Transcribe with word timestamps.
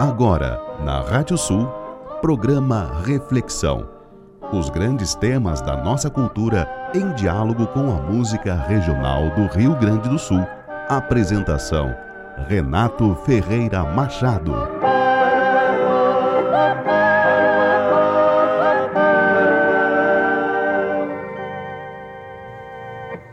Agora, 0.00 0.62
na 0.84 1.00
Rádio 1.00 1.36
Sul, 1.36 1.66
programa 2.20 3.02
Reflexão. 3.04 3.90
Os 4.52 4.70
grandes 4.70 5.16
temas 5.16 5.60
da 5.60 5.76
nossa 5.76 6.08
cultura 6.08 6.70
em 6.94 7.12
diálogo 7.14 7.66
com 7.66 7.90
a 7.90 8.00
música 8.00 8.54
regional 8.54 9.28
do 9.34 9.46
Rio 9.52 9.76
Grande 9.76 10.08
do 10.08 10.16
Sul. 10.16 10.38
Apresentação: 10.88 11.92
Renato 12.46 13.12
Ferreira 13.26 13.82
Machado. 13.82 14.52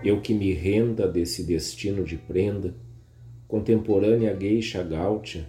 Eu 0.03 0.19
que 0.19 0.33
me 0.33 0.51
renda 0.51 1.07
desse 1.07 1.43
destino 1.43 2.03
de 2.03 2.17
prenda, 2.17 2.73
contemporânea 3.47 4.33
gueixa 4.33 4.81
gaúcha, 4.81 5.45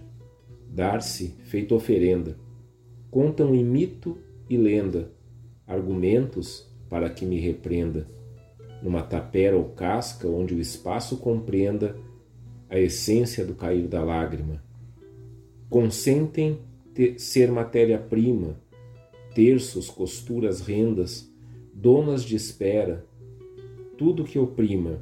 dar-se 0.77 1.29
feito 1.45 1.73
oferenda. 1.73 2.37
Contam 3.09 3.55
em 3.55 3.65
mito 3.65 4.15
e 4.47 4.55
lenda 4.55 5.11
argumentos 5.65 6.71
para 6.87 7.09
que 7.09 7.25
me 7.25 7.39
repreenda, 7.39 8.07
numa 8.83 9.01
tapera 9.01 9.57
ou 9.57 9.69
casca 9.69 10.27
onde 10.27 10.53
o 10.53 10.59
espaço 10.59 11.17
compreenda 11.17 11.97
a 12.69 12.79
essência 12.79 13.43
do 13.43 13.55
cair 13.55 13.87
da 13.87 14.03
lágrima. 14.03 14.63
Consentem 15.67 16.59
ser 17.17 17.51
matéria-prima, 17.51 18.55
terços, 19.33 19.89
costuras, 19.89 20.61
rendas, 20.61 21.27
donas 21.73 22.23
de 22.23 22.35
espera, 22.35 23.03
tudo 23.97 24.23
que 24.23 24.37
oprima. 24.37 25.01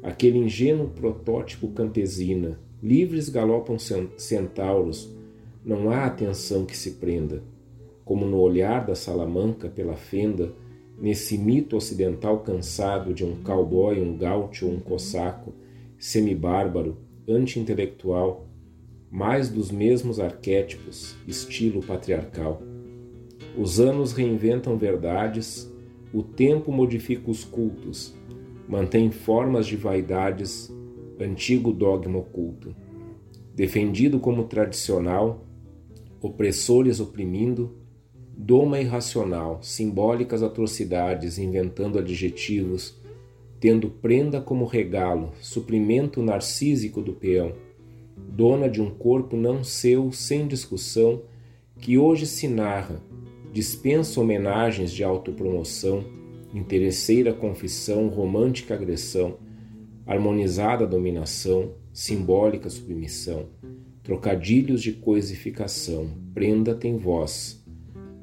Aquele 0.00 0.38
ingênuo 0.38 0.90
protótipo 0.90 1.72
campesina, 1.72 2.60
livres 2.82 3.28
galopam 3.28 3.76
centauros, 3.78 5.12
não 5.64 5.90
há 5.90 6.04
atenção 6.04 6.64
que 6.64 6.76
se 6.76 6.92
prenda. 6.92 7.42
Como 8.04 8.24
no 8.24 8.38
olhar 8.38 8.86
da 8.86 8.94
Salamanca 8.94 9.68
pela 9.68 9.96
fenda, 9.96 10.52
nesse 10.98 11.36
mito 11.36 11.76
ocidental 11.76 12.40
cansado 12.40 13.12
de 13.12 13.24
um 13.24 13.42
cowboy, 13.42 14.00
um 14.00 14.16
gaúcho 14.16 14.66
ou 14.66 14.72
um 14.72 14.80
cossaco, 14.80 15.52
semibárbaro, 15.98 16.96
anti-intelectual, 17.28 18.46
mais 19.10 19.48
dos 19.48 19.70
mesmos 19.70 20.20
arquétipos, 20.20 21.16
estilo 21.26 21.82
patriarcal. 21.82 22.62
Os 23.56 23.80
anos 23.80 24.12
reinventam 24.12 24.76
verdades, 24.76 25.70
o 26.12 26.22
tempo 26.22 26.70
modifica 26.70 27.30
os 27.30 27.44
cultos, 27.44 28.14
mantém 28.68 29.10
formas 29.10 29.66
de 29.66 29.76
vaidades, 29.76 30.70
antigo 31.20 31.72
dogma 31.72 32.18
oculto. 32.18 32.74
Defendido 33.54 34.20
como 34.20 34.44
tradicional, 34.44 35.46
opressores 36.20 37.00
oprimindo, 37.00 37.76
doma 38.36 38.78
irracional, 38.80 39.60
simbólicas 39.62 40.42
atrocidades, 40.42 41.38
inventando 41.38 41.98
adjetivos, 41.98 43.00
tendo 43.58 43.88
prenda 43.88 44.40
como 44.40 44.66
regalo, 44.66 45.32
suprimento 45.40 46.22
narcísico 46.22 47.00
do 47.00 47.14
peão, 47.14 47.54
dona 48.16 48.68
de 48.68 48.82
um 48.82 48.90
corpo 48.90 49.36
não 49.36 49.64
seu, 49.64 50.12
sem 50.12 50.46
discussão, 50.46 51.22
que 51.80 51.96
hoje 51.96 52.26
se 52.26 52.46
narra, 52.46 53.02
dispensa 53.52 54.20
homenagens 54.20 54.92
de 54.92 55.02
autopromoção, 55.02 56.04
interesseira 56.52 57.32
confissão, 57.32 58.08
romântica 58.08 58.74
agressão, 58.74 59.38
harmonizada 60.06 60.86
dominação, 60.86 61.74
simbólica 61.92 62.70
submissão, 62.70 63.48
trocadilhos 64.02 64.80
de 64.80 64.92
coisificação, 64.92 66.08
prenda 66.32 66.74
tem 66.74 66.96
voz, 66.96 67.64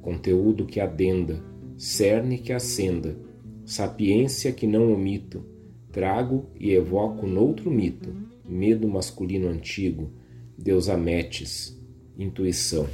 conteúdo 0.01 0.65
que 0.65 0.79
adenda, 0.79 1.43
cerne 1.77 2.37
que 2.37 2.53
acenda, 2.53 3.17
sapiência 3.65 4.53
que 4.53 4.65
não 4.65 4.93
omito, 4.93 5.43
trago 5.91 6.49
e 6.57 6.71
evoco 6.71 7.27
noutro 7.27 7.69
mito, 7.69 8.15
medo 8.47 8.87
masculino 8.87 9.49
antigo, 9.49 10.09
Deus 10.57 10.87
ametes, 10.87 11.77
intuição. 12.17 12.87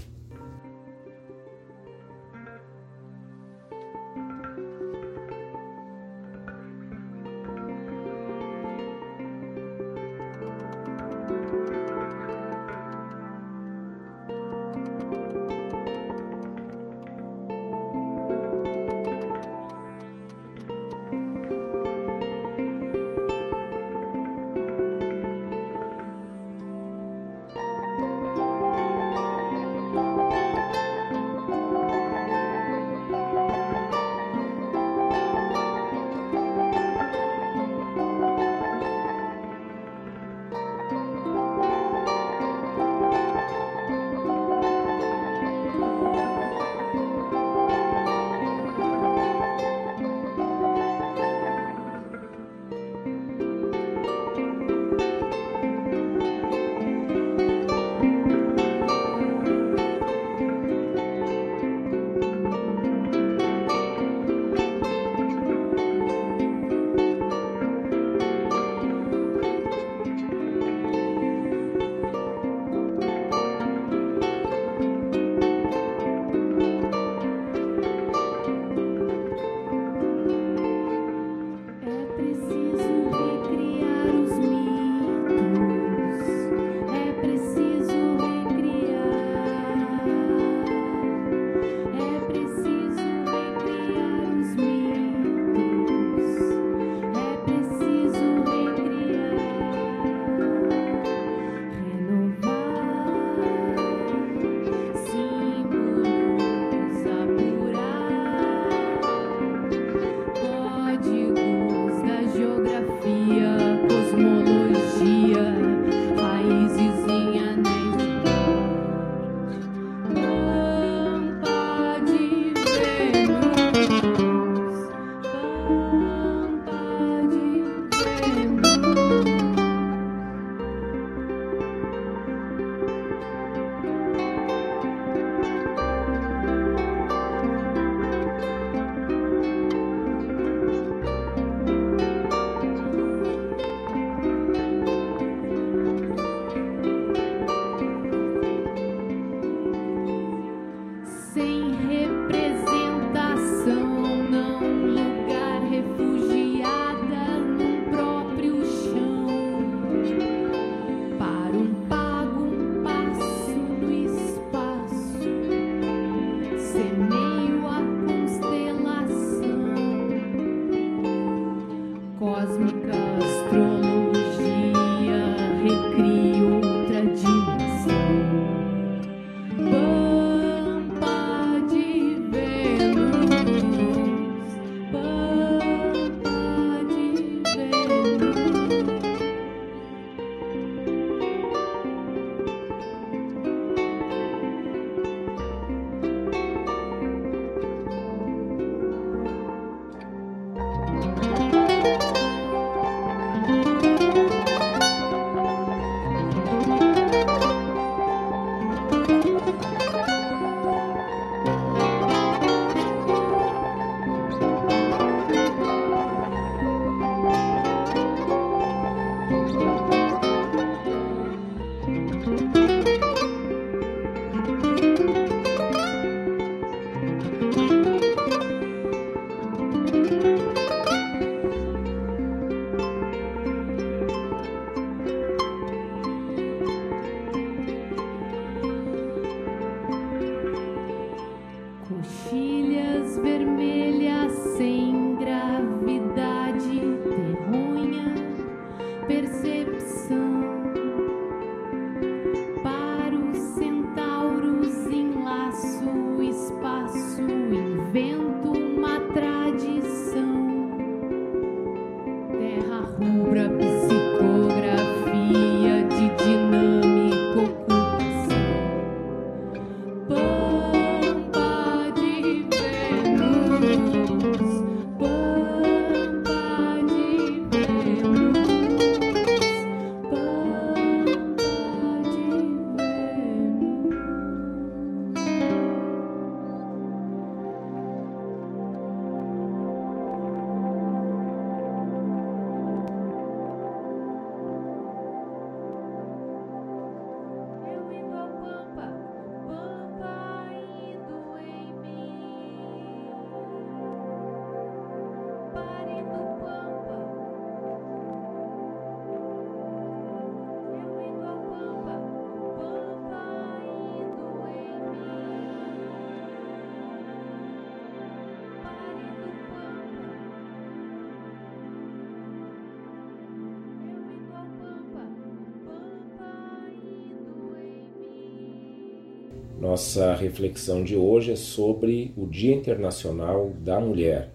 Nossa 329.80 330.14
reflexão 330.14 330.84
de 330.84 330.98
hoje 330.98 331.32
é 331.32 331.36
sobre 331.38 332.14
o 332.18 332.28
Dia 332.28 332.54
Internacional 332.54 333.54
da 333.62 333.80
Mulher. 333.80 334.30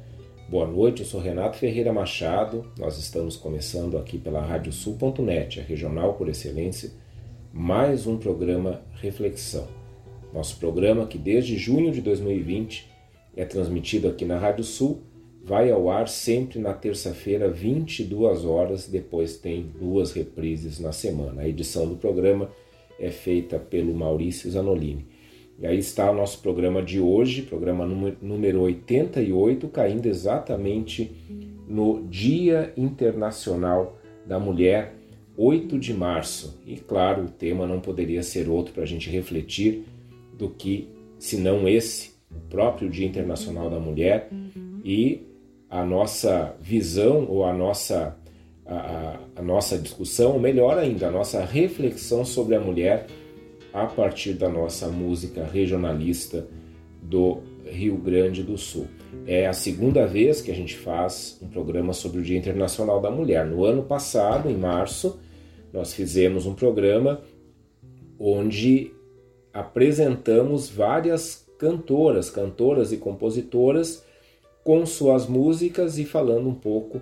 Boa 0.49 0.67
noite, 0.67 1.02
eu 1.02 1.06
sou 1.06 1.20
Renato 1.20 1.58
Ferreira 1.58 1.93
Machado. 1.93 2.64
Nós 2.79 2.96
estamos 2.96 3.37
começando 3.37 3.99
aqui 3.99 4.17
pela 4.17 4.41
radiosul.net, 4.41 5.61
a 5.61 5.62
regional 5.62 6.14
por 6.14 6.31
excelência, 6.31 6.93
mais 7.52 8.06
um 8.06 8.17
programa 8.17 8.81
Reflexão. 9.02 9.69
Nosso 10.32 10.58
programa 10.58 11.06
que 11.06 11.19
desde 11.19 11.58
junho 11.58 11.93
de 11.93 12.00
2020 12.00 12.91
é 13.37 13.44
transmitido 13.44 14.08
aqui 14.08 14.25
na 14.25 14.38
Rádio 14.38 14.64
Sul, 14.64 15.02
vai 15.44 15.70
ao 15.70 15.91
ar 15.91 16.08
sempre 16.08 16.58
na 16.58 16.73
terça-feira, 16.73 17.50
22 17.50 18.46
horas, 18.46 18.88
depois 18.88 19.37
tem 19.37 19.70
duas 19.79 20.11
reprises 20.11 20.81
na 20.81 20.91
semana. 20.91 21.43
A 21.43 21.49
edição 21.49 21.87
do 21.87 21.96
programa 21.96 22.49
é 22.99 23.11
feita 23.11 23.58
pelo 23.58 23.93
Maurício 23.93 24.50
Zanolini. 24.50 25.12
E 25.59 25.67
aí 25.67 25.79
está 25.79 26.11
o 26.11 26.15
nosso 26.15 26.41
programa 26.41 26.83
de 26.83 27.01
hoje, 27.01 27.43
programa 27.43 27.87
número 27.87 28.61
88, 28.62 29.69
caindo 29.69 30.06
exatamente 30.06 31.12
no 31.69 32.03
Dia 32.09 32.73
Internacional 32.77 33.99
da 34.27 34.39
Mulher, 34.39 34.95
8 35.37 35.79
de 35.79 35.95
março. 35.95 36.61
E 36.67 36.77
claro, 36.77 37.25
o 37.25 37.29
tema 37.29 37.67
não 37.67 37.81
poderia 37.81 38.23
ser 38.23 38.49
outro 38.49 38.75
para 38.75 38.82
a 38.82 38.87
gente 38.87 39.08
refletir 39.08 39.84
do 40.37 40.49
que, 40.49 40.89
se 41.19 41.37
não 41.37 41.69
esse, 41.69 42.15
o 42.31 42.41
próprio 42.49 42.89
Dia 42.91 43.06
Internacional 43.06 43.70
da 43.70 43.79
Mulher 43.79 44.29
e 44.84 45.23
a 45.70 45.84
nossa 45.84 46.55
visão 46.61 47.27
ou 47.29 47.44
a 47.44 47.53
nossa, 47.53 48.17
a, 48.67 49.19
a, 49.37 49.43
nossa 49.43 49.79
discussão, 49.79 50.32
ou 50.32 50.41
melhor 50.41 50.79
ainda, 50.79 51.08
a 51.08 51.11
nossa 51.11 51.44
reflexão 51.44 52.25
sobre 52.25 52.55
a 52.55 52.61
mulher 52.61 53.06
a 53.75 53.87
partir 53.87 54.35
da 54.35 54.49
nossa 54.49 54.87
música 54.87 55.45
regionalista 55.45 56.47
do 57.03 57.41
Rio 57.67 57.97
Grande 57.97 58.45
do 58.45 58.57
Sul. 58.57 58.87
É 59.27 59.49
a 59.49 59.53
segunda 59.53 60.07
vez 60.07 60.41
que 60.41 60.53
a 60.53 60.55
gente 60.55 60.77
faz 60.77 61.37
um 61.43 61.49
programa 61.49 61.93
sobre 61.93 62.21
o 62.21 62.23
Dia 62.23 62.39
Internacional 62.39 63.01
da 63.01 63.11
Mulher. 63.11 63.45
No 63.45 63.65
ano 63.65 63.83
passado, 63.83 64.49
em 64.49 64.57
março, 64.57 65.19
nós 65.73 65.93
fizemos 65.93 66.47
um 66.47 66.55
programa 66.55 67.21
onde 68.17 68.93
apresentamos 69.53 70.69
várias 70.69 71.45
cantoras, 71.59 72.31
cantoras 72.31 72.93
e 72.93 72.97
compositoras 72.97 74.05
com 74.63 74.87
suas 74.87 75.27
músicas 75.27 75.99
e 75.99 76.05
falando 76.05 76.49
um 76.49 76.55
pouco 76.55 77.01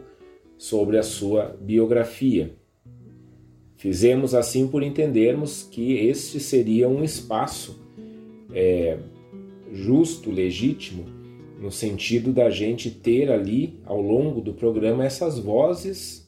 sobre 0.57 0.97
a 0.97 1.02
sua 1.02 1.55
biografia. 1.61 2.62
Fizemos 3.82 4.32
assim 4.32 4.68
por 4.68 4.80
entendermos 4.84 5.64
que 5.64 5.94
este 5.94 6.38
seria 6.38 6.88
um 6.88 7.02
espaço 7.02 7.82
é, 8.54 8.96
justo, 9.72 10.30
legítimo, 10.30 11.04
no 11.60 11.68
sentido 11.68 12.32
da 12.32 12.48
gente 12.48 12.92
ter 12.92 13.28
ali, 13.28 13.80
ao 13.84 14.00
longo 14.00 14.40
do 14.40 14.54
programa, 14.54 15.04
essas 15.04 15.36
vozes 15.36 16.24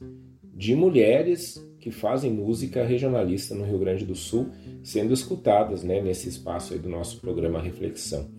de 0.53 0.75
mulheres 0.75 1.65
que 1.79 1.93
fazem 1.93 2.33
música 2.33 2.85
regionalista 2.85 3.55
no 3.55 3.65
Rio 3.65 3.79
Grande 3.79 4.05
do 4.05 4.17
Sul 4.17 4.49
sendo 4.83 5.15
escutadas 5.15 5.85
né, 5.85 6.03
nesse 6.03 6.29
espaço 6.29 6.77
do 6.77 6.89
nosso 6.89 7.21
programa 7.21 7.63
Reflexão. 7.63 8.31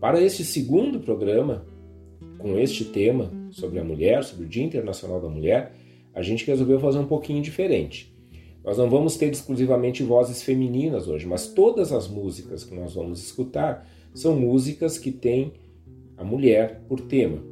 Para 0.00 0.20
este 0.20 0.42
segundo 0.42 0.98
programa, 0.98 1.64
com 2.36 2.58
este 2.58 2.84
tema 2.84 3.30
sobre 3.52 3.78
a 3.78 3.84
mulher, 3.84 4.24
sobre 4.24 4.46
o 4.46 4.48
Dia 4.48 4.64
Internacional 4.64 5.20
da 5.20 5.28
Mulher, 5.28 5.72
a 6.12 6.20
gente 6.20 6.44
resolveu 6.44 6.80
fazer 6.80 6.98
um 6.98 7.06
pouquinho 7.06 7.40
diferente. 7.40 8.10
Nós 8.62 8.76
não 8.76 8.90
vamos 8.90 9.16
ter 9.16 9.32
exclusivamente 9.32 10.02
vozes 10.02 10.42
femininas 10.42 11.08
hoje, 11.08 11.26
mas 11.26 11.48
todas 11.48 11.92
as 11.92 12.08
músicas 12.08 12.62
que 12.62 12.74
nós 12.74 12.94
vamos 12.94 13.24
escutar 13.24 13.88
são 14.14 14.38
músicas 14.38 14.98
que 14.98 15.10
têm 15.10 15.54
a 16.16 16.24
mulher 16.24 16.82
por 16.86 17.00
tema, 17.00 17.42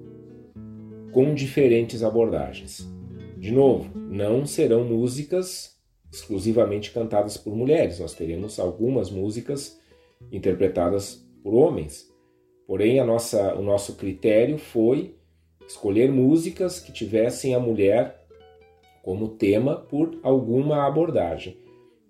com 1.12 1.34
diferentes 1.34 2.02
abordagens. 2.02 2.86
De 3.38 3.50
novo, 3.50 3.90
não 3.96 4.44
serão 4.44 4.84
músicas 4.84 5.76
exclusivamente 6.12 6.90
cantadas 6.90 7.36
por 7.36 7.54
mulheres, 7.54 8.00
nós 8.00 8.14
teremos 8.14 8.58
algumas 8.58 9.10
músicas 9.10 9.78
interpretadas 10.30 11.24
por 11.42 11.54
homens. 11.54 12.06
Porém, 12.66 13.02
nossa, 13.04 13.54
o 13.54 13.62
nosso 13.62 13.94
critério 13.96 14.58
foi 14.58 15.14
escolher 15.66 16.10
músicas 16.10 16.80
que 16.80 16.92
tivessem 16.92 17.54
a 17.54 17.60
mulher 17.60 18.17
como 19.02 19.28
tema 19.28 19.76
por 19.76 20.18
alguma 20.22 20.86
abordagem. 20.86 21.56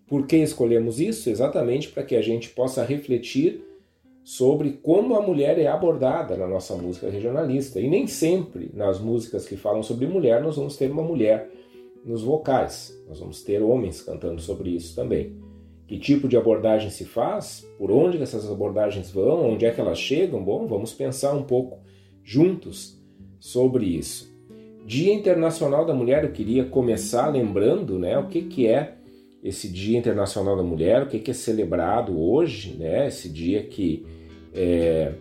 Por 0.06 0.26
que 0.26 0.36
escolhemos 0.36 1.00
isso? 1.00 1.28
Exatamente 1.28 1.88
para 1.88 2.02
que 2.02 2.16
a 2.16 2.22
gente 2.22 2.48
possa 2.50 2.82
refletir 2.82 3.62
sobre 4.24 4.72
como 4.82 5.14
a 5.16 5.22
mulher 5.22 5.58
é 5.58 5.66
abordada 5.66 6.36
na 6.36 6.46
nossa 6.46 6.74
música 6.74 7.08
regionalista. 7.08 7.80
E 7.80 7.88
nem 7.88 8.06
sempre 8.06 8.70
nas 8.74 9.00
músicas 9.00 9.46
que 9.46 9.56
falam 9.56 9.82
sobre 9.82 10.06
mulher 10.06 10.42
nós 10.42 10.56
vamos 10.56 10.76
ter 10.76 10.90
uma 10.90 11.02
mulher 11.02 11.50
nos 12.04 12.22
vocais. 12.22 12.94
Nós 13.08 13.20
vamos 13.20 13.42
ter 13.42 13.62
homens 13.62 14.02
cantando 14.02 14.40
sobre 14.40 14.70
isso 14.70 14.94
também. 14.94 15.36
Que 15.86 15.98
tipo 15.98 16.28
de 16.28 16.36
abordagem 16.36 16.90
se 16.90 17.06
faz? 17.06 17.66
Por 17.78 17.90
onde 17.90 18.22
essas 18.22 18.50
abordagens 18.50 19.10
vão? 19.10 19.52
Onde 19.52 19.64
é 19.64 19.70
que 19.70 19.80
elas 19.80 19.98
chegam? 19.98 20.44
Bom, 20.44 20.66
vamos 20.66 20.92
pensar 20.92 21.32
um 21.32 21.44
pouco 21.44 21.78
juntos 22.22 23.02
sobre 23.40 23.86
isso. 23.86 24.27
Dia 24.88 25.12
Internacional 25.12 25.84
da 25.84 25.92
Mulher, 25.92 26.24
eu 26.24 26.32
queria 26.32 26.64
começar 26.64 27.28
lembrando 27.28 27.98
né, 27.98 28.18
o 28.18 28.26
que, 28.26 28.40
que 28.40 28.66
é 28.66 28.94
esse 29.44 29.68
Dia 29.68 29.98
Internacional 29.98 30.56
da 30.56 30.62
Mulher, 30.62 31.02
o 31.02 31.06
que, 31.06 31.18
que 31.18 31.30
é 31.30 31.34
celebrado 31.34 32.18
hoje, 32.18 32.74
né, 32.74 33.06
esse 33.06 33.28
dia 33.28 33.62
que 33.64 34.06
é 34.54 35.12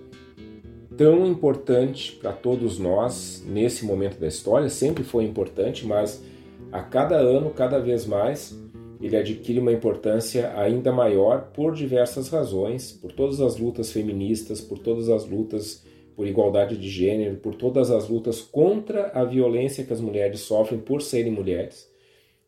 tão 0.96 1.28
importante 1.28 2.14
para 2.14 2.32
todos 2.32 2.80
nós 2.80 3.44
nesse 3.46 3.84
momento 3.84 4.18
da 4.18 4.28
história, 4.28 4.70
sempre 4.70 5.04
foi 5.04 5.26
importante, 5.26 5.86
mas 5.86 6.24
a 6.72 6.82
cada 6.82 7.18
ano, 7.18 7.50
cada 7.50 7.78
vez 7.78 8.06
mais, 8.06 8.58
ele 9.02 9.18
adquire 9.18 9.60
uma 9.60 9.74
importância 9.74 10.54
ainda 10.56 10.94
maior 10.94 11.52
por 11.54 11.76
diversas 11.76 12.30
razões, 12.30 12.94
por 12.94 13.12
todas 13.12 13.42
as 13.42 13.58
lutas 13.58 13.92
feministas, 13.92 14.62
por 14.62 14.80
todas 14.80 15.10
as 15.10 15.28
lutas 15.28 15.86
por 16.18 16.28
igualdade 16.28 16.76
de 16.76 16.90
gênero, 16.90 17.38
por 17.38 17.56
todas 17.56 17.92
as 17.92 18.10
lutas 18.10 18.42
contra 18.42 19.12
a 19.14 19.24
violência 19.24 19.84
que 19.84 19.94
as 19.94 20.02
mulheres 20.02 20.42
sofrem 20.42 20.82
por 20.82 21.02
serem 21.02 21.32
mulheres, 21.32 21.90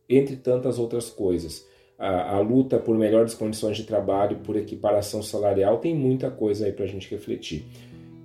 entre 0.10 0.36
tantas 0.36 0.80
outras 0.80 1.10
coisas. 1.10 1.66
A, 1.98 2.36
a 2.38 2.40
luta 2.40 2.80
por 2.80 2.98
melhores 2.98 3.36
condições 3.36 3.78
de 3.78 3.84
trabalho, 3.84 4.38
por 4.38 4.56
equiparação 4.56 5.22
salarial, 5.22 5.78
tem 5.78 5.94
muita 5.94 6.32
coisa 6.32 6.66
aí 6.66 6.72
para 6.72 6.86
a 6.86 6.88
gente 6.88 7.12
refletir. 7.12 7.66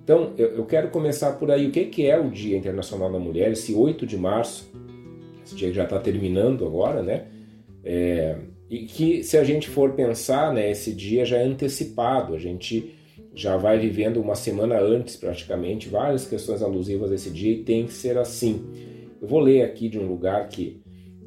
Então, 0.03 0.33
eu, 0.37 0.47
eu, 0.55 0.65
quero 0.65 0.89
começar 0.89 1.33
por 1.33 1.51
aí. 1.51 1.67
O 1.67 1.71
que, 1.71 1.85
que 1.85 2.07
é 2.07 2.19
o 2.19 2.29
Dia 2.29 2.57
Internacional 2.57 3.11
da 3.11 3.19
Mulher, 3.19 3.51
esse 3.51 3.73
8 3.73 4.05
de 4.05 4.17
março? 4.17 4.69
esse 5.45 5.55
dia 5.55 5.69
que 5.69 5.75
já 5.75 5.83
está 5.83 5.99
terminando 5.99 6.65
agora, 6.65 7.03
né? 7.03 7.25
É, 7.83 8.35
e 8.69 8.79
que 8.79 9.23
se 9.23 9.37
a 9.37 9.43
gente 9.43 9.69
for 9.69 9.93
pensar, 9.93 10.51
né, 10.51 10.71
esse 10.71 10.91
dia 10.91 11.23
já 11.23 11.37
é 11.37 11.43
antecipado, 11.43 12.33
a 12.33 12.39
gente 12.39 12.95
já 13.35 13.57
vai 13.57 13.77
vivendo 13.77 14.17
uma 14.21 14.33
semana 14.33 14.79
antes 14.79 15.17
praticamente 15.17 15.89
várias 15.89 16.25
questões 16.25 16.61
alusivas 16.61 17.11
a 17.11 17.15
esse 17.15 17.29
dia 17.29 17.51
e 17.51 17.63
tem 17.63 17.85
que 17.85 17.93
ser 17.93 18.17
assim. 18.17 18.65
Eu 19.21 19.27
vou 19.27 19.39
ler 19.39 19.61
aqui 19.61 19.89
de 19.89 19.99
um 19.99 20.07
lugar 20.07 20.47
que 20.47 20.81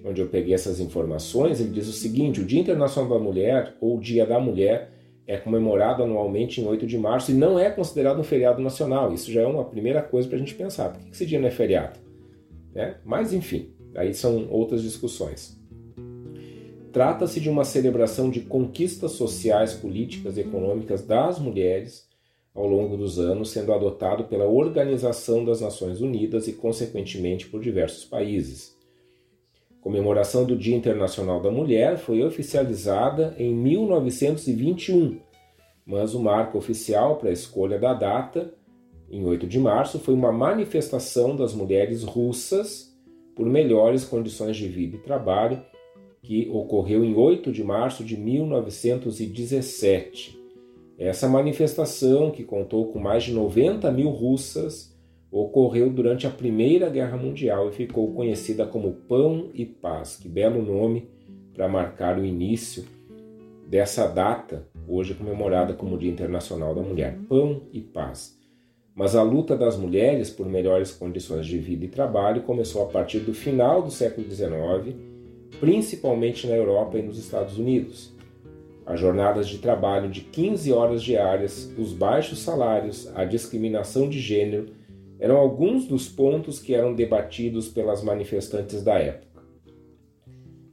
onde 0.05 0.21
eu 0.23 0.29
peguei 0.29 0.55
essas 0.55 0.81
informações, 0.81 1.61
ele 1.61 1.71
diz 1.71 1.87
o 1.87 1.93
seguinte: 1.93 2.41
o 2.41 2.45
Dia 2.45 2.61
Internacional 2.61 3.19
da 3.19 3.23
Mulher 3.23 3.77
ou 3.81 4.01
Dia 4.01 4.25
da 4.25 4.41
Mulher 4.41 4.91
é 5.27 5.37
comemorado 5.37 6.03
anualmente 6.03 6.61
em 6.61 6.67
8 6.67 6.87
de 6.87 6.97
março 6.97 7.31
e 7.31 7.35
não 7.35 7.59
é 7.59 7.71
considerado 7.71 8.19
um 8.19 8.25
feriado 8.25 8.63
nacional. 8.63 9.13
Isso 9.13 9.31
já 9.31 9.43
é 9.43 9.47
uma 9.47 9.65
primeira 9.65 10.01
coisa 10.01 10.27
para 10.27 10.37
a 10.37 10.41
gente 10.41 10.55
pensar. 10.55 10.91
Por 10.91 11.03
que 11.03 11.11
esse 11.11 11.27
dia 11.27 11.39
não 11.39 11.49
é 11.49 11.51
feriado? 11.51 11.99
Né? 12.75 12.97
Mas 13.05 13.35
enfim, 13.35 13.71
aí 13.95 14.15
são 14.15 14.49
outras 14.51 14.83
discussões. 14.83 15.58
Trata-se 16.93 17.41
de 17.41 17.51
uma 17.51 17.65
celebração 17.65 18.31
de 18.31 18.41
conquistas 18.41 19.13
sociais, 19.13 19.75
políticas 19.75 20.37
e 20.37 20.41
econômicas 20.41 21.05
das 21.05 21.39
mulheres 21.39 22.09
ao 22.55 22.67
longo 22.67 22.97
dos 22.97 23.19
anos, 23.19 23.51
sendo 23.51 23.73
adotado 23.73 24.25
pela 24.25 24.47
Organização 24.47 25.45
das 25.45 25.61
Nações 25.61 26.01
Unidas 26.01 26.49
e, 26.49 26.53
consequentemente, 26.55 27.47
por 27.47 27.61
diversos 27.61 28.05
países. 28.05 28.77
A 29.79 29.83
comemoração 29.83 30.45
do 30.45 30.57
Dia 30.57 30.77
Internacional 30.77 31.41
da 31.41 31.51
Mulher 31.51 31.99
foi 31.99 32.23
oficializada 32.25 33.35
em 33.39 33.55
1921, 33.55 35.21
mas 35.87 36.15
o 36.15 36.21
marco 36.21 36.59
oficial 36.59 37.17
para 37.17 37.29
a 37.29 37.33
escolha 37.33 37.79
da 37.79 37.95
data, 37.95 38.53
em 39.11 39.25
8 39.25 39.47
de 39.47 39.59
março, 39.59 39.99
foi 39.99 40.15
uma 40.15 40.33
manifestação 40.33 41.37
das 41.37 41.53
mulheres 41.55 42.03
russas 42.03 42.93
por 43.37 43.47
melhores 43.47 44.05
condições 44.05 44.57
de 44.57 44.67
vida 44.67 44.97
e 44.97 45.01
trabalho 45.01 45.63
que 46.29 46.49
ocorreu 46.53 47.03
em 47.03 47.15
8 47.15 47.51
de 47.51 47.65
março 47.65 48.05
de 48.05 48.15
1917. 48.15 50.39
Essa 50.99 51.27
manifestação, 51.27 52.31
que 52.31 52.45
contou 52.45 52.93
com 52.93 52.99
mais 52.99 53.25
de 53.25 53.33
90 53.33 53.91
mil 53.91 54.11
russas, 54.11 54.95
ocorreu 55.33 55.89
durante 55.89 56.27
a 56.27 56.31
Primeira 56.31 56.91
Guerra 56.91 57.17
Mundial 57.17 57.71
e 57.71 57.73
ficou 57.73 58.13
conhecida 58.13 58.67
como 58.67 58.93
Pão 58.93 59.49
e 59.55 59.65
Paz. 59.65 60.17
Que 60.17 60.29
belo 60.29 60.63
nome 60.63 61.09
para 61.55 61.67
marcar 61.67 62.19
o 62.19 62.25
início 62.27 62.85
dessa 63.67 64.07
data, 64.07 64.69
hoje 64.87 65.15
comemorada 65.15 65.73
como 65.73 65.97
Dia 65.97 66.11
Internacional 66.11 66.75
da 66.75 66.83
Mulher. 66.83 67.17
Pão 67.27 67.63
e 67.73 67.81
Paz. 67.81 68.39
Mas 68.95 69.17
a 69.17 69.23
luta 69.23 69.57
das 69.57 69.79
mulheres 69.79 70.29
por 70.29 70.47
melhores 70.47 70.91
condições 70.91 71.47
de 71.47 71.57
vida 71.57 71.87
e 71.87 71.89
trabalho 71.89 72.43
começou 72.43 72.83
a 72.83 72.87
partir 72.87 73.21
do 73.21 73.33
final 73.33 73.81
do 73.81 73.91
século 73.91 74.31
XIX 74.31 75.09
principalmente 75.61 76.47
na 76.47 76.55
Europa 76.55 76.99
e 76.99 77.03
nos 77.03 77.19
Estados 77.19 77.59
Unidos. 77.59 78.13
As 78.87 78.99
jornadas 78.99 79.49
de 79.49 79.59
trabalho 79.59 80.09
de 80.11 80.23
15 80.23 80.73
horas 80.73 81.03
diárias, 81.03 81.71
os 81.77 81.93
baixos 81.93 82.39
salários, 82.39 83.11
a 83.15 83.25
discriminação 83.25 84.09
de 84.09 84.19
gênero 84.19 84.67
eram 85.21 85.37
alguns 85.37 85.87
dos 85.87 86.09
pontos 86.09 86.59
que 86.59 86.75
eram 86.75 86.95
debatidos 86.95 87.69
pelas 87.69 88.03
manifestantes 88.03 88.83
da 88.83 88.95
época. 88.95 89.43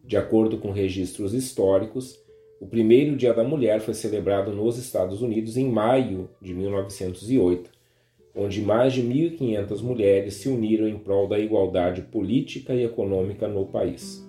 De 0.06 0.16
acordo 0.16 0.60
com 0.60 0.72
registros 0.72 1.34
históricos, 1.34 2.18
o 2.62 2.68
primeiro 2.68 3.18
Dia 3.18 3.34
da 3.34 3.44
Mulher 3.44 3.82
foi 3.82 3.94
celebrado 3.94 4.52
nos 4.54 4.78
Estados 4.78 5.22
Unidos 5.22 5.58
em 5.58 5.70
maio 5.70 6.30
de 6.42 6.54
1908, 6.54 7.70
onde 8.36 8.62
mais 8.62 8.94
de 8.94 9.04
1.500 9.04 9.82
mulheres 9.82 10.36
se 10.36 10.48
uniram 10.48 10.88
em 10.88 10.98
prol 10.98 11.28
da 11.28 11.38
igualdade 11.40 12.02
política 12.04 12.74
e 12.74 12.84
econômica 12.84 13.48
no 13.48 13.66
país. 13.66 14.25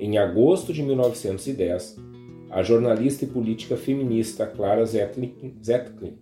Em 0.00 0.16
agosto 0.16 0.72
de 0.72 0.82
1910, 0.82 1.98
a 2.50 2.62
jornalista 2.62 3.26
e 3.26 3.28
política 3.28 3.76
feminista 3.76 4.46
Clara 4.46 4.82
Zetkin 4.86 6.16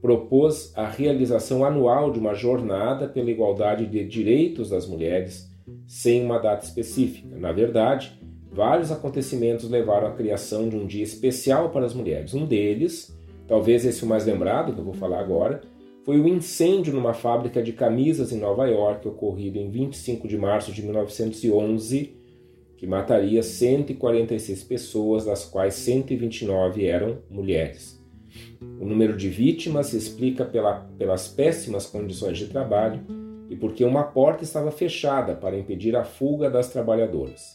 propôs 0.00 0.72
a 0.74 0.88
realização 0.88 1.64
anual 1.64 2.10
de 2.10 2.18
uma 2.18 2.34
jornada 2.34 3.06
pela 3.06 3.30
igualdade 3.30 3.86
de 3.86 4.04
direitos 4.04 4.70
das 4.70 4.84
mulheres, 4.88 5.48
sem 5.86 6.24
uma 6.24 6.40
data 6.40 6.64
específica. 6.64 7.36
Na 7.36 7.52
verdade, 7.52 8.20
vários 8.50 8.90
acontecimentos 8.90 9.70
levaram 9.70 10.08
à 10.08 10.12
criação 10.12 10.68
de 10.68 10.74
um 10.74 10.84
dia 10.84 11.04
especial 11.04 11.70
para 11.70 11.86
as 11.86 11.94
mulheres. 11.94 12.34
Um 12.34 12.44
deles, 12.44 13.16
talvez 13.46 13.86
esse 13.86 14.02
o 14.02 14.08
mais 14.08 14.26
lembrado, 14.26 14.74
que 14.74 14.80
eu 14.80 14.84
vou 14.84 14.94
falar 14.94 15.20
agora, 15.20 15.60
foi 16.04 16.18
o 16.18 16.26
incêndio 16.26 16.92
numa 16.92 17.14
fábrica 17.14 17.62
de 17.62 17.72
camisas 17.72 18.32
em 18.32 18.40
Nova 18.40 18.66
York, 18.66 19.06
ocorrido 19.06 19.56
em 19.56 19.70
25 19.70 20.26
de 20.26 20.36
março 20.36 20.72
de 20.72 20.82
1911 20.82 22.21
que 22.82 22.86
mataria 22.88 23.44
146 23.44 24.64
pessoas, 24.64 25.24
das 25.24 25.44
quais 25.44 25.74
129 25.74 26.84
eram 26.84 27.18
mulheres. 27.30 27.96
O 28.80 28.84
número 28.84 29.16
de 29.16 29.28
vítimas 29.28 29.86
se 29.86 29.96
explica 29.96 30.44
pela, 30.44 30.80
pelas 30.98 31.28
péssimas 31.28 31.86
condições 31.86 32.38
de 32.38 32.48
trabalho 32.48 33.00
e 33.48 33.54
porque 33.54 33.84
uma 33.84 34.02
porta 34.02 34.42
estava 34.42 34.72
fechada 34.72 35.36
para 35.36 35.56
impedir 35.56 35.94
a 35.94 36.02
fuga 36.02 36.50
das 36.50 36.70
trabalhadoras. 36.72 37.54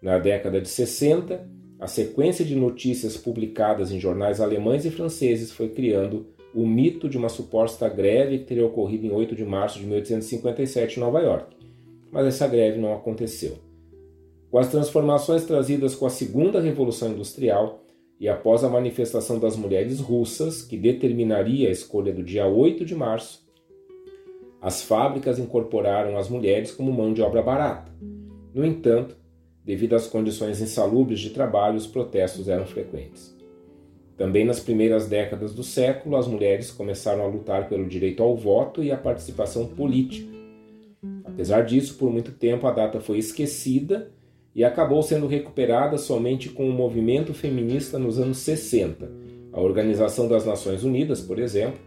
Na 0.00 0.16
década 0.16 0.60
de 0.60 0.68
60, 0.68 1.44
a 1.80 1.88
sequência 1.88 2.44
de 2.44 2.54
notícias 2.54 3.16
publicadas 3.16 3.90
em 3.90 3.98
jornais 3.98 4.40
alemães 4.40 4.84
e 4.84 4.92
franceses 4.92 5.50
foi 5.50 5.70
criando 5.70 6.24
o 6.54 6.64
mito 6.64 7.08
de 7.08 7.18
uma 7.18 7.28
suposta 7.28 7.88
greve 7.88 8.38
que 8.38 8.44
teria 8.44 8.64
ocorrido 8.64 9.06
em 9.06 9.10
8 9.10 9.34
de 9.34 9.44
março 9.44 9.80
de 9.80 9.86
1857 9.86 10.98
em 10.98 11.00
Nova 11.00 11.18
York. 11.18 11.56
Mas 12.12 12.26
essa 12.26 12.46
greve 12.46 12.78
não 12.78 12.94
aconteceu. 12.94 13.65
Com 14.50 14.58
as 14.58 14.70
transformações 14.70 15.44
trazidas 15.44 15.94
com 15.94 16.06
a 16.06 16.10
Segunda 16.10 16.60
Revolução 16.60 17.10
Industrial 17.10 17.82
e 18.18 18.28
após 18.28 18.62
a 18.62 18.68
manifestação 18.68 19.38
das 19.38 19.56
mulheres 19.56 20.00
russas, 20.00 20.62
que 20.62 20.76
determinaria 20.76 21.68
a 21.68 21.72
escolha 21.72 22.12
do 22.12 22.22
dia 22.22 22.46
8 22.46 22.84
de 22.84 22.94
março, 22.94 23.44
as 24.60 24.82
fábricas 24.82 25.38
incorporaram 25.38 26.16
as 26.16 26.28
mulheres 26.28 26.70
como 26.70 26.92
mão 26.92 27.12
de 27.12 27.22
obra 27.22 27.42
barata. 27.42 27.92
No 28.54 28.64
entanto, 28.64 29.16
devido 29.64 29.94
às 29.94 30.06
condições 30.06 30.60
insalubres 30.60 31.20
de 31.20 31.30
trabalho, 31.30 31.76
os 31.76 31.86
protestos 31.86 32.48
eram 32.48 32.64
frequentes. 32.64 33.36
Também 34.16 34.46
nas 34.46 34.60
primeiras 34.60 35.06
décadas 35.08 35.52
do 35.52 35.62
século, 35.62 36.16
as 36.16 36.26
mulheres 36.26 36.70
começaram 36.70 37.22
a 37.22 37.26
lutar 37.26 37.68
pelo 37.68 37.86
direito 37.86 38.22
ao 38.22 38.34
voto 38.34 38.82
e 38.82 38.90
à 38.90 38.96
participação 38.96 39.66
política. 39.66 40.34
Apesar 41.24 41.62
disso, 41.62 41.96
por 41.98 42.10
muito 42.10 42.32
tempo 42.32 42.66
a 42.66 42.72
data 42.72 42.98
foi 42.98 43.18
esquecida 43.18 44.10
e 44.56 44.64
acabou 44.64 45.02
sendo 45.02 45.26
recuperada 45.26 45.98
somente 45.98 46.48
com 46.48 46.66
o 46.66 46.72
movimento 46.72 47.34
feminista 47.34 47.98
nos 47.98 48.18
anos 48.18 48.38
60. 48.38 49.12
A 49.52 49.60
Organização 49.60 50.26
das 50.26 50.46
Nações 50.46 50.82
Unidas, 50.82 51.20
por 51.20 51.38
exemplo, 51.38 51.78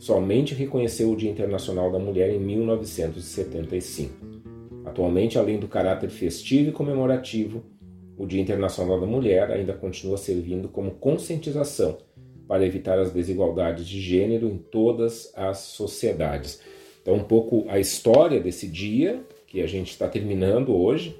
somente 0.00 0.52
reconheceu 0.52 1.12
o 1.12 1.16
Dia 1.16 1.30
Internacional 1.30 1.92
da 1.92 1.98
Mulher 2.00 2.30
em 2.30 2.40
1975. 2.40 4.12
Atualmente, 4.84 5.38
além 5.38 5.60
do 5.60 5.68
caráter 5.68 6.10
festivo 6.10 6.70
e 6.70 6.72
comemorativo, 6.72 7.62
o 8.16 8.26
Dia 8.26 8.40
Internacional 8.40 8.98
da 8.98 9.06
Mulher 9.06 9.52
ainda 9.52 9.72
continua 9.72 10.16
servindo 10.16 10.68
como 10.68 10.90
conscientização 10.90 11.98
para 12.48 12.66
evitar 12.66 12.98
as 12.98 13.12
desigualdades 13.12 13.86
de 13.86 14.00
gênero 14.00 14.48
em 14.48 14.58
todas 14.58 15.32
as 15.36 15.58
sociedades. 15.58 16.60
Então, 17.00 17.14
um 17.14 17.22
pouco 17.22 17.64
a 17.68 17.78
história 17.78 18.40
desse 18.40 18.66
dia 18.66 19.20
que 19.46 19.62
a 19.62 19.68
gente 19.68 19.92
está 19.92 20.08
terminando 20.08 20.74
hoje 20.74 21.16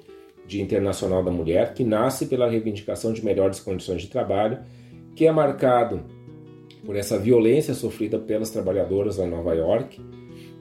Dia 0.49 0.63
Internacional 0.63 1.23
da 1.23 1.29
Mulher, 1.29 1.75
que 1.75 1.83
nasce 1.83 2.25
pela 2.25 2.49
reivindicação 2.49 3.13
de 3.13 3.23
melhores 3.23 3.59
condições 3.59 4.01
de 4.01 4.07
trabalho, 4.07 4.57
que 5.15 5.27
é 5.27 5.31
marcado 5.31 6.01
por 6.83 6.95
essa 6.95 7.19
violência 7.19 7.75
sofrida 7.75 8.17
pelas 8.17 8.49
trabalhadoras 8.49 9.17
lá 9.17 9.25
em 9.25 9.29
Nova 9.29 9.53
York, 9.53 10.01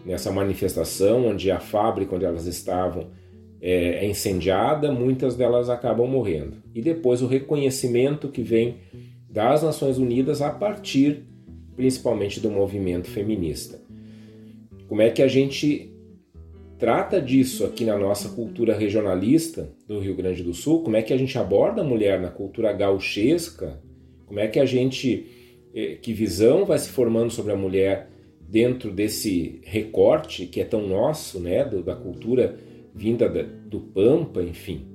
nessa 0.04 0.30
manifestação 0.30 1.26
onde 1.26 1.50
a 1.50 1.58
fábrica 1.58 2.14
onde 2.14 2.26
elas 2.26 2.46
estavam 2.46 3.06
é, 3.62 4.04
é 4.04 4.06
incendiada, 4.06 4.92
muitas 4.92 5.34
delas 5.34 5.70
acabam 5.70 6.06
morrendo. 6.06 6.58
E 6.74 6.82
depois 6.82 7.22
o 7.22 7.26
reconhecimento 7.26 8.28
que 8.28 8.42
vem 8.42 8.76
das 9.30 9.62
Nações 9.62 9.96
Unidas 9.96 10.42
a 10.42 10.50
partir 10.50 11.24
principalmente 11.74 12.40
do 12.40 12.50
movimento 12.50 13.08
feminista. 13.08 13.80
Como 14.86 15.00
é 15.00 15.08
que 15.08 15.22
a 15.22 15.28
gente 15.28 15.94
trata 16.78 17.20
disso 17.20 17.64
aqui 17.64 17.84
na 17.84 17.98
nossa 17.98 18.28
cultura 18.30 18.76
regionalista 18.76 19.68
do 19.86 19.98
Rio 19.98 20.14
Grande 20.14 20.42
do 20.42 20.54
Sul, 20.54 20.82
como 20.82 20.96
é 20.96 21.02
que 21.02 21.12
a 21.12 21.16
gente 21.16 21.36
aborda 21.36 21.80
a 21.80 21.84
mulher 21.84 22.20
na 22.20 22.30
cultura 22.30 22.72
gauchesca, 22.72 23.82
como 24.26 24.38
é 24.38 24.46
que 24.46 24.60
a 24.60 24.64
gente, 24.64 25.26
eh, 25.74 25.96
que 26.00 26.12
visão 26.12 26.64
vai 26.64 26.78
se 26.78 26.90
formando 26.90 27.30
sobre 27.32 27.52
a 27.52 27.56
mulher 27.56 28.08
dentro 28.40 28.90
desse 28.90 29.60
recorte 29.64 30.46
que 30.46 30.60
é 30.60 30.64
tão 30.64 30.86
nosso, 30.86 31.40
né, 31.40 31.64
da 31.64 31.96
cultura 31.96 32.56
vinda 32.94 33.28
do 33.28 33.80
Pampa, 33.80 34.42
enfim. 34.42 34.86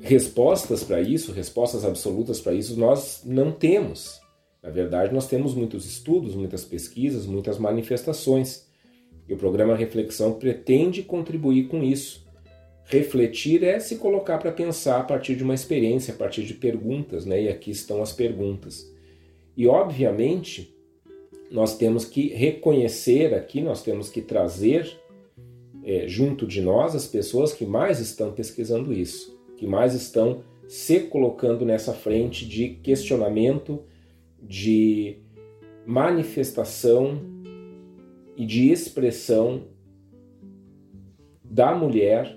Respostas 0.00 0.82
para 0.82 1.00
isso, 1.00 1.32
respostas 1.32 1.84
absolutas 1.84 2.40
para 2.40 2.52
isso, 2.52 2.78
nós 2.78 3.22
não 3.24 3.52
temos. 3.52 4.20
Na 4.60 4.68
verdade, 4.68 5.14
nós 5.14 5.28
temos 5.28 5.54
muitos 5.54 5.86
estudos, 5.86 6.34
muitas 6.34 6.64
pesquisas, 6.64 7.24
muitas 7.24 7.58
manifestações 7.58 8.71
E 9.28 9.34
o 9.34 9.36
programa 9.36 9.76
Reflexão 9.76 10.34
pretende 10.34 11.02
contribuir 11.02 11.68
com 11.68 11.82
isso. 11.82 12.26
Refletir 12.84 13.62
é 13.62 13.78
se 13.78 13.96
colocar 13.96 14.38
para 14.38 14.52
pensar 14.52 15.00
a 15.00 15.04
partir 15.04 15.36
de 15.36 15.44
uma 15.44 15.54
experiência, 15.54 16.12
a 16.12 16.16
partir 16.16 16.42
de 16.42 16.54
perguntas, 16.54 17.24
né? 17.24 17.42
E 17.42 17.48
aqui 17.48 17.70
estão 17.70 18.02
as 18.02 18.12
perguntas. 18.12 18.92
E 19.56 19.66
obviamente, 19.66 20.74
nós 21.50 21.76
temos 21.76 22.04
que 22.04 22.28
reconhecer 22.28 23.34
aqui, 23.34 23.60
nós 23.60 23.82
temos 23.82 24.08
que 24.08 24.20
trazer 24.20 24.98
é, 25.84 26.06
junto 26.08 26.46
de 26.46 26.60
nós 26.60 26.94
as 26.94 27.06
pessoas 27.06 27.52
que 27.52 27.66
mais 27.66 28.00
estão 28.00 28.32
pesquisando 28.32 28.92
isso, 28.92 29.38
que 29.56 29.66
mais 29.66 29.94
estão 29.94 30.42
se 30.66 31.00
colocando 31.00 31.64
nessa 31.64 31.92
frente 31.92 32.46
de 32.46 32.70
questionamento, 32.76 33.82
de 34.40 35.18
manifestação 35.84 37.31
e 38.36 38.46
de 38.46 38.70
expressão 38.70 39.62
da 41.44 41.74
mulher, 41.74 42.36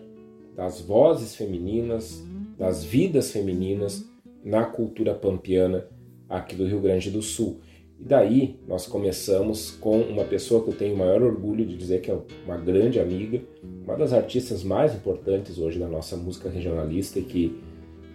das 0.55 0.81
vozes 0.81 1.35
femininas, 1.35 2.23
das 2.57 2.83
vidas 2.83 3.31
femininas 3.31 4.05
na 4.43 4.65
cultura 4.65 5.13
pampiana 5.13 5.87
aqui 6.29 6.55
do 6.55 6.65
Rio 6.65 6.81
Grande 6.81 7.09
do 7.09 7.21
Sul. 7.21 7.59
E 7.99 8.03
daí 8.03 8.59
nós 8.67 8.85
começamos 8.85 9.71
com 9.71 10.01
uma 10.01 10.25
pessoa 10.25 10.61
que 10.63 10.69
eu 10.69 10.75
tenho 10.75 10.95
o 10.95 10.97
maior 10.97 11.23
orgulho 11.23 11.65
de 11.65 11.77
dizer 11.77 12.01
que 12.01 12.11
é 12.11 12.19
uma 12.45 12.57
grande 12.57 12.99
amiga, 12.99 13.41
uma 13.83 13.95
das 13.95 14.11
artistas 14.11 14.63
mais 14.63 14.93
importantes 14.93 15.57
hoje 15.57 15.79
da 15.79 15.87
nossa 15.87 16.17
música 16.17 16.49
regionalista 16.49 17.19
e 17.19 17.23
que 17.23 17.57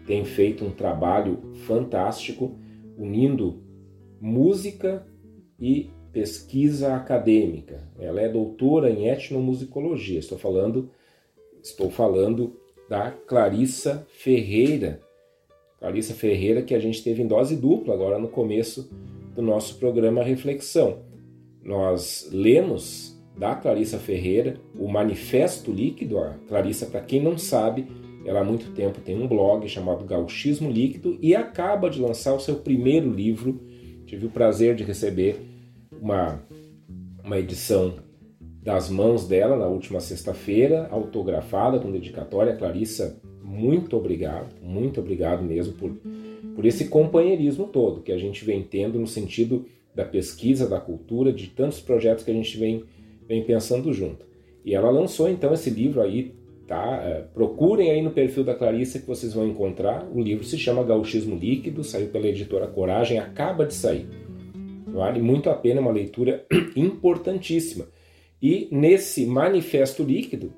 tem 0.07 0.24
feito 0.24 0.64
um 0.64 0.70
trabalho 0.70 1.38
fantástico 1.66 2.59
unindo 2.98 3.62
música 4.20 5.07
e 5.59 5.90
pesquisa 6.12 6.94
acadêmica. 6.94 7.88
Ela 7.99 8.20
é 8.20 8.29
doutora 8.29 8.90
em 8.90 9.09
etnomusicologia. 9.09 10.18
Estou 10.18 10.38
falando 10.38 10.90
estou 11.62 11.90
falando 11.90 12.57
da 12.88 13.11
Clarissa 13.11 14.07
Ferreira. 14.09 15.01
Clarissa 15.79 16.14
Ferreira 16.14 16.62
que 16.62 16.75
a 16.75 16.79
gente 16.79 17.03
teve 17.03 17.23
em 17.23 17.27
dose 17.27 17.57
dupla 17.57 17.94
agora 17.94 18.18
no 18.18 18.29
começo 18.29 18.90
do 19.35 19.42
nosso 19.42 19.79
programa 19.79 20.23
Reflexão. 20.23 21.03
Nós 21.62 22.29
lemos 22.33 23.18
da 23.37 23.55
Clarissa 23.55 23.99
Ferreira 23.99 24.61
o 24.79 24.88
Manifesto 24.88 25.70
Líquido. 25.70 26.18
A 26.18 26.35
Clarissa, 26.49 26.87
para 26.87 27.01
quem 27.01 27.23
não 27.23 27.38
sabe, 27.38 27.87
ela 28.25 28.40
há 28.40 28.44
muito 28.44 28.73
tempo 28.73 29.01
tem 29.01 29.16
um 29.16 29.27
blog 29.27 29.66
chamado 29.68 30.05
Gauchismo 30.05 30.70
Líquido 30.70 31.18
e 31.23 31.35
acaba 31.35 31.88
de 31.88 32.01
lançar 32.01 32.35
o 32.35 32.40
seu 32.40 32.57
primeiro 32.57 33.11
livro. 33.11 33.61
Tive 34.05 34.27
o 34.27 34.31
prazer 34.31 34.75
de 34.75 34.85
receber 34.85 35.49
uma, 36.00 36.40
uma 37.24 37.38
edição 37.38 37.94
das 38.62 38.90
mãos 38.90 39.26
dela 39.26 39.56
na 39.56 39.66
última 39.66 40.00
sexta-feira, 40.00 40.88
autografada 40.90 41.78
com 41.78 41.90
dedicatória. 41.90 42.56
Clarissa, 42.56 43.20
muito 43.42 43.96
obrigado, 43.96 44.54
muito 44.62 45.00
obrigado 45.00 45.42
mesmo 45.42 45.74
por 45.74 45.90
por 46.54 46.66
esse 46.66 46.88
companheirismo 46.88 47.66
todo 47.66 48.02
que 48.02 48.12
a 48.12 48.18
gente 48.18 48.44
vem 48.44 48.62
tendo 48.62 48.98
no 48.98 49.06
sentido 49.06 49.64
da 49.94 50.04
pesquisa, 50.04 50.68
da 50.68 50.78
cultura, 50.80 51.32
de 51.32 51.48
tantos 51.48 51.80
projetos 51.80 52.24
que 52.24 52.30
a 52.30 52.34
gente 52.34 52.56
vem, 52.58 52.84
vem 53.26 53.42
pensando 53.44 53.92
junto. 53.92 54.26
E 54.64 54.74
ela 54.74 54.90
lançou 54.90 55.28
então 55.28 55.52
esse 55.52 55.70
livro 55.70 56.00
aí, 56.00 56.34
tá? 56.66 57.02
É, 57.02 57.24
procurem 57.32 57.90
aí 57.90 58.02
no 58.02 58.10
perfil 58.10 58.44
da 58.44 58.54
Clarissa 58.54 58.98
que 58.98 59.06
vocês 59.06 59.32
vão 59.32 59.48
encontrar. 59.48 60.06
O 60.14 60.20
livro 60.20 60.44
se 60.44 60.58
chama 60.58 60.84
Gauchismo 60.84 61.34
Líquido, 61.34 61.82
saiu 61.82 62.08
pela 62.08 62.26
editora 62.26 62.66
Coragem, 62.66 63.18
acaba 63.18 63.64
de 63.64 63.74
sair. 63.74 64.06
Vale 64.87 65.21
muito 65.21 65.51
a 65.51 65.55
pena, 65.55 65.79
é 65.79 65.83
uma 65.83 65.93
leitura 65.93 66.47
importantíssima. 66.77 67.87
E 68.40 68.69
nesse 68.71 69.27
manifesto 69.27 70.03
líquido, 70.03 70.53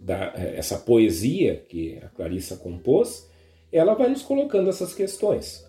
da, 0.00 0.32
é, 0.36 0.56
essa 0.56 0.78
poesia 0.78 1.62
que 1.68 1.98
a 2.02 2.08
Clarissa 2.08 2.56
compôs, 2.56 3.30
ela 3.70 3.94
vai 3.94 4.08
nos 4.08 4.22
colocando 4.22 4.68
essas 4.68 4.94
questões. 4.94 5.68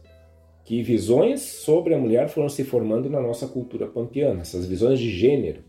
Que 0.63 0.81
visões 0.81 1.41
sobre 1.41 1.93
a 1.93 1.97
mulher 1.97 2.29
foram 2.29 2.49
se 2.49 2.63
formando 2.63 3.09
na 3.09 3.19
nossa 3.19 3.47
cultura 3.47 3.87
pampiana, 3.87 4.41
essas 4.41 4.65
visões 4.65 4.99
de 4.99 5.09
gênero. 5.09 5.63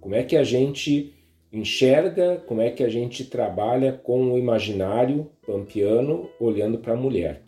Como 0.00 0.14
é 0.14 0.22
que 0.22 0.36
a 0.36 0.44
gente 0.44 1.12
enxerga, 1.52 2.42
como 2.46 2.60
é 2.60 2.70
que 2.70 2.84
a 2.84 2.88
gente 2.88 3.24
trabalha 3.24 3.92
com 3.92 4.32
o 4.32 4.38
imaginário 4.38 5.30
pampiano 5.46 6.28
olhando 6.38 6.78
para 6.78 6.92
a 6.92 6.96
mulher. 6.96 7.42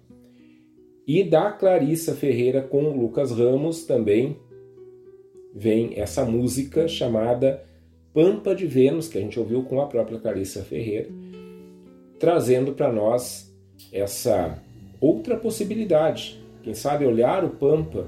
E 1.12 1.24
da 1.24 1.50
Clarissa 1.50 2.14
Ferreira 2.14 2.62
com 2.62 2.88
Lucas 2.90 3.32
Ramos 3.32 3.82
também 3.84 4.36
vem 5.52 5.98
essa 5.98 6.24
música 6.24 6.86
chamada 6.86 7.64
Pampa 8.14 8.54
de 8.54 8.64
Vênus, 8.64 9.08
que 9.08 9.18
a 9.18 9.20
gente 9.20 9.36
ouviu 9.36 9.64
com 9.64 9.80
a 9.80 9.86
própria 9.86 10.20
Clarissa 10.20 10.62
Ferreira, 10.62 11.08
trazendo 12.16 12.74
para 12.74 12.92
nós 12.92 13.52
essa 13.92 14.56
outra 15.00 15.36
possibilidade. 15.36 16.40
Quem 16.62 16.74
sabe 16.74 17.04
olhar 17.04 17.44
o 17.44 17.50
Pampa 17.50 18.06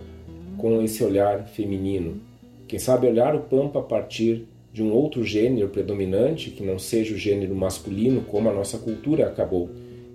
com 0.57 0.81
esse 0.81 1.03
olhar 1.03 1.45
feminino. 1.49 2.21
Quem 2.69 2.79
sabe 2.79 3.09
olhar 3.09 3.35
o 3.35 3.41
Pampa 3.41 3.81
a 3.81 3.83
partir 3.83 4.47
de 4.73 4.81
um 4.81 4.93
outro 4.93 5.25
gênero 5.25 5.69
predominante 5.71 6.51
que 6.51 6.63
não 6.63 6.79
seja 6.79 7.17
o 7.17 7.19
gênero 7.19 7.57
masculino, 7.57 8.21
como 8.21 8.49
a 8.49 8.55
nossa 8.55 8.79
cultura 8.79 9.27
acabou 9.27 9.69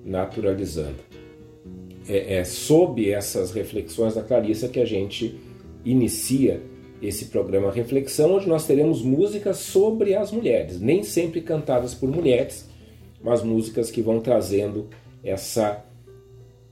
naturalizando. 0.06 1.27
É, 2.08 2.38
é 2.38 2.44
sob 2.44 3.10
essas 3.10 3.52
reflexões 3.52 4.16
da 4.16 4.22
Clarissa 4.22 4.68
que 4.68 4.80
a 4.80 4.86
gente 4.86 5.40
inicia 5.84 6.62
esse 7.02 7.26
programa 7.26 7.72
Reflexão, 7.72 8.36
onde 8.36 8.48
nós 8.48 8.66
teremos 8.66 9.02
músicas 9.02 9.58
sobre 9.58 10.16
as 10.16 10.32
mulheres, 10.32 10.80
nem 10.80 11.04
sempre 11.04 11.42
cantadas 11.42 11.94
por 11.94 12.10
mulheres, 12.10 12.68
mas 13.22 13.44
músicas 13.44 13.92
que 13.92 14.02
vão 14.02 14.20
trazendo 14.20 14.88
essa 15.24 15.86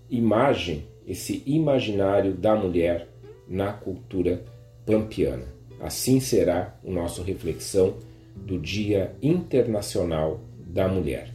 imagem, 0.10 0.86
esse 1.08 1.44
imaginário 1.46 2.34
da 2.34 2.56
mulher 2.56 3.08
na 3.48 3.72
cultura 3.72 4.44
pampiana. 4.86 5.46
Assim 5.80 6.20
será 6.20 6.76
o 6.84 6.92
nosso 6.92 7.22
reflexão 7.22 7.96
do 8.36 8.58
Dia 8.58 9.16
Internacional 9.22 10.42
da 10.66 10.88
Mulher. 10.88 11.32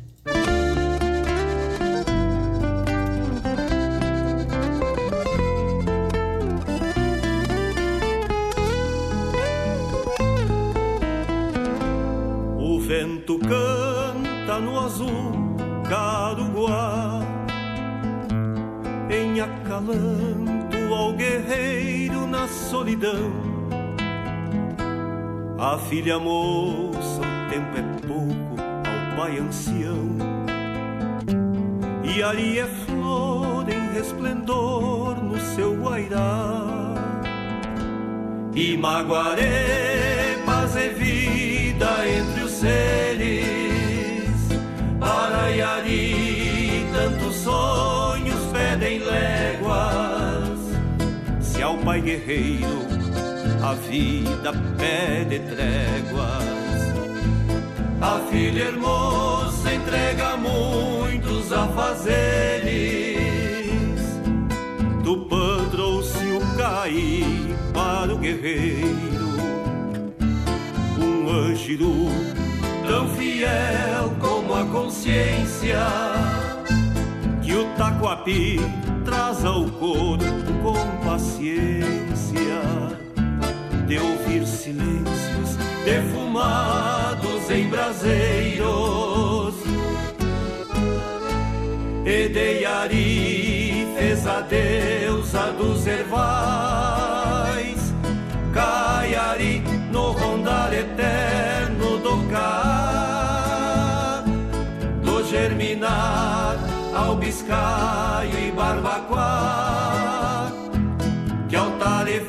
Filha 25.90 26.20
moça, 26.20 27.20
o 27.20 27.50
tempo 27.50 27.76
é 27.76 27.82
pouco 28.06 28.62
ao 28.86 29.16
pai 29.16 29.38
ancião. 29.38 30.16
E 32.04 32.22
ali 32.22 32.60
é 32.60 32.66
flor 32.66 33.66
em 33.68 33.92
resplendor 33.92 35.20
no 35.20 35.36
seu 35.40 35.74
guairá. 35.74 36.94
E 38.54 38.76
Maguaré, 38.76 40.36
paz 40.46 40.76
e 40.76 40.90
vida 40.90 41.88
entre 42.08 42.44
os 42.44 42.52
seres 42.52 43.48
para 45.00 45.50
Iari 45.50 46.86
tantos 46.92 47.34
sonhos 47.34 48.46
pedem 48.52 49.00
léguas. 49.00 50.60
Se 51.40 51.60
ao 51.60 51.76
pai 51.78 52.00
guerreiro 52.00 52.89
a 53.62 53.74
vida 53.74 54.52
pede 54.78 55.38
tréguas, 55.40 56.44
a 58.00 58.20
filha 58.30 58.64
hermosa 58.64 59.74
entrega 59.74 60.36
muitos 60.36 61.52
afazeres. 61.52 62.60
Tupã 65.04 65.68
trouxe 65.70 66.24
o 66.26 66.40
caí 66.56 67.54
para 67.74 68.14
o 68.14 68.18
guerreiro, 68.18 69.30
um 70.98 71.28
anjo 71.28 72.10
tão 72.86 73.08
fiel 73.10 74.10
como 74.18 74.54
a 74.54 74.64
consciência 74.64 75.78
que 77.42 77.54
o 77.54 77.64
taquapi 77.76 78.58
traz 79.04 79.44
ao 79.44 79.64
corpo 79.66 80.24
com 80.62 81.04
paciência 81.04 82.49
de 83.90 83.98
ouvir 83.98 84.46
silêncios 84.46 85.58
defumados 85.84 87.50
em 87.50 87.68
braseiros. 87.68 89.56
E 92.06 92.28
fez 93.98 94.24
a 94.28 94.42
deusa 94.42 95.50
dos 95.58 95.84
ervais. 95.88 97.92
Caiari 98.54 99.64
no 99.90 100.12
rondar 100.12 100.72
eterno 100.72 101.98
do 101.98 102.30
car, 102.30 104.22
do 105.02 105.28
germinar 105.28 106.56
ao 106.94 107.16
biscaio 107.16 108.38
e 108.38 108.52
barbacoa. 108.52 110.52
Que 111.48 111.56
ao 111.56 111.72
é 112.08 112.20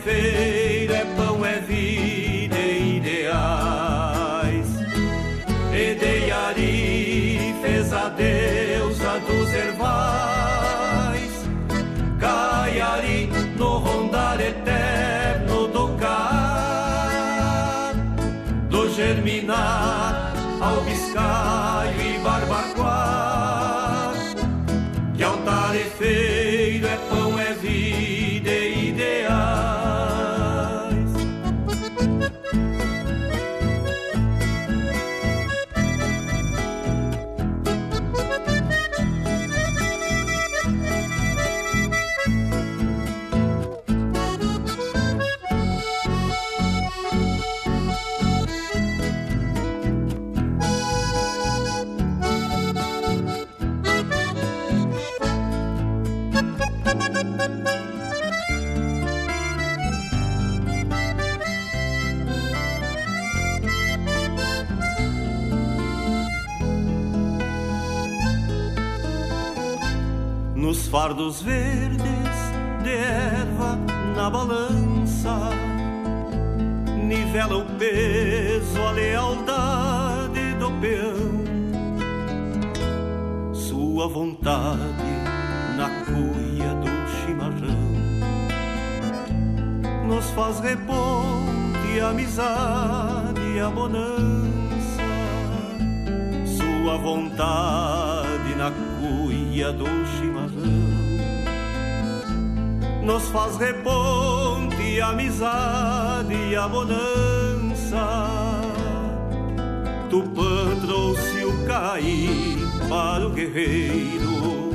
Fardos 71.31 71.41
verdes 71.43 72.51
de 72.83 72.89
erva 72.89 73.79
na 74.17 74.29
balança, 74.29 75.49
nivela 77.07 77.57
o 77.57 77.65
peso, 77.77 78.81
a 78.81 78.91
lealdade 78.91 80.53
do 80.59 80.71
peão, 80.81 81.45
sua 83.53 84.09
vontade 84.09 85.23
na 85.77 85.89
cuia 86.03 86.75
do 86.75 86.89
chimarrão, 87.15 87.77
nos 90.07 90.29
faz 90.31 90.59
reponte, 90.59 91.99
amizade 92.03 93.41
e 93.55 93.59
a 93.59 93.69
bonança, 93.69 95.01
sua 96.45 96.97
vontade 96.97 98.53
na 98.57 98.69
cuia 98.99 99.71
do 99.71 99.85
chimarrão 99.85 100.20
nos 103.11 103.27
faz 103.27 103.57
reponte, 103.57 105.01
amizade 105.01 106.33
e 106.33 106.55
a 106.55 106.65
bonança. 106.65 108.05
Tupã 110.09 110.77
trouxe 110.79 111.43
o 111.43 111.65
caí 111.67 112.57
para 112.87 113.27
o 113.27 113.31
guerreiro, 113.31 114.71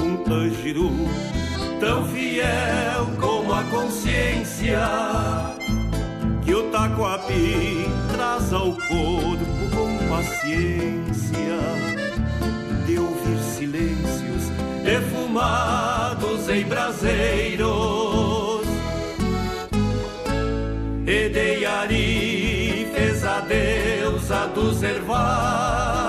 um 0.00 0.32
angiru 0.32 0.92
tão 1.78 2.06
fiel 2.06 3.06
como 3.20 3.52
a 3.52 3.62
consciência 3.64 4.80
que 6.42 6.54
o 6.54 6.70
taquapi 6.70 7.86
traz 8.14 8.50
ao 8.50 8.72
corpo 8.72 9.44
com 9.74 10.08
paciência 10.08 12.03
de 12.86 12.98
ouvir 12.98 13.38
silêncios 13.56 14.48
defumados 14.84 16.48
em 16.48 16.64
braseiros. 16.64 17.64
E 21.06 21.28
fez 22.94 23.24
a 23.24 23.40
deusa 23.40 24.46
dos 24.54 24.82
ervais, 24.82 26.03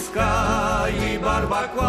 e 0.00 1.18
barbacoa, 1.18 1.88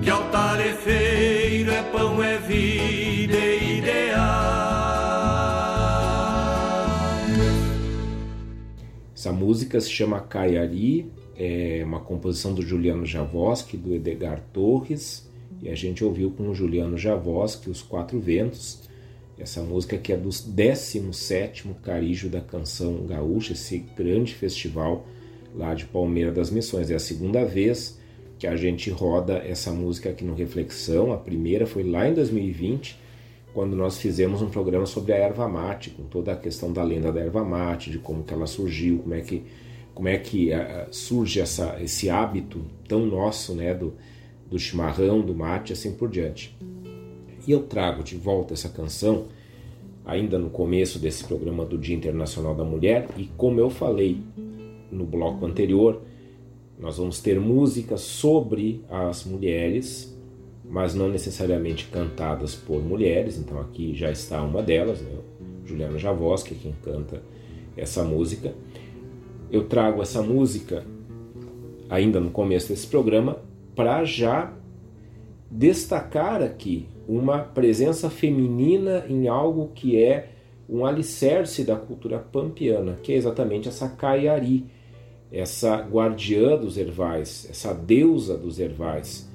que 0.00 0.08
altar 0.08 0.60
é 0.60 0.74
feiro, 0.74 1.72
é 1.72 1.82
pão, 1.82 2.22
é 2.22 2.38
vida 2.38 3.36
e 3.36 3.78
ideais. 3.78 4.22
Essa 9.12 9.32
música 9.32 9.80
se 9.80 9.90
chama 9.90 10.20
Caiari, 10.20 11.10
é 11.36 11.82
uma 11.84 11.98
composição 11.98 12.54
do 12.54 12.62
Juliano 12.62 13.04
Javoski, 13.04 13.76
do 13.76 13.92
Edgar 13.92 14.40
Torres, 14.52 15.28
e 15.60 15.68
a 15.68 15.74
gente 15.74 16.04
ouviu 16.04 16.30
com 16.30 16.48
o 16.48 16.54
Juliano 16.54 16.96
Javoski 16.96 17.68
Os 17.68 17.82
Quatro 17.82 18.20
Ventos, 18.20 18.82
essa 19.36 19.60
música 19.60 19.98
que 19.98 20.12
é 20.12 20.16
do 20.16 20.28
17º 20.28 21.74
Carijo 21.82 22.28
da 22.28 22.40
Canção 22.40 23.04
Gaúcha, 23.04 23.54
esse 23.54 23.78
grande 23.78 24.32
festival 24.32 25.04
lá 25.54 25.74
de 25.74 25.84
Palmeira 25.86 26.32
das 26.32 26.50
Missões. 26.50 26.90
É 26.90 26.94
a 26.94 26.98
segunda 26.98 27.44
vez 27.44 27.98
que 28.38 28.46
a 28.46 28.56
gente 28.56 28.90
roda 28.90 29.34
essa 29.34 29.70
música 29.70 30.10
aqui 30.10 30.24
no 30.24 30.34
Reflexão. 30.34 31.12
A 31.12 31.16
primeira 31.16 31.66
foi 31.66 31.84
lá 31.84 32.08
em 32.08 32.14
2020, 32.14 32.98
quando 33.54 33.76
nós 33.76 33.98
fizemos 33.98 34.42
um 34.42 34.48
programa 34.48 34.86
sobre 34.86 35.12
a 35.12 35.16
erva 35.16 35.48
mate, 35.48 35.90
com 35.90 36.02
toda 36.04 36.32
a 36.32 36.36
questão 36.36 36.72
da 36.72 36.82
lenda 36.82 37.12
da 37.12 37.20
erva 37.20 37.44
mate, 37.44 37.90
de 37.90 37.98
como 37.98 38.24
que 38.24 38.34
ela 38.34 38.46
surgiu, 38.46 38.98
como 38.98 39.14
é 39.14 39.20
que, 39.20 39.44
como 39.94 40.08
é 40.08 40.16
que 40.16 40.50
uh, 40.50 40.86
surge 40.90 41.40
essa, 41.40 41.78
esse 41.80 42.10
hábito 42.10 42.64
tão 42.88 43.06
nosso 43.06 43.54
né, 43.54 43.74
do, 43.74 43.94
do 44.50 44.58
chimarrão, 44.58 45.20
do 45.20 45.34
mate, 45.34 45.72
assim 45.72 45.92
por 45.92 46.08
diante. 46.08 46.56
E 47.46 47.52
eu 47.52 47.62
trago 47.62 48.02
de 48.02 48.16
volta 48.16 48.54
essa 48.54 48.68
canção, 48.68 49.26
ainda 50.04 50.38
no 50.38 50.50
começo 50.50 50.98
desse 50.98 51.22
programa 51.24 51.64
do 51.64 51.78
Dia 51.78 51.94
Internacional 51.94 52.54
da 52.54 52.64
Mulher, 52.64 53.06
e 53.16 53.26
como 53.36 53.60
eu 53.60 53.70
falei 53.70 54.20
no 54.92 55.04
bloco 55.04 55.44
anterior, 55.46 56.02
nós 56.78 56.98
vamos 56.98 57.20
ter 57.20 57.40
músicas 57.40 58.00
sobre 58.02 58.84
as 58.88 59.24
mulheres, 59.24 60.16
mas 60.64 60.94
não 60.94 61.08
necessariamente 61.08 61.86
cantadas 61.86 62.54
por 62.54 62.82
mulheres, 62.82 63.38
então 63.38 63.60
aqui 63.60 63.94
já 63.94 64.10
está 64.10 64.42
uma 64.42 64.62
delas, 64.62 65.00
né? 65.00 65.10
Juliana 65.64 65.98
Javoski, 65.98 66.54
quem 66.54 66.74
canta 66.82 67.22
essa 67.76 68.02
música. 68.02 68.54
Eu 69.50 69.64
trago 69.64 70.02
essa 70.02 70.22
música 70.22 70.84
ainda 71.88 72.20
no 72.20 72.30
começo 72.30 72.68
desse 72.68 72.86
programa 72.86 73.38
para 73.74 74.04
já 74.04 74.52
destacar 75.50 76.42
aqui 76.42 76.88
uma 77.06 77.38
presença 77.38 78.08
feminina 78.08 79.04
em 79.08 79.28
algo 79.28 79.70
que 79.74 80.02
é 80.02 80.30
um 80.68 80.86
alicerce 80.86 81.64
da 81.64 81.76
cultura 81.76 82.18
pampiana, 82.18 82.98
que 83.02 83.12
é 83.12 83.16
exatamente 83.16 83.68
essa 83.68 83.88
Caiari, 83.88 84.64
essa 85.32 85.76
guardiã 85.76 86.56
dos 86.56 86.76
ervais, 86.76 87.46
essa 87.50 87.72
deusa 87.72 88.36
dos 88.36 88.60
ervais. 88.60 89.28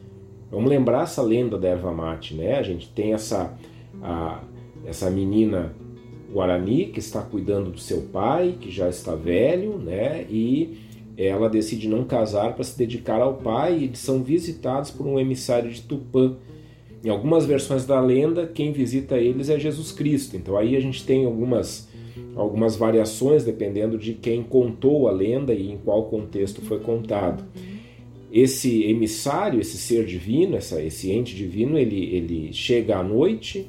Vamos 0.52 0.70
lembrar 0.70 1.04
essa 1.04 1.22
lenda 1.22 1.58
da 1.58 1.68
erva 1.68 1.92
mate, 1.92 2.34
né? 2.36 2.58
A 2.58 2.64
gente 2.64 2.90
tem 2.90 3.14
essa, 3.14 3.58
a, 4.02 4.42
essa 4.86 5.10
menina 5.10 5.74
Guarani 6.32 6.88
que 6.88 7.00
está 7.00 7.22
cuidando 7.22 7.72
do 7.72 7.80
seu 7.80 8.02
pai, 8.14 8.56
que 8.60 8.70
já 8.70 8.88
está 8.88 9.16
velho, 9.16 9.78
né? 9.78 10.26
E 10.30 10.78
ela 11.18 11.50
decide 11.50 11.88
não 11.88 12.04
casar 12.04 12.54
para 12.54 12.64
se 12.64 12.78
dedicar 12.78 13.20
ao 13.20 13.36
pai 13.36 13.90
e 13.92 13.98
são 13.98 14.22
visitados 14.22 14.92
por 14.92 15.08
um 15.08 15.20
emissário 15.20 15.72
de 15.72 15.82
Tupã 15.82 16.36
Em 17.04 17.10
algumas 17.10 17.46
versões 17.46 17.86
da 17.86 18.00
lenda, 18.00 18.46
quem 18.46 18.72
visita 18.72 19.18
eles 19.18 19.50
é 19.50 19.60
Jesus 19.60 19.92
Cristo. 19.92 20.36
Então 20.38 20.56
aí 20.56 20.76
a 20.76 20.80
gente 20.80 21.04
tem 21.04 21.26
algumas, 21.26 21.87
algumas 22.36 22.76
variações 22.76 23.44
dependendo 23.44 23.98
de 23.98 24.14
quem 24.14 24.44
contou 24.44 25.08
a 25.08 25.12
lenda 25.12 25.54
e 25.54 25.72
em 25.72 25.78
qual 25.78 26.06
contexto 26.06 26.62
foi 26.62 26.80
contado. 26.80 27.44
Esse 28.32 28.84
emissário, 28.84 29.60
esse 29.60 29.78
ser 29.78 30.06
divino, 30.06 30.56
essa, 30.56 30.82
esse 30.82 31.12
ente 31.12 31.36
divino, 31.36 31.78
ele, 31.78 32.16
ele 32.16 32.54
chega 32.54 32.98
à 32.98 33.04
noite 33.04 33.68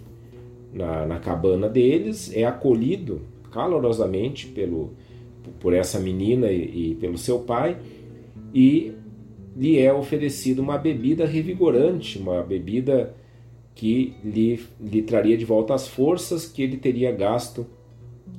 na, 0.73 1.07
na 1.07 1.19
cabana 1.19 1.69
deles, 1.69 2.35
é 2.35 2.45
acolhido 2.45 3.23
calorosamente 3.51 4.47
pelo, 4.47 4.93
por 5.61 5.73
essa 5.73 5.99
menina 5.99 6.51
e, 6.51 6.91
e 6.91 6.95
pelo 6.97 7.17
seu 7.17 7.39
pai 7.39 7.79
e 8.53 8.93
lhe 9.57 9.79
é 9.79 9.93
oferecida 9.93 10.61
uma 10.61 10.79
bebida 10.79 11.27
revigorante, 11.27 12.19
uma 12.19 12.43
bebida 12.43 13.15
que 13.75 14.15
lhe, 14.25 14.61
lhe 14.81 15.03
traria 15.03 15.37
de 15.37 15.45
volta 15.45 15.75
as 15.75 15.89
forças 15.89 16.47
que 16.47 16.63
ele 16.63 16.77
teria 16.77 17.13
gasto 17.13 17.67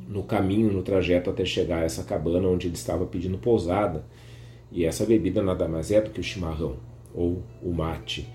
no 0.10 0.24
caminho, 0.24 0.74
no 0.74 0.82
trajeto 0.82 1.30
até 1.30 1.46
chegar 1.46 1.84
a 1.84 1.86
essa 1.86 2.04
cabana 2.04 2.48
onde 2.48 2.66
ele 2.66 2.74
estava 2.74 3.06
pedindo 3.06 3.38
pousada. 3.38 4.04
E 4.72 4.84
essa 4.84 5.06
bebida 5.06 5.44
nada 5.44 5.68
mais 5.68 5.92
é 5.92 6.02
do 6.02 6.10
que 6.10 6.20
o 6.20 6.24
chimarrão 6.24 6.78
ou 7.14 7.44
o 7.62 7.72
mate. 7.72 8.28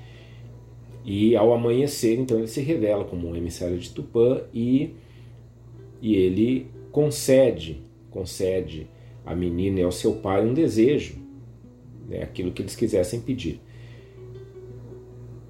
E 1.05 1.35
ao 1.35 1.53
amanhecer, 1.53 2.19
então, 2.19 2.39
ele 2.39 2.47
se 2.47 2.61
revela 2.61 3.05
como 3.05 3.29
um 3.29 3.37
emissário 3.37 3.77
de 3.77 3.91
Tupã 3.91 4.43
e, 4.55 4.95
e 6.01 6.15
ele 6.15 6.69
concede, 6.93 7.83
concede 8.11 8.87
à 9.27 9.35
menina 9.35 9.81
e 9.81 9.83
ao 9.83 9.93
seu 9.93 10.15
pai 10.15 10.47
um 10.47 10.55
desejo, 10.55 11.17
né, 12.09 12.23
aquilo 12.23 12.53
que 12.53 12.63
eles 12.63 12.77
quisessem 12.77 13.21
pedir. 13.21 13.61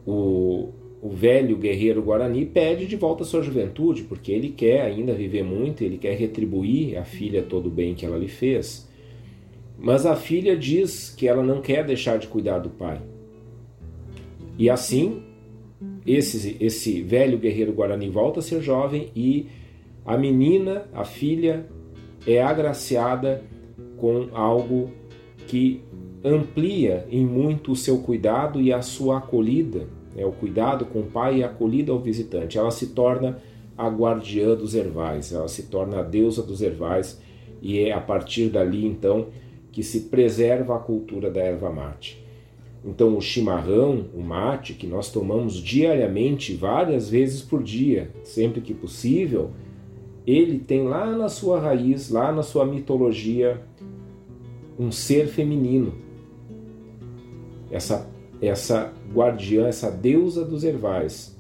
O, 0.07 0.71
o 1.05 1.11
velho 1.11 1.59
guerreiro 1.59 2.01
Guarani 2.01 2.47
pede 2.47 2.87
de 2.87 2.97
volta 2.97 3.25
a 3.25 3.27
sua 3.27 3.43
juventude, 3.43 4.05
porque 4.05 4.33
ele 4.33 4.49
quer 4.49 4.81
ainda 4.81 5.13
viver 5.13 5.45
muito, 5.45 5.85
ele 5.85 5.99
quer 5.99 6.17
retribuir 6.17 6.97
à 6.97 7.05
filha 7.05 7.43
todo 7.43 7.67
o 7.67 7.71
bem 7.71 7.95
que 7.95 8.07
ela 8.07 8.17
lhe 8.17 8.27
fez. 8.27 8.89
Mas 9.79 10.07
a 10.07 10.17
filha 10.17 10.57
diz 10.57 11.11
que 11.11 11.29
ela 11.29 11.43
não 11.43 11.61
quer 11.61 11.85
deixar 11.85 12.17
de 12.17 12.27
cuidar 12.27 12.59
do 12.59 12.71
pai. 12.71 13.03
E 14.59 14.71
assim, 14.71 15.23
esse, 16.07 16.57
esse 16.59 17.03
velho 17.03 17.37
guerreiro 17.37 17.75
Guarani 17.75 18.09
volta 18.09 18.41
a 18.41 18.43
ser 18.43 18.63
jovem 18.63 19.11
e 19.15 19.49
a 20.07 20.17
menina, 20.17 20.87
a 20.95 21.05
filha, 21.05 21.67
é 22.27 22.43
agraciada 22.43 23.45
com 23.99 24.29
algo 24.33 24.91
que 25.49 25.83
amplia 26.25 27.07
em 27.11 27.27
muito 27.27 27.73
o 27.73 27.77
seu 27.77 27.99
cuidado 27.99 28.59
e 28.59 28.73
a 28.73 28.81
sua 28.81 29.19
acolhida, 29.19 29.87
é 30.17 30.25
o 30.25 30.33
cuidado 30.33 30.85
com 30.87 31.01
o 31.01 31.07
pai 31.07 31.39
e 31.39 31.45
a 31.45 31.47
acolhida 31.47 31.93
ao 31.93 31.99
visitante. 31.99 32.59
Ela 32.59 32.71
se 32.71 32.89
torna 32.89 33.39
a 33.77 33.89
guardiã 33.89 34.55
dos 34.55 34.75
ervais, 34.75 35.33
ela 35.33 35.49
se 35.49 35.65
torna 35.65 36.01
a 36.01 36.03
deusa 36.03 36.43
dos 36.43 36.63
ervais 36.63 37.21
e 37.61 37.81
é 37.81 37.93
a 37.93 38.01
partir 38.01 38.49
dali 38.49 38.87
então 38.87 39.29
que 39.73 39.83
se 39.83 40.03
preserva 40.03 40.77
a 40.77 40.79
cultura 40.79 41.31
da 41.31 41.41
erva 41.41 41.71
mate. 41.71 42.25
Então, 42.85 43.17
o 43.17 43.21
chimarrão, 43.21 44.05
o 44.15 44.21
mate, 44.21 44.75
que 44.75 44.87
nós 44.87 45.11
tomamos 45.11 45.55
diariamente, 45.55 46.55
várias 46.55 47.09
vezes 47.09 47.41
por 47.41 47.63
dia, 47.63 48.11
sempre 48.23 48.61
que 48.61 48.75
possível, 48.75 49.51
ele 50.27 50.59
tem 50.59 50.85
lá 50.85 51.07
na 51.07 51.31
sua 51.31 51.59
raiz, 51.59 52.11
lá 52.11 52.31
na 52.31 52.43
sua 52.43 52.67
mitologia, 52.67 53.63
um 54.79 54.93
ser 54.93 55.29
feminino. 55.29 55.95
Essa, 57.71 58.07
essa 58.47 58.93
guardiã, 59.13 59.67
essa 59.67 59.91
deusa 59.91 60.45
dos 60.45 60.65
ervais, 60.65 61.37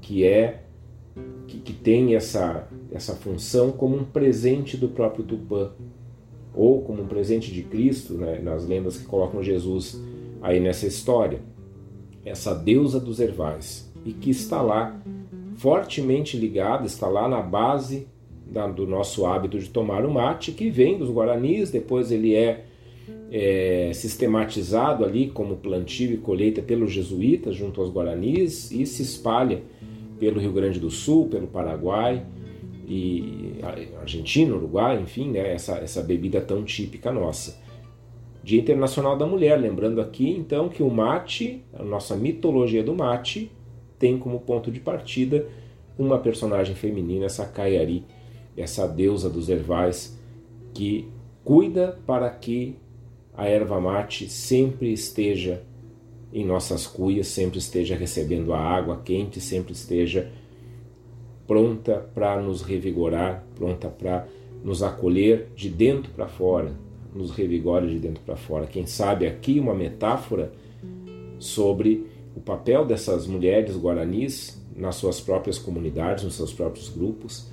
que 0.00 0.24
é 0.24 0.64
que, 1.46 1.58
que 1.58 1.72
tem 1.72 2.14
essa, 2.14 2.68
essa 2.90 3.14
função 3.14 3.70
como 3.70 3.96
um 3.96 4.04
presente 4.04 4.76
do 4.76 4.88
próprio 4.88 5.24
Tupã, 5.24 5.72
ou 6.54 6.82
como 6.82 7.02
um 7.02 7.06
presente 7.06 7.52
de 7.52 7.62
Cristo, 7.62 8.14
né, 8.14 8.40
nas 8.42 8.66
lendas 8.66 8.96
que 8.96 9.04
colocam 9.04 9.42
Jesus 9.42 10.00
aí 10.40 10.60
nessa 10.60 10.86
história. 10.86 11.40
Essa 12.24 12.54
deusa 12.54 12.98
dos 13.00 13.20
ervais, 13.20 13.92
e 14.04 14.12
que 14.12 14.30
está 14.30 14.62
lá 14.62 15.00
fortemente 15.56 16.36
ligada, 16.36 16.86
está 16.86 17.06
lá 17.06 17.28
na 17.28 17.40
base 17.40 18.08
da, 18.46 18.66
do 18.66 18.86
nosso 18.86 19.26
hábito 19.26 19.58
de 19.58 19.68
tomar 19.70 20.04
o 20.04 20.12
mate, 20.12 20.52
que 20.52 20.70
vem 20.70 20.98
dos 20.98 21.10
guaranis, 21.10 21.70
depois 21.70 22.10
ele 22.10 22.34
é, 22.34 22.66
é 23.30 23.90
sistematizado 23.92 25.04
ali 25.04 25.28
como 25.28 25.56
plantio 25.56 26.12
e 26.12 26.16
colheita 26.16 26.62
pelos 26.62 26.92
jesuítas 26.92 27.56
junto 27.56 27.80
aos 27.80 27.90
guaranis 27.90 28.70
e 28.70 28.86
se 28.86 29.02
espalha 29.02 29.62
pelo 30.18 30.40
Rio 30.40 30.52
Grande 30.52 30.78
do 30.78 30.90
Sul, 30.90 31.28
pelo 31.28 31.46
Paraguai 31.46 32.24
e 32.86 33.54
Argentina, 34.00 34.54
Uruguai, 34.54 35.00
enfim, 35.00 35.30
né, 35.30 35.52
essa, 35.52 35.78
essa 35.78 36.02
bebida 36.02 36.40
tão 36.40 36.62
típica 36.64 37.10
nossa. 37.10 37.62
Dia 38.42 38.60
Internacional 38.60 39.16
da 39.16 39.26
Mulher, 39.26 39.58
lembrando 39.58 40.00
aqui 40.00 40.30
então 40.30 40.68
que 40.68 40.82
o 40.82 40.90
mate, 40.90 41.64
a 41.72 41.82
nossa 41.82 42.14
mitologia 42.14 42.82
do 42.82 42.94
mate, 42.94 43.50
tem 43.98 44.18
como 44.18 44.40
ponto 44.40 44.70
de 44.70 44.80
partida 44.80 45.46
uma 45.98 46.18
personagem 46.18 46.74
feminina, 46.74 47.24
essa 47.24 47.46
Kayari, 47.46 48.04
essa 48.56 48.86
deusa 48.86 49.30
dos 49.30 49.48
ervais, 49.48 50.18
que 50.74 51.08
cuida 51.42 51.98
para 52.06 52.28
que 52.28 52.76
a 53.36 53.46
erva 53.46 53.80
mate 53.80 54.28
sempre 54.28 54.92
esteja 54.92 55.62
em 56.32 56.44
nossas 56.44 56.86
cuias, 56.86 57.28
sempre 57.28 57.58
esteja 57.58 57.94
recebendo 57.94 58.52
a 58.52 58.58
água 58.58 59.00
quente, 59.04 59.40
sempre 59.40 59.72
esteja 59.72 60.30
pronta 61.46 62.08
para 62.14 62.40
nos 62.40 62.62
revigorar, 62.62 63.44
pronta 63.54 63.88
para 63.88 64.26
nos 64.64 64.82
acolher 64.82 65.48
de 65.54 65.68
dentro 65.68 66.10
para 66.12 66.26
fora, 66.26 66.72
nos 67.14 67.30
revigora 67.30 67.86
de 67.86 67.98
dentro 67.98 68.22
para 68.24 68.36
fora. 68.36 68.66
Quem 68.66 68.86
sabe 68.86 69.26
aqui 69.26 69.60
uma 69.60 69.74
metáfora 69.74 70.52
sobre 71.38 72.06
o 72.34 72.40
papel 72.40 72.84
dessas 72.84 73.26
mulheres 73.26 73.76
guaranis 73.76 74.60
nas 74.74 74.96
suas 74.96 75.20
próprias 75.20 75.58
comunidades, 75.58 76.24
nos 76.24 76.34
seus 76.34 76.52
próprios 76.52 76.88
grupos, 76.88 77.48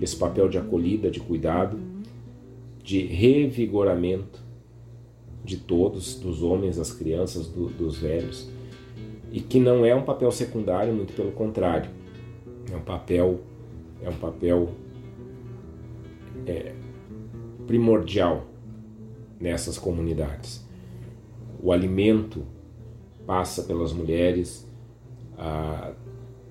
esse 0.00 0.16
papel 0.16 0.48
de 0.48 0.58
acolhida, 0.58 1.10
de 1.10 1.20
cuidado, 1.20 1.78
de 2.82 3.00
revigoramento 3.00 4.45
de 5.46 5.56
todos, 5.58 6.16
dos 6.16 6.42
homens, 6.42 6.76
das 6.76 6.92
crianças, 6.92 7.46
do, 7.46 7.68
dos 7.68 7.96
velhos, 7.98 8.50
e 9.30 9.40
que 9.40 9.60
não 9.60 9.84
é 9.84 9.94
um 9.94 10.02
papel 10.02 10.30
secundário, 10.30 10.92
muito 10.92 11.14
pelo 11.14 11.32
contrário, 11.32 11.90
é 12.70 12.76
um 12.76 12.82
papel 12.82 13.40
é 14.02 14.08
um 14.10 14.16
papel 14.16 14.68
é, 16.46 16.74
primordial 17.66 18.44
nessas 19.40 19.78
comunidades. 19.78 20.64
O 21.62 21.72
alimento 21.72 22.42
passa 23.26 23.62
pelas 23.62 23.92
mulheres, 23.92 24.70
a, 25.36 25.92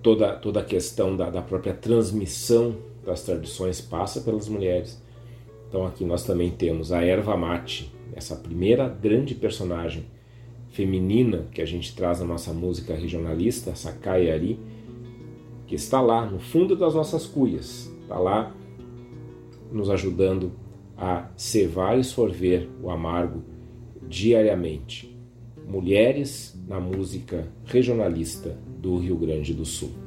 toda, 0.01 0.35
toda 0.35 0.59
a 0.59 0.63
questão 0.63 1.15
da, 1.15 1.29
da 1.29 1.41
própria 1.41 1.73
transmissão 1.73 2.75
das 3.05 3.23
tradições 3.23 3.79
passa 3.79 4.21
pelas 4.21 4.49
mulheres. 4.49 5.01
Então 5.69 5.85
aqui 5.85 6.03
nós 6.03 6.23
também 6.23 6.51
temos 6.51 6.91
a 6.91 7.03
erva 7.03 7.37
mate, 7.37 7.94
essa 8.13 8.35
primeira 8.35 8.87
grande 8.87 9.35
personagem 9.35 10.05
feminina 10.69 11.47
que 11.51 11.61
a 11.61 11.65
gente 11.65 11.95
traz 11.95 12.19
na 12.19 12.25
nossa 12.25 12.51
música 12.53 12.93
regionalista, 12.93 13.71
essa 13.71 13.93
Kayari, 13.93 14.59
que 15.65 15.75
está 15.75 16.01
lá 16.01 16.25
no 16.25 16.39
fundo 16.39 16.75
das 16.75 16.93
nossas 16.93 17.25
cuias, 17.25 17.91
está 18.01 18.19
lá 18.19 18.53
nos 19.71 19.89
ajudando 19.89 20.51
a 20.97 21.29
cevar 21.35 21.97
e 21.97 22.03
sorver 22.03 22.69
o 22.81 22.89
amargo 22.89 23.43
diariamente. 24.07 25.17
Mulheres 25.67 26.57
na 26.67 26.79
música 26.79 27.47
regionalista 27.65 28.57
do 28.79 28.97
Rio 28.97 29.17
Grande 29.17 29.53
do 29.53 29.65
Sul. 29.65 30.04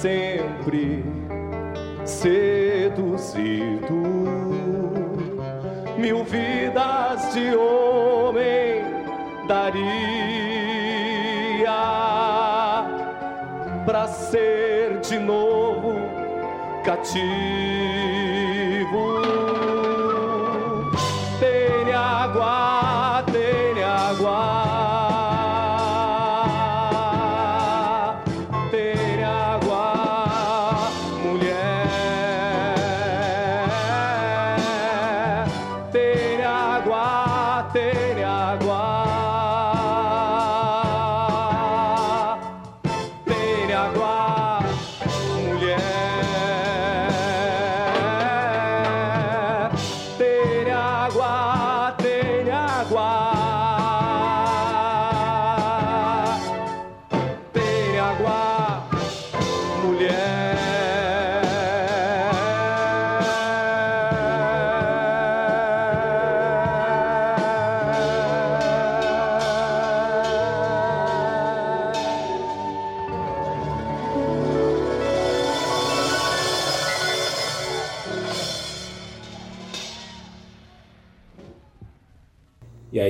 Sempre 0.00 1.04
seduzido. 2.04 4.02
Mil 5.96 6.24
vidas 6.24 7.34
de 7.34 7.56
homem 7.56 8.84
daria 9.48 9.88
para 13.84 14.06
ser 14.06 15.00
de 15.00 15.18
novo 15.18 15.94
cativo. 16.84 17.77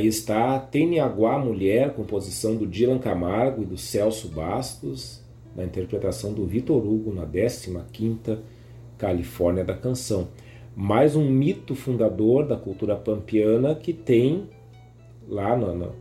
Está 0.08 0.58
Teniaguá 0.58 1.38
Mulher, 1.38 1.94
composição 1.94 2.56
do 2.56 2.66
Dylan 2.66 2.98
Camargo 2.98 3.62
e 3.62 3.66
do 3.66 3.76
Celso 3.76 4.28
Bastos, 4.28 5.22
na 5.54 5.64
interpretação 5.64 6.32
do 6.32 6.46
Vitor 6.46 6.84
Hugo 6.84 7.12
na 7.12 7.26
15ª 7.26 8.38
Califórnia 8.96 9.64
da 9.64 9.74
Canção. 9.74 10.28
Mais 10.74 11.16
um 11.16 11.28
mito 11.28 11.74
fundador 11.74 12.46
da 12.46 12.56
cultura 12.56 12.96
pampiana 12.96 13.74
que 13.74 13.92
tem 13.92 14.48
lá 15.28 15.56
no, 15.56 15.74
no, 15.74 15.92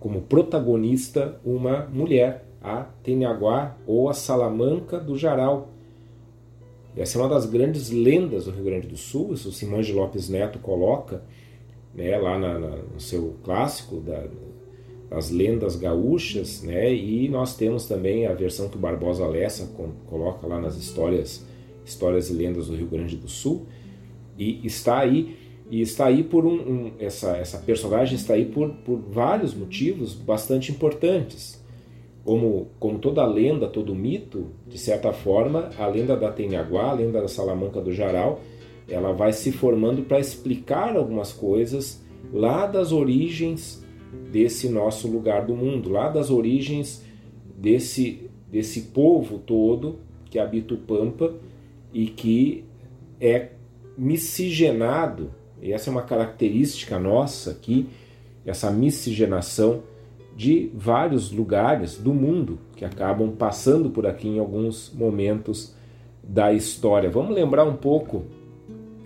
como 0.00 0.22
protagonista 0.22 1.40
uma 1.44 1.86
mulher, 1.86 2.44
a 2.62 2.82
Teniaguá 3.02 3.76
ou 3.86 4.08
a 4.08 4.14
Salamanca 4.14 4.98
do 4.98 5.16
Jaral. 5.16 5.68
Essa 6.96 7.18
é 7.18 7.22
uma 7.22 7.28
das 7.28 7.46
grandes 7.46 7.90
lendas 7.90 8.44
do 8.44 8.52
Rio 8.52 8.64
Grande 8.64 8.86
do 8.86 8.96
Sul, 8.96 9.34
isso 9.34 9.48
o 9.48 9.52
Simões 9.52 9.86
de 9.86 9.92
Lopes 9.92 10.28
Neto 10.28 10.58
coloca 10.58 11.22
né, 11.94 12.16
lá 12.18 12.38
na, 12.38 12.58
na, 12.58 12.76
no 12.76 13.00
seu 13.00 13.36
clássico 13.42 13.96
da, 13.96 14.24
das 15.08 15.30
lendas 15.30 15.76
gaúchas, 15.76 16.62
né, 16.62 16.92
e 16.92 17.28
nós 17.28 17.56
temos 17.56 17.86
também 17.86 18.26
a 18.26 18.34
versão 18.34 18.68
que 18.68 18.76
o 18.76 18.80
Barbosa 18.80 19.26
Lessa 19.26 19.70
coloca 20.06 20.46
lá 20.46 20.60
nas 20.60 20.76
histórias, 20.76 21.46
histórias 21.84 22.30
e 22.30 22.32
lendas 22.32 22.66
do 22.66 22.76
Rio 22.76 22.88
Grande 22.88 23.16
do 23.16 23.28
Sul, 23.28 23.66
e 24.36 24.66
está 24.66 24.98
aí 24.98 25.36
e 25.70 25.80
está 25.80 26.06
aí 26.06 26.22
por 26.22 26.44
um, 26.44 26.54
um 26.54 26.92
essa, 26.98 27.36
essa 27.36 27.58
personagem 27.58 28.16
está 28.16 28.34
aí 28.34 28.44
por, 28.44 28.70
por 28.84 28.98
vários 28.98 29.54
motivos 29.54 30.14
bastante 30.14 30.70
importantes. 30.70 31.62
Como, 32.22 32.68
como 32.78 32.98
toda 32.98 33.24
lenda, 33.26 33.66
todo 33.66 33.94
mito, 33.94 34.46
de 34.66 34.78
certa 34.78 35.12
forma, 35.12 35.70
a 35.78 35.86
lenda 35.86 36.16
da 36.16 36.30
Tenhaguá, 36.30 36.90
a 36.90 36.92
lenda 36.94 37.20
da 37.20 37.28
Salamanca 37.28 37.80
do 37.80 37.92
Jaral, 37.92 38.40
ela 38.88 39.12
vai 39.12 39.32
se 39.32 39.52
formando 39.52 40.02
para 40.02 40.20
explicar 40.20 40.96
algumas 40.96 41.32
coisas 41.32 42.02
lá 42.32 42.66
das 42.66 42.92
origens 42.92 43.84
desse 44.30 44.68
nosso 44.68 45.08
lugar 45.08 45.46
do 45.46 45.54
mundo, 45.54 45.90
lá 45.90 46.08
das 46.08 46.30
origens 46.30 47.02
desse, 47.56 48.30
desse 48.50 48.82
povo 48.82 49.38
todo 49.38 49.98
que 50.30 50.38
habita 50.38 50.74
o 50.74 50.78
Pampa 50.78 51.34
e 51.92 52.06
que 52.06 52.64
é 53.20 53.50
miscigenado, 53.96 55.30
e 55.62 55.72
essa 55.72 55.88
é 55.88 55.92
uma 55.92 56.02
característica 56.02 56.98
nossa 56.98 57.52
aqui, 57.52 57.86
essa 58.44 58.70
miscigenação 58.70 59.82
de 60.36 60.70
vários 60.74 61.30
lugares 61.30 61.96
do 61.96 62.12
mundo 62.12 62.58
que 62.74 62.84
acabam 62.84 63.30
passando 63.30 63.90
por 63.90 64.06
aqui 64.06 64.28
em 64.28 64.38
alguns 64.38 64.92
momentos 64.92 65.74
da 66.22 66.52
história. 66.52 67.08
Vamos 67.08 67.34
lembrar 67.34 67.64
um 67.64 67.76
pouco, 67.76 68.24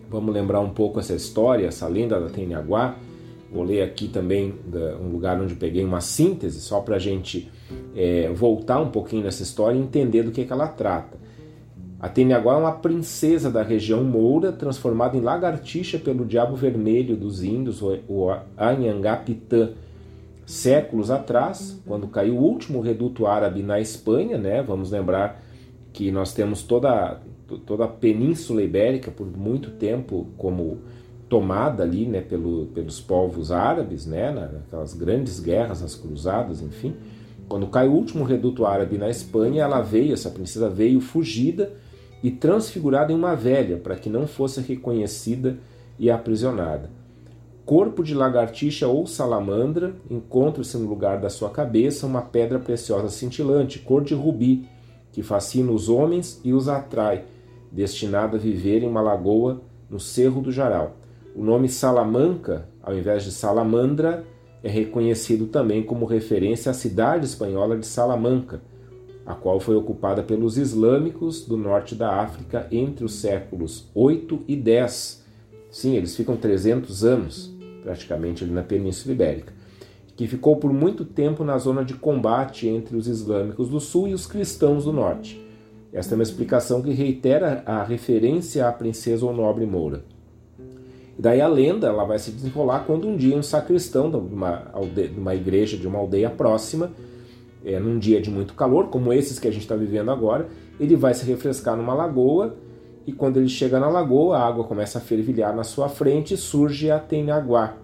vamos 0.09 0.35
lembrar 0.35 0.61
um 0.61 0.71
pouco 0.71 1.01
essa 1.01 1.15
história, 1.15 1.67
essa 1.67 1.87
lenda 1.87 2.21
da 2.21 2.29
Tenyaguá. 2.29 2.97
Vou 3.53 3.65
ler 3.65 3.83
aqui 3.83 4.09
também 4.09 4.55
um 5.01 5.09
lugar 5.09 5.41
onde 5.41 5.55
peguei 5.55 5.85
uma 5.85 6.01
síntese, 6.01 6.61
só 6.61 6.81
para 6.81 6.97
a 6.97 6.99
gente 6.99 7.51
é, 7.97 8.31
voltar 8.33 8.81
um 8.81 8.91
pouquinho 8.91 9.25
nessa 9.25 9.43
história 9.43 9.77
e 9.79 9.81
entender 9.81 10.23
do 10.23 10.31
que, 10.31 10.45
que 10.45 10.53
ela 10.53 10.69
trata. 10.69 11.17
A 12.01 12.09
Tenyaguá 12.09 12.55
é 12.55 12.57
uma 12.59 12.73
princesa 12.73 13.51
da 13.51 13.63
região 13.63 14.05
moura, 14.05 14.53
transformada 14.53 15.17
em 15.17 15.21
lagartixa 15.21 15.99
pelo 15.99 16.25
diabo 16.25 16.55
vermelho 16.55 17.17
dos 17.17 17.43
índios, 17.43 17.83
o 17.83 18.31
Anhangapitã. 18.57 19.71
Séculos 20.47 21.11
atrás, 21.11 21.79
quando 21.87 22.07
caiu 22.07 22.37
o 22.37 22.43
último 22.43 22.81
reduto 22.81 23.27
árabe 23.27 23.63
na 23.63 23.81
Espanha, 23.81 24.39
né, 24.39 24.63
vamos 24.63 24.91
lembrar 24.91 25.43
que 25.93 26.11
nós 26.11 26.33
temos 26.33 26.63
toda, 26.63 27.21
toda 27.57 27.85
a 27.85 27.89
Península 27.89 28.63
Ibérica 28.63 29.11
por 29.11 29.27
muito 29.27 29.71
tempo 29.71 30.27
como 30.37 30.79
tomada 31.29 31.83
ali 31.83 32.07
né, 32.07 32.21
pelo, 32.21 32.67
pelos 32.67 33.01
povos 33.01 33.53
árabes, 33.53 34.07
né, 34.07 34.31
naquelas 34.31 34.95
grandes 34.95 35.39
guerras, 35.41 35.83
as 35.83 35.95
cruzadas, 35.95 36.63
enfim. 36.63 36.95
Quando 37.49 37.67
cai 37.67 37.89
o 37.89 37.93
último 37.93 38.25
reduto 38.25 38.67
árabe 38.67 38.99
na 38.99 39.09
Espanha, 39.09 39.63
ela 39.63 39.81
veio, 39.81 40.13
essa 40.13 40.31
princesa 40.31 40.69
veio 40.69 41.01
fugida 41.01 41.73
e 42.23 42.31
transfigurada 42.31 43.13
em 43.13 43.17
uma 43.17 43.35
velha, 43.35 43.77
para 43.77 43.97
que 43.97 44.11
não 44.11 44.27
fosse 44.27 44.61
reconhecida 44.61 45.59
e 45.99 46.11
aprisionada. 46.11 46.91
Corpo 47.65 48.03
de 48.03 48.15
lagartixa 48.15 48.89
ou 48.89 49.07
salamandra, 49.07 49.95
encontra-se 50.11 50.77
no 50.79 50.89
lugar 50.89 51.21
da 51.21 51.29
sua 51.29 51.51
cabeça 51.51 52.07
uma 52.07 52.23
pedra 52.23 52.59
preciosa 52.59 53.11
cintilante, 53.11 53.79
cor 53.79 54.03
de 54.03 54.15
rubi, 54.15 54.67
que 55.13 55.23
fascina 55.23 55.71
os 55.71 55.89
homens 55.89 56.41
e 56.45 56.53
os 56.53 56.69
atrai, 56.69 57.25
destinada 57.71 58.37
a 58.37 58.41
viver 58.41 58.83
em 58.83 58.89
uma 58.89 59.01
lagoa 59.01 59.63
no 59.89 59.99
Cerro 60.01 60.41
do 60.41 60.53
Jaral. 60.53 60.97
O 61.35 61.43
nome 61.43 61.69
Salamanca, 61.69 62.69
ao 62.83 62.97
invés 62.97 63.23
de 63.25 63.31
Salamandra, 63.31 64.25
é 64.63 64.69
reconhecido 64.69 65.47
também 65.47 65.83
como 65.83 66.05
referência 66.05 66.71
à 66.71 66.75
cidade 66.75 67.27
espanhola 67.27 67.77
de 67.77 67.87
Salamanca, 67.87 68.61
a 69.25 69.35
qual 69.35 69.61
foi 69.61 69.77
ocupada 69.77 70.23
pelos 70.23 70.57
islâmicos 70.57 71.45
do 71.45 71.57
norte 71.57 71.95
da 71.95 72.21
África 72.21 72.67
entre 72.73 73.05
os 73.05 73.15
séculos 73.15 73.89
8 73.95 74.43
e 74.49 74.57
10. 74.57 75.25
Sim, 75.71 75.97
eles 75.97 76.17
ficam 76.17 76.37
300 76.37 77.05
anos 77.05 77.59
praticamente 77.83 78.45
ali 78.45 78.53
na 78.53 78.63
Península 78.63 79.15
Ibérica, 79.15 79.53
que 80.17 80.27
ficou 80.27 80.57
por 80.57 80.73
muito 80.73 81.05
tempo 81.05 81.45
na 81.45 81.57
zona 81.59 81.85
de 81.85 81.95
combate 81.95 82.67
entre 82.67 82.97
os 82.97 83.07
islâmicos 83.07 83.69
do 83.69 83.81
sul 83.81 84.09
e 84.09 84.15
os 84.15 84.27
cristãos 84.27 84.85
do 84.85 84.93
norte. 84.93 85.41
Esta 85.93 86.15
é 86.15 86.17
uma 86.17 86.23
explicação 86.23 86.83
que 86.83 86.93
reitera 86.93 87.63
a 87.65 87.83
referência 87.83 88.69
à 88.69 88.73
princesa 88.73 89.25
ou 89.25 89.33
nobre 89.33 89.65
moura. 89.65 90.05
E 91.19 91.23
daí 91.23 91.41
a 91.41 91.49
lenda 91.49 91.89
ela 91.89 92.05
vai 92.05 92.19
se 92.19 92.31
desenrolar 92.31 92.85
quando 92.87 93.09
um 93.09 93.17
dia 93.17 93.37
um 93.37 93.43
sacristão 93.43 94.11
de 94.11 94.17
uma, 94.17 94.71
aldeia, 94.73 95.09
de 95.09 95.19
uma 95.19 95.35
igreja 95.35 95.77
de 95.77 95.87
uma 95.87 95.99
aldeia 95.99 96.31
próxima 96.31 96.93
é, 97.65 97.79
num 97.79 97.99
dia 97.99 98.21
de 98.21 98.31
muito 98.31 98.55
calor, 98.55 98.89
como 98.89 99.13
esses 99.13 99.39
que 99.39 99.49
a 99.49 99.51
gente 99.51 99.63
está 99.63 99.75
vivendo 99.75 100.11
agora, 100.11 100.49
ele 100.79 100.95
vai 100.95 101.13
se 101.15 101.25
refrescar 101.25 101.77
numa 101.77 101.95
lagoa 101.95 102.57
e 103.07 103.13
quando 103.13 103.39
ele 103.39 103.49
chega 103.49 103.81
na 103.81 103.89
lagoa, 103.89 104.37
a 104.37 104.47
água 104.47 104.65
começa 104.65 104.99
a 104.99 105.01
fervilhar 105.01 105.57
na 105.57 105.65
sua 105.65 105.89
frente 105.89 106.35
e 106.35 106.37
surge 106.37 106.91
a 106.91 106.99
Tenaguá. 106.99 107.75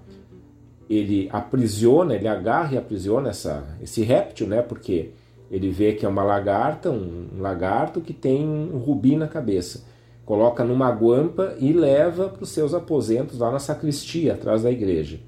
Ele 0.88 1.28
aprisiona, 1.32 2.14
ele 2.14 2.28
agarra 2.28 2.74
e 2.74 2.78
aprisiona 2.78 3.30
essa, 3.30 3.64
esse 3.82 4.02
réptil, 4.02 4.46
né? 4.46 4.60
Porque 4.60 5.12
ele 5.50 5.70
vê 5.70 5.92
que 5.92 6.04
é 6.04 6.08
uma 6.08 6.22
lagarta, 6.22 6.90
um, 6.90 7.28
lagarto 7.38 8.00
que 8.00 8.12
tem 8.12 8.46
um 8.46 8.78
rubi 8.78 9.16
na 9.16 9.28
cabeça. 9.28 9.84
Coloca 10.24 10.64
numa 10.64 10.90
guampa 10.90 11.54
e 11.58 11.72
leva 11.72 12.28
para 12.28 12.42
os 12.42 12.48
seus 12.48 12.72
aposentos 12.72 13.38
lá 13.38 13.50
na 13.50 13.58
sacristia, 13.58 14.34
atrás 14.34 14.62
da 14.62 14.70
igreja. 14.70 15.20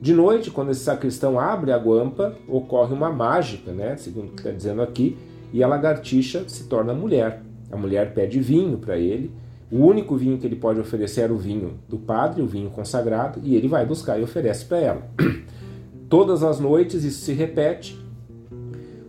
De 0.00 0.14
noite, 0.14 0.50
quando 0.50 0.70
esse 0.70 0.80
sacristão 0.80 1.38
abre 1.38 1.70
a 1.70 1.78
guampa, 1.78 2.34
ocorre 2.48 2.92
uma 2.92 3.12
mágica, 3.12 3.72
né? 3.72 3.96
Segundo 3.96 4.28
o 4.28 4.30
que 4.30 4.40
está 4.40 4.50
dizendo 4.50 4.82
aqui, 4.82 5.16
e 5.52 5.62
a 5.62 5.68
lagartixa 5.68 6.44
se 6.48 6.64
torna 6.64 6.92
mulher. 6.92 7.42
A 7.70 7.76
mulher 7.76 8.12
pede 8.12 8.40
vinho 8.40 8.78
para 8.78 8.98
ele. 8.98 9.30
O 9.70 9.86
único 9.86 10.16
vinho 10.16 10.38
que 10.38 10.46
ele 10.46 10.56
pode 10.56 10.80
oferecer 10.80 11.20
era 11.20 11.32
o 11.32 11.38
vinho 11.38 11.78
do 11.88 11.98
padre, 11.98 12.42
o 12.42 12.46
vinho 12.46 12.68
consagrado, 12.70 13.40
e 13.44 13.54
ele 13.54 13.68
vai 13.68 13.86
buscar 13.86 14.18
e 14.18 14.22
oferece 14.22 14.64
para 14.64 14.78
ela. 14.78 15.02
Todas 16.08 16.42
as 16.42 16.58
noites 16.58 17.04
isso 17.04 17.24
se 17.24 17.32
repete. 17.32 18.01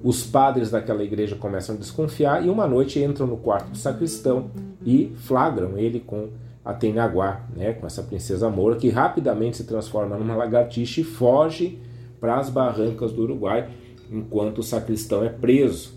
Os 0.04 0.26
padres 0.26 0.70
daquela 0.70 1.02
igreja 1.02 1.38
começam 1.38 1.76
a 1.76 1.78
desconfiar 1.78 2.46
e 2.46 2.50
uma 2.50 2.68
noite 2.68 3.00
entram 3.00 3.26
no 3.26 3.38
quarto 3.38 3.72
do 3.72 3.78
sacristão 3.78 4.52
e 4.86 5.14
flagram 5.16 5.78
ele 5.78 6.02
com 6.02 6.28
a 6.66 6.74
Tenaguá, 6.74 7.46
né, 7.56 7.72
com 7.74 7.88
essa 7.88 8.04
princesa 8.04 8.50
moura, 8.50 8.76
que 8.76 8.90
rapidamente 8.90 9.58
se 9.58 9.64
transforma 9.64 10.18
numa 10.18 10.36
lagartixa 10.36 11.00
e 11.02 11.04
foge 11.06 11.80
para 12.20 12.38
as 12.38 12.50
barrancas 12.50 13.14
do 13.14 13.24
Uruguai, 13.24 13.70
enquanto 14.12 14.60
o 14.60 14.64
sacristão 14.64 15.24
é 15.24 15.30
preso. 15.30 15.94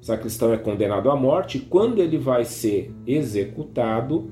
O 0.00 0.04
sacristão 0.04 0.52
é 0.52 0.56
condenado 0.56 1.10
à 1.10 1.16
morte 1.16 1.58
e 1.58 1.60
quando 1.60 2.00
ele 2.00 2.16
vai 2.16 2.44
ser 2.46 2.90
executado, 3.06 4.30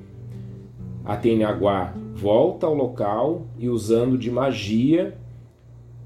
a 1.05 1.17
Tenaguá 1.17 1.95
volta 2.15 2.67
ao 2.67 2.75
local 2.75 3.47
e, 3.59 3.69
usando 3.69 4.17
de 4.17 4.31
magia, 4.31 5.17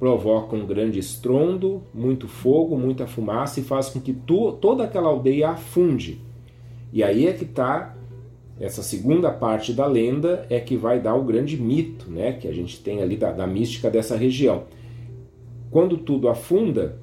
provoca 0.02 0.56
um 0.56 0.66
grande 0.66 0.98
estrondo, 0.98 1.80
muito 1.94 2.26
fogo, 2.26 2.76
muita 2.76 3.06
fumaça 3.06 3.60
e 3.60 3.62
faz 3.62 3.88
com 3.88 4.00
que 4.00 4.12
toda 4.12 4.82
aquela 4.82 5.08
aldeia 5.08 5.50
afunde. 5.50 6.20
E 6.92 7.04
aí 7.04 7.28
é 7.28 7.32
que 7.32 7.44
está 7.44 7.94
essa 8.58 8.82
segunda 8.82 9.30
parte 9.30 9.72
da 9.72 9.86
lenda 9.86 10.44
é 10.50 10.58
que 10.58 10.76
vai 10.76 10.98
dar 10.98 11.14
o 11.14 11.22
grande 11.22 11.56
mito, 11.56 12.10
né, 12.10 12.32
que 12.32 12.48
a 12.48 12.52
gente 12.52 12.82
tem 12.82 13.00
ali 13.00 13.16
da, 13.16 13.30
da 13.30 13.46
mística 13.46 13.88
dessa 13.88 14.16
região. 14.16 14.64
Quando 15.70 15.96
tudo 15.96 16.28
afunda, 16.28 16.98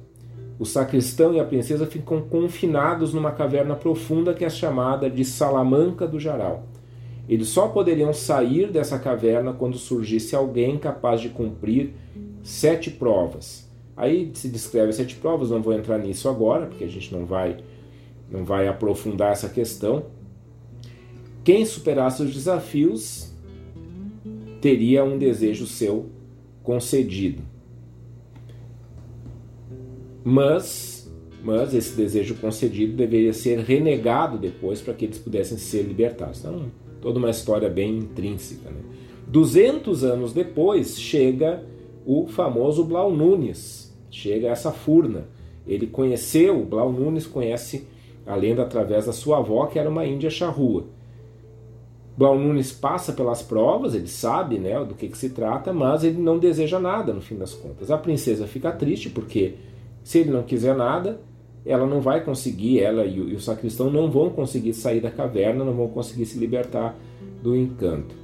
o 0.58 0.66
sacristão 0.66 1.32
e 1.32 1.40
a 1.40 1.44
princesa 1.44 1.86
ficam 1.86 2.20
confinados 2.20 3.14
numa 3.14 3.32
caverna 3.32 3.76
profunda 3.76 4.34
que 4.34 4.44
é 4.44 4.50
chamada 4.50 5.08
de 5.08 5.24
Salamanca 5.24 6.06
do 6.06 6.20
Jaral. 6.20 6.66
Eles 7.30 7.46
só 7.46 7.68
poderiam 7.68 8.12
sair 8.12 8.72
dessa 8.72 8.98
caverna 8.98 9.52
quando 9.52 9.78
surgisse 9.78 10.34
alguém 10.34 10.76
capaz 10.76 11.20
de 11.20 11.28
cumprir 11.28 11.94
sete 12.42 12.90
provas. 12.90 13.70
Aí 13.96 14.32
se 14.34 14.48
descreve 14.48 14.92
sete 14.92 15.14
provas, 15.14 15.48
não 15.48 15.62
vou 15.62 15.72
entrar 15.72 15.96
nisso 15.96 16.28
agora, 16.28 16.66
porque 16.66 16.82
a 16.82 16.88
gente 16.88 17.14
não 17.14 17.24
vai, 17.24 17.58
não 18.28 18.44
vai 18.44 18.66
aprofundar 18.66 19.30
essa 19.30 19.48
questão. 19.48 20.06
Quem 21.44 21.64
superasse 21.64 22.20
os 22.20 22.34
desafios 22.34 23.32
teria 24.60 25.04
um 25.04 25.16
desejo 25.16 25.68
seu 25.68 26.10
concedido. 26.64 27.44
Mas, 30.24 31.08
mas 31.44 31.74
esse 31.74 31.94
desejo 31.94 32.34
concedido 32.34 32.96
deveria 32.96 33.32
ser 33.32 33.60
renegado 33.60 34.36
depois 34.36 34.80
para 34.80 34.94
que 34.94 35.04
eles 35.04 35.18
pudessem 35.18 35.58
ser 35.58 35.82
libertados. 35.82 36.40
Então, 36.40 36.68
toda 37.00 37.18
uma 37.18 37.30
história 37.30 37.68
bem 37.68 37.98
intrínseca. 37.98 38.70
Né? 38.70 38.80
200 39.26 40.04
anos 40.04 40.32
depois 40.32 40.98
chega 40.98 41.64
o 42.04 42.26
famoso 42.26 42.84
Blau 42.84 43.12
Nunes, 43.12 43.94
chega 44.10 44.48
essa 44.48 44.72
furna. 44.72 45.28
Ele 45.66 45.86
conheceu, 45.86 46.64
Blau 46.64 46.92
Nunes 46.92 47.26
conhece 47.26 47.86
a 48.26 48.34
lenda 48.34 48.62
através 48.62 49.06
da 49.06 49.12
sua 49.12 49.38
avó, 49.38 49.66
que 49.66 49.78
era 49.78 49.88
uma 49.88 50.04
índia 50.04 50.30
charrua. 50.30 50.84
Blau 52.16 52.38
Nunes 52.38 52.72
passa 52.72 53.12
pelas 53.12 53.40
provas, 53.40 53.94
ele 53.94 54.08
sabe 54.08 54.58
né, 54.58 54.84
do 54.84 54.94
que, 54.94 55.08
que 55.08 55.16
se 55.16 55.30
trata, 55.30 55.72
mas 55.72 56.04
ele 56.04 56.20
não 56.20 56.38
deseja 56.38 56.78
nada 56.78 57.12
no 57.12 57.20
fim 57.20 57.36
das 57.36 57.54
contas. 57.54 57.90
A 57.90 57.96
princesa 57.96 58.46
fica 58.46 58.72
triste 58.72 59.08
porque 59.08 59.54
se 60.02 60.18
ele 60.18 60.30
não 60.30 60.42
quiser 60.42 60.74
nada, 60.76 61.20
ela 61.64 61.86
não 61.86 62.00
vai 62.00 62.24
conseguir, 62.24 62.80
ela 62.80 63.04
e 63.04 63.20
o, 63.20 63.28
e 63.28 63.34
o 63.34 63.40
sacristão 63.40 63.90
não 63.90 64.10
vão 64.10 64.30
conseguir 64.30 64.72
sair 64.72 65.00
da 65.00 65.10
caverna, 65.10 65.64
não 65.64 65.74
vão 65.74 65.88
conseguir 65.88 66.26
se 66.26 66.38
libertar 66.38 66.96
do 67.42 67.56
encanto. 67.56 68.14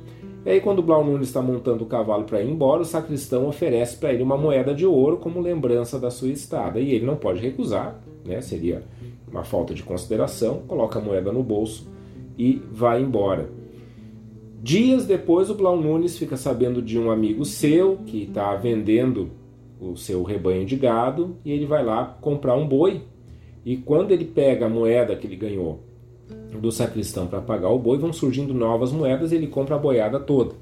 E 0.45 0.51
aí, 0.51 0.61
quando 0.61 0.80
Blau 0.80 1.05
Nunes 1.05 1.26
está 1.26 1.43
montando 1.43 1.82
o 1.82 1.89
cavalo 1.89 2.22
para 2.22 2.41
ir 2.41 2.49
embora, 2.49 2.82
o 2.82 2.84
sacristão 2.84 3.49
oferece 3.49 3.97
para 3.97 4.12
ele 4.12 4.22
uma 4.22 4.37
moeda 4.37 4.72
de 4.72 4.87
ouro 4.87 5.16
como 5.16 5.41
lembrança 5.41 5.99
da 5.99 6.09
sua 6.09 6.28
estada. 6.28 6.78
E 6.78 6.93
ele 6.93 7.05
não 7.05 7.16
pode 7.16 7.41
recusar, 7.41 8.01
né? 8.24 8.41
seria 8.41 8.84
uma 9.28 9.43
falta 9.43 9.74
de 9.74 9.82
consideração, 9.82 10.62
coloca 10.68 11.01
a 11.01 11.03
moeda 11.03 11.32
no 11.32 11.43
bolso 11.43 11.89
e 12.39 12.62
vai 12.70 13.03
embora. 13.03 13.51
Dias 14.62 15.05
depois, 15.05 15.51
o 15.51 15.55
Blau 15.55 15.76
Nunes 15.80 16.16
fica 16.16 16.37
sabendo 16.37 16.80
de 16.80 16.99
um 16.99 17.11
amigo 17.11 17.45
seu 17.45 17.99
que 18.07 18.22
está 18.22 18.55
vendendo 18.55 19.30
o 19.80 19.97
seu 19.97 20.22
rebanho 20.22 20.64
de 20.64 20.76
gado 20.76 21.37
e 21.45 21.53
ele 21.53 21.66
vai 21.66 21.84
lá 21.84 22.16
comprar 22.20 22.55
um 22.55 22.66
boi. 22.66 23.03
E 23.67 23.77
quando 23.77 24.12
ele 24.12 24.25
pega 24.25 24.67
a 24.67 24.69
moeda 24.69 25.17
que 25.17 25.27
ele 25.27 25.35
ganhou 25.35 25.81
do 26.61 26.71
sacristão 26.71 27.27
para 27.27 27.41
pagar 27.41 27.69
o 27.69 27.79
boi, 27.81 27.99
vão 27.99 28.12
surgindo 28.12 28.55
novas 28.55 28.93
moedas 28.93 29.33
e 29.33 29.35
ele 29.35 29.49
compra 29.49 29.75
a 29.75 29.79
boiada 29.79 30.21
toda. 30.21 30.55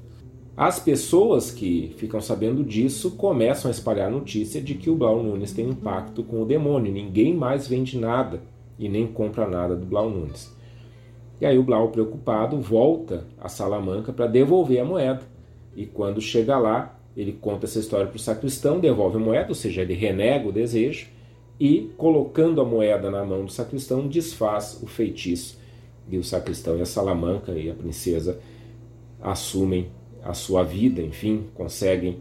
As 0.57 0.79
pessoas 0.79 1.51
que 1.51 1.93
ficam 1.97 2.19
sabendo 2.19 2.63
disso 2.63 3.11
começam 3.11 3.69
a 3.69 3.71
espalhar 3.71 4.09
notícia 4.09 4.59
de 4.59 4.73
que 4.73 4.89
o 4.89 4.95
Blau 4.95 5.21
Nunes 5.21 5.53
tem 5.53 5.69
um 5.69 5.75
pacto 5.75 6.23
com 6.23 6.41
o 6.41 6.45
demônio. 6.45 6.91
Ninguém 6.91 7.35
mais 7.35 7.67
vende 7.67 7.95
nada 7.95 8.41
e 8.79 8.89
nem 8.89 9.05
compra 9.05 9.47
nada 9.47 9.75
do 9.75 9.85
Blau 9.85 10.09
Nunes. 10.09 10.51
E 11.39 11.45
aí 11.45 11.59
o 11.59 11.63
Blau, 11.63 11.89
preocupado, 11.89 12.59
volta 12.59 13.27
a 13.39 13.47
Salamanca 13.47 14.11
para 14.11 14.25
devolver 14.25 14.79
a 14.79 14.85
moeda. 14.85 15.21
E 15.75 15.85
quando 15.85 16.19
chega 16.19 16.57
lá, 16.57 16.97
ele 17.15 17.33
conta 17.33 17.67
essa 17.67 17.77
história 17.77 18.07
para 18.07 18.15
o 18.15 18.19
sacristão, 18.19 18.79
devolve 18.79 19.17
a 19.17 19.19
moeda, 19.19 19.49
ou 19.49 19.55
seja, 19.55 19.83
ele 19.83 19.93
renega 19.93 20.49
o 20.49 20.51
desejo 20.51 21.13
e, 21.59 21.91
colocando 21.97 22.61
a 22.61 22.65
moeda 22.65 23.09
na 23.09 23.23
mão 23.23 23.45
do 23.45 23.51
sacristão, 23.51 24.07
desfaz 24.07 24.79
o 24.81 24.87
feitiço. 24.87 25.59
E 26.09 26.17
o 26.17 26.23
sacristão 26.23 26.77
e 26.77 26.81
a 26.81 26.85
Salamanca 26.85 27.53
e 27.53 27.69
a 27.69 27.73
princesa 27.73 28.39
assumem 29.21 29.87
a 30.23 30.33
sua 30.33 30.63
vida, 30.63 31.01
enfim, 31.01 31.45
conseguem 31.53 32.19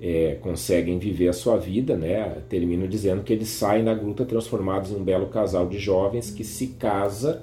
é, 0.00 0.38
conseguem 0.40 0.98
viver 0.98 1.28
a 1.28 1.32
sua 1.32 1.58
vida, 1.58 1.94
né? 1.94 2.38
Termino 2.48 2.88
dizendo 2.88 3.22
que 3.22 3.32
eles 3.34 3.48
saem 3.48 3.84
da 3.84 3.92
gruta 3.92 4.24
transformados 4.24 4.90
em 4.90 4.96
um 4.96 5.04
belo 5.04 5.26
casal 5.26 5.68
de 5.68 5.78
jovens 5.78 6.30
que 6.30 6.42
se 6.42 6.68
casa 6.68 7.42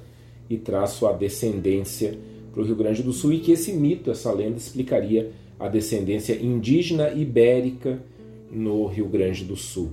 e 0.50 0.58
traz 0.58 0.92
sua 0.92 1.14
descendência 1.14 2.18
para 2.52 2.62
o 2.64 2.66
Rio 2.66 2.76
Grande 2.76 3.04
do 3.04 3.14
Sul 3.14 3.34
e 3.34 3.40
que 3.40 3.52
esse 3.52 3.72
mito, 3.74 4.10
essa 4.10 4.32
lenda 4.32 4.58
explicaria 4.58 5.32
a 5.60 5.68
descendência 5.68 6.34
indígena 6.34 7.12
ibérica 7.12 8.02
no 8.52 8.88
Rio 8.88 9.08
Grande 9.08 9.44
do 9.44 9.56
Sul. 9.56 9.92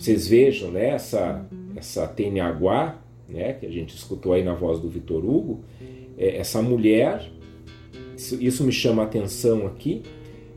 Vocês 0.00 0.26
vejam, 0.26 0.70
né, 0.70 0.94
essa, 0.94 1.46
essa 1.76 2.06
Teniaguá, 2.06 2.98
né, 3.28 3.52
que 3.52 3.66
a 3.66 3.70
gente 3.70 3.94
escutou 3.94 4.32
aí 4.32 4.42
na 4.42 4.54
voz 4.54 4.80
do 4.80 4.88
Vitor 4.88 5.22
Hugo, 5.22 5.60
é, 6.16 6.38
essa 6.38 6.62
mulher, 6.62 7.30
isso, 8.16 8.42
isso 8.42 8.64
me 8.64 8.72
chama 8.72 9.02
a 9.02 9.04
atenção 9.04 9.66
aqui, 9.66 10.02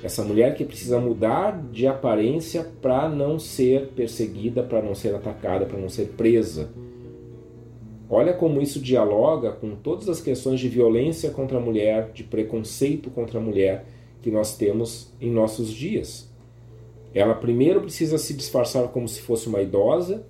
essa 0.02 0.24
mulher 0.24 0.56
que 0.56 0.64
precisa 0.64 0.98
mudar 0.98 1.62
de 1.74 1.86
aparência 1.86 2.64
para 2.82 3.10
não 3.10 3.38
ser 3.38 3.88
perseguida, 3.90 4.64
para 4.64 4.82
não 4.82 4.96
ser 4.96 5.14
atacada, 5.14 5.66
para 5.66 5.78
não 5.78 5.90
ser 5.90 6.14
presa. 6.16 6.72
Olha 8.10 8.32
como 8.32 8.62
isso 8.62 8.80
dialoga 8.80 9.52
com 9.52 9.76
todas 9.76 10.08
as 10.08 10.22
questões 10.22 10.62
de 10.62 10.70
violência 10.70 11.32
contra 11.32 11.58
a 11.58 11.62
mulher, 11.62 12.12
de 12.14 12.24
preconceito 12.24 13.10
contra 13.10 13.40
a 13.40 13.42
mulher 13.42 13.84
que 14.22 14.32
nós 14.32 14.56
temos 14.56 15.12
em 15.20 15.30
nossos 15.30 15.70
dias. 15.70 16.33
Ela 17.14 17.36
primeiro 17.36 17.82
precisa 17.82 18.18
se 18.18 18.34
disfarçar 18.34 18.88
como 18.90 19.08
se 19.08 19.22
fosse 19.22 19.48
uma 19.48 19.62
idosa, 19.62 20.26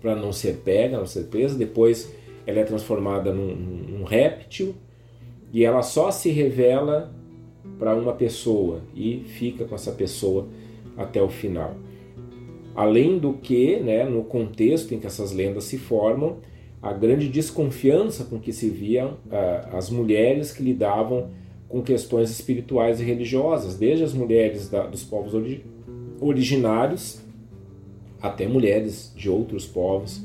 para 0.00 0.14
não 0.14 0.32
ser 0.32 0.58
pega, 0.64 0.96
não 0.96 1.06
ser 1.06 1.24
presa, 1.24 1.56
depois 1.56 2.12
ela 2.46 2.60
é 2.60 2.64
transformada 2.64 3.32
num, 3.32 3.54
num 3.54 4.04
réptil. 4.04 4.74
E 5.52 5.64
ela 5.64 5.82
só 5.82 6.10
se 6.10 6.30
revela 6.30 7.12
para 7.78 7.94
uma 7.94 8.12
pessoa 8.12 8.80
e 8.94 9.24
fica 9.26 9.64
com 9.64 9.74
essa 9.74 9.92
pessoa 9.92 10.48
até 10.96 11.22
o 11.22 11.28
final. 11.28 11.74
Além 12.74 13.18
do 13.18 13.34
que, 13.34 13.80
né, 13.80 14.04
no 14.04 14.24
contexto 14.24 14.94
em 14.94 15.00
que 15.00 15.06
essas 15.06 15.32
lendas 15.32 15.64
se 15.64 15.78
formam, 15.78 16.38
a 16.80 16.92
grande 16.92 17.28
desconfiança 17.28 18.24
com 18.24 18.38
que 18.38 18.52
se 18.52 18.68
viam 18.68 19.16
as 19.72 19.90
mulheres 19.90 20.52
que 20.52 20.62
lidavam 20.62 21.30
com 21.68 21.82
questões 21.82 22.30
espirituais 22.30 23.00
e 23.00 23.04
religiosas, 23.04 23.76
desde 23.76 24.04
as 24.04 24.14
mulheres 24.14 24.70
da, 24.70 24.86
dos 24.86 25.02
povos 25.02 25.34
originários 26.20 27.20
até 28.20 28.46
mulheres 28.46 29.12
de 29.16 29.30
outros 29.30 29.66
povos 29.66 30.24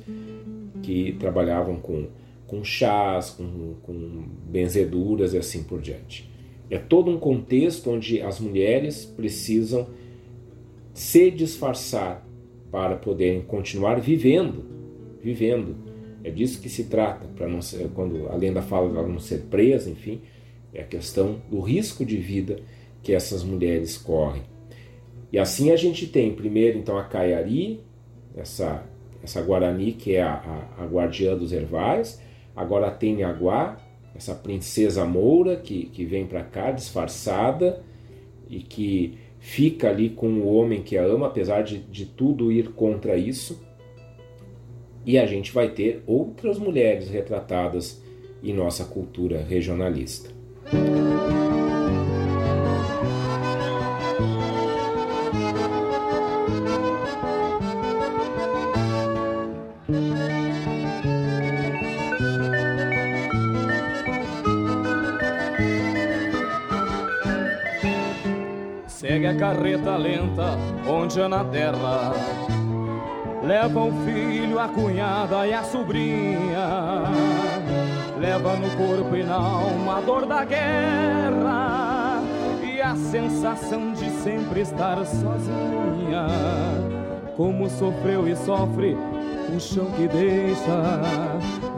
que 0.81 1.13
trabalhavam 1.19 1.77
com, 1.77 2.07
com 2.47 2.63
chás, 2.63 3.29
com, 3.29 3.75
com 3.83 4.25
benzeduras 4.47 5.33
e 5.33 5.37
assim 5.37 5.63
por 5.63 5.79
diante. 5.79 6.29
É 6.69 6.77
todo 6.77 7.11
um 7.11 7.19
contexto 7.19 7.91
onde 7.91 8.21
as 8.21 8.39
mulheres 8.39 9.05
precisam 9.05 9.87
se 10.93 11.29
disfarçar 11.31 12.25
para 12.71 12.95
poderem 12.95 13.41
continuar 13.41 13.99
vivendo, 13.99 14.65
vivendo. 15.21 15.75
É 16.23 16.31
disso 16.31 16.61
que 16.61 16.69
se 16.69 16.85
trata, 16.85 17.27
para 17.35 17.47
não 17.47 17.61
ser, 17.61 17.89
quando 17.93 18.27
a 18.29 18.35
lenda 18.35 18.61
fala 18.61 18.89
de 18.89 18.97
ela 18.97 19.07
não 19.07 19.19
ser 19.19 19.41
presa, 19.49 19.89
enfim, 19.89 20.21
é 20.73 20.81
a 20.81 20.85
questão 20.85 21.41
do 21.51 21.59
risco 21.59 22.03
de 22.05 22.17
vida 22.17 22.59
que 23.03 23.13
essas 23.13 23.43
mulheres 23.43 23.97
correm. 23.97 24.41
E 25.33 25.39
assim 25.39 25.71
a 25.71 25.75
gente 25.75 26.05
tem 26.05 26.31
primeiro 26.31 26.77
então 26.77 26.95
a 26.95 27.03
Caiari, 27.03 27.81
essa, 28.37 28.83
essa 29.23 29.41
Guarani 29.41 29.93
que 29.93 30.13
é 30.13 30.21
a, 30.21 30.35
a, 30.77 30.83
a 30.83 30.85
guardiã 30.85 31.35
dos 31.35 31.51
ervais, 31.51 32.21
agora 32.55 32.91
tem 32.91 33.23
Aguá, 33.23 33.77
essa 34.13 34.35
princesa 34.35 35.03
Moura 35.05 35.55
que, 35.55 35.87
que 35.87 36.05
vem 36.05 36.27
para 36.27 36.43
cá 36.43 36.69
disfarçada 36.69 37.81
e 38.47 38.59
que 38.59 39.17
fica 39.39 39.89
ali 39.89 40.11
com 40.11 40.27
o 40.27 40.53
homem 40.53 40.83
que 40.83 40.99
a 40.99 41.03
ama, 41.03 41.25
apesar 41.25 41.63
de, 41.63 41.79
de 41.79 42.05
tudo 42.05 42.51
ir 42.51 42.69
contra 42.73 43.17
isso. 43.17 43.59
E 45.03 45.17
a 45.17 45.25
gente 45.25 45.51
vai 45.51 45.69
ter 45.69 46.03
outras 46.05 46.59
mulheres 46.59 47.09
retratadas 47.09 48.03
em 48.43 48.53
nossa 48.53 48.85
cultura 48.85 49.41
regionalista. 49.41 50.29
Segue 69.73 69.75
a 69.75 69.79
carreta 69.79 69.97
lenta 69.97 70.57
onde 70.87 71.19
é 71.19 71.27
na 71.27 71.43
terra 71.45 72.13
Leva 73.43 73.81
o 73.81 73.91
filho, 74.05 74.59
a 74.59 74.67
cunhada 74.67 75.47
e 75.47 75.53
a 75.53 75.63
sobrinha 75.63 77.03
leva 78.19 78.55
no 78.55 78.69
corpo 78.77 79.15
e 79.17 79.23
na 79.23 79.35
alma 79.35 79.97
a 79.97 80.01
dor 80.01 80.25
da 80.25 80.45
guerra 80.45 82.21
e 82.63 82.81
a 82.81 82.95
sensação 82.95 83.91
de 83.91 84.09
sempre 84.09 84.61
estar 84.61 85.03
sozinha. 85.05 86.27
Como 87.35 87.69
sofreu 87.69 88.27
e 88.29 88.35
sofre 88.35 88.95
o 89.53 89.59
chão 89.59 89.87
que 89.97 90.07
deixa, 90.07 91.01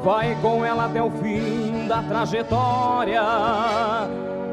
vai 0.04 0.38
com 0.40 0.64
ela 0.64 0.86
até 0.86 1.02
o 1.02 1.10
fim 1.10 1.88
da 1.88 2.04
trajetória. 2.04 3.24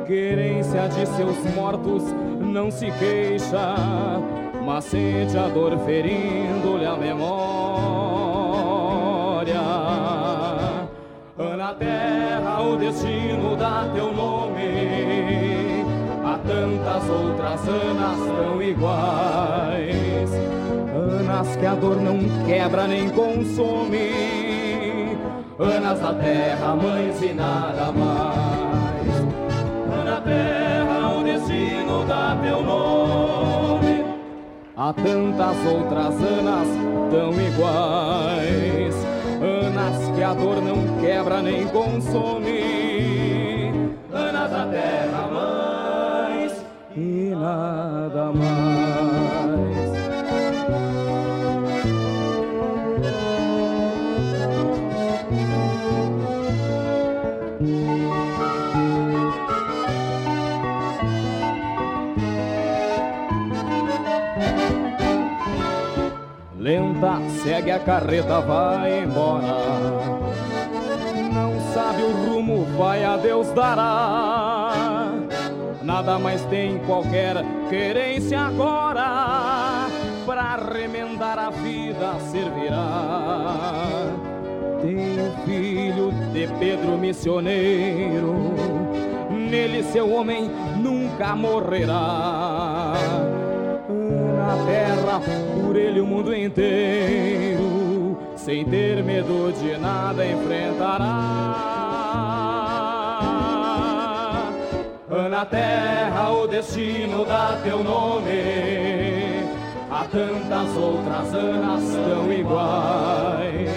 Querência 0.07 0.89
de 0.89 1.07
seus 1.07 1.55
mortos 1.55 2.05
não 2.53 2.71
se 2.71 2.91
queixa, 2.93 3.75
mas 4.65 4.85
sente 4.85 5.37
a 5.37 5.49
dor 5.49 5.77
ferindo-lhe 5.81 6.87
a 6.87 6.97
memória 6.97 7.83
na 11.63 11.75
terra 11.75 12.61
o 12.61 12.77
destino 12.77 13.57
dá 13.57 13.89
teu 13.95 14.13
nome. 14.13 15.85
Há 16.25 16.39
tantas 16.39 17.09
outras 17.09 17.69
Anas 17.69 18.19
tão 18.37 18.63
iguais, 18.63 20.31
Anas 20.93 21.57
que 21.57 21.67
a 21.67 21.75
dor 21.75 21.97
não 22.01 22.19
quebra 22.47 22.89
nem 22.89 23.09
consome. 23.11 24.11
Anas 25.59 26.01
da 26.01 26.15
terra, 26.15 26.75
mães 26.75 27.23
e 27.23 27.33
nada 27.33 27.93
mais. 27.93 28.32
Teu 32.43 32.63
nome. 32.63 34.05
Há 34.77 34.93
tantas 34.93 35.57
outras 35.67 36.15
Anas 36.15 36.69
tão 37.11 37.31
iguais 37.33 38.95
Anas 39.43 40.17
que 40.17 40.23
a 40.23 40.35
dor 40.35 40.63
não 40.63 41.01
quebra 41.01 41.43
nem 41.43 41.67
consome. 41.69 42.63
Anas 44.13 44.51
da 44.51 44.67
terra 44.67 45.29
mais 45.33 46.65
e 46.97 47.35
nada 47.35 48.33
mais. 48.33 48.62
Segue 67.43 67.71
a 67.71 67.79
carreta, 67.79 68.41
vai 68.41 69.05
embora. 69.05 69.57
Não 71.33 71.61
sabe 71.73 72.03
o 72.03 72.13
rumo, 72.13 72.65
vai 72.77 73.05
a 73.05 73.17
Deus 73.17 73.49
dará. 73.53 75.13
Nada 75.83 76.19
mais 76.19 76.43
tem 76.47 76.79
qualquer 76.81 77.37
querência 77.69 78.41
agora. 78.41 79.89
Pra 80.25 80.57
remendar 80.57 81.39
a 81.39 81.51
vida 81.51 82.15
servirá. 82.31 84.13
Tem 84.81 85.17
filho 85.45 86.13
de 86.33 86.47
Pedro 86.59 86.97
missioneiro 86.97 88.53
nele 89.53 89.83
seu 89.83 90.11
homem 90.11 90.51
nunca 90.79 91.37
morrerá. 91.37 92.95
Na 94.53 94.59
terra, 94.67 95.21
por 95.65 95.77
ele 95.77 95.99
o 95.99 96.05
mundo 96.05 96.37
inteiro, 96.37 98.19
sem 98.37 98.67
ter 98.67 99.03
medo 99.03 99.51
de 99.59 99.79
nada 99.79 100.27
enfrentará. 100.27 101.07
Na 105.31 105.47
terra 105.47 106.31
o 106.33 106.47
destino 106.47 107.25
dá 107.25 107.59
teu 107.65 107.83
nome, 107.83 109.43
há 109.91 110.05
tantas 110.05 110.77
outras 110.77 111.35
anas 111.35 111.83
tão 111.95 112.31
iguais. 112.31 113.71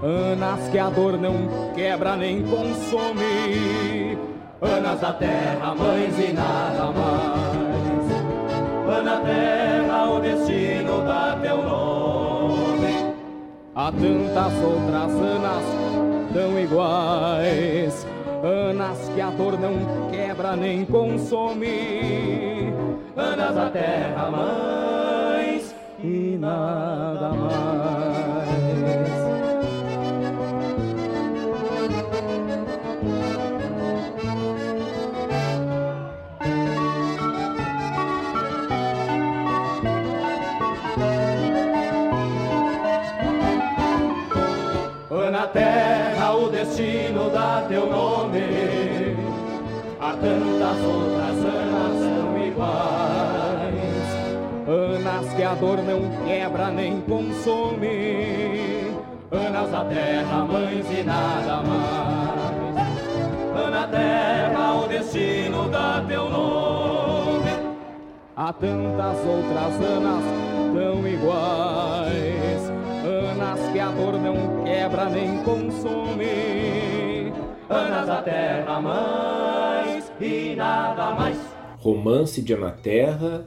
Anas 0.00 0.68
que 0.68 0.78
a 0.78 0.88
dor 0.90 1.18
não 1.18 1.34
quebra 1.74 2.14
nem 2.14 2.44
consome, 2.44 4.16
Anas 4.62 5.00
da 5.00 5.12
terra, 5.12 5.74
mães 5.74 6.16
e 6.20 6.32
nada 6.32 6.92
mais. 6.92 7.67
Ana 8.88 9.20
terra, 9.20 10.10
o 10.10 10.20
destino 10.20 11.04
dá 11.04 11.38
teu 11.42 11.62
nome. 11.62 13.14
Há 13.74 13.92
tantas 13.92 14.52
outras 14.64 15.12
Anas 15.12 15.64
tão 16.32 16.58
iguais. 16.58 18.06
Anas 18.42 19.10
que 19.14 19.20
a 19.20 19.30
dor 19.30 19.58
não 19.60 20.10
quebra 20.10 20.56
nem 20.56 20.86
consome. 20.86 22.72
Anas 23.14 23.54
da 23.54 23.70
terra, 23.70 24.30
mães 24.30 25.74
e 26.02 26.38
nada 26.40 27.28
mais. 27.28 27.77
Teu 47.68 47.86
nome. 47.86 49.16
Há 50.00 50.12
tantas 50.12 50.78
outras 50.84 51.38
anas 51.44 51.98
tão 52.00 52.46
iguais, 52.46 54.08
anas 54.66 55.34
que 55.34 55.42
a 55.42 55.54
dor 55.54 55.78
não 55.82 56.26
quebra 56.26 56.70
nem 56.70 57.00
consome. 57.02 58.94
Anas 59.30 59.70
da 59.70 59.84
terra, 59.84 60.44
mães 60.44 60.86
e 60.90 61.02
nada 61.02 61.62
mais. 61.62 62.08
Na 63.70 63.86
terra 63.86 64.74
o 64.74 64.88
destino 64.88 65.68
dá 65.68 66.02
teu 66.08 66.28
nome. 66.28 67.50
Há 68.34 68.52
tantas 68.52 69.18
outras 69.26 69.74
anas 69.80 70.24
tão 70.74 71.06
iguais 71.06 72.72
Anas 73.08 73.72
que 73.72 73.80
a 73.80 73.90
dor 73.90 74.14
não 74.14 74.64
quebra 74.64 75.08
nem 75.08 75.42
consome. 75.42 76.57
Anas 77.68 78.06
da 78.06 78.22
terra 78.22 78.80
mais 78.80 80.10
e 80.20 80.54
nada 80.56 81.12
mais. 81.12 81.38
Romance 81.78 82.42
de 82.42 82.52
Ana 82.52 82.70
Terra, 82.70 83.46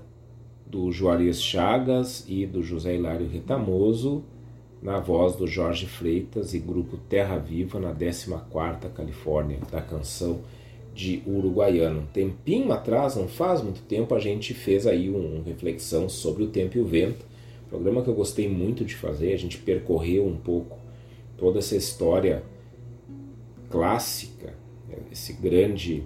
do 0.65 0.91
Juarez 0.91 1.41
Chagas 1.41 2.23
e 2.27 2.45
do 2.45 2.63
José 2.63 2.95
Hilário 2.95 3.27
Retamoso, 3.27 4.23
na 4.81 4.99
voz 4.99 5.35
do 5.35 5.47
Jorge 5.47 5.85
Freitas 5.85 6.53
e 6.53 6.59
grupo 6.59 6.97
Terra 6.97 7.37
Viva, 7.37 7.79
na 7.79 7.93
14ª 7.93 8.91
Califórnia, 8.93 9.59
da 9.71 9.81
canção 9.81 10.41
de 10.93 11.21
Uruguaiano. 11.25 12.01
Um 12.01 12.05
tempinho 12.05 12.71
atrás, 12.71 13.15
não 13.15 13.27
faz 13.27 13.61
muito 13.61 13.81
tempo, 13.81 14.15
a 14.15 14.19
gente 14.19 14.53
fez 14.53 14.87
aí 14.87 15.09
uma 15.09 15.43
reflexão 15.43 16.07
sobre 16.07 16.43
o 16.43 16.47
tempo 16.47 16.77
e 16.77 16.81
o 16.81 16.85
vento, 16.85 17.25
Programa 17.71 18.01
que 18.01 18.09
eu 18.09 18.13
gostei 18.13 18.49
muito 18.49 18.83
de 18.83 18.93
fazer, 18.93 19.31
a 19.31 19.37
gente 19.37 19.57
percorreu 19.57 20.27
um 20.27 20.35
pouco 20.35 20.77
toda 21.37 21.59
essa 21.59 21.73
história 21.73 22.43
clássica, 23.71 24.53
esse 25.11 25.33
grande, 25.33 26.03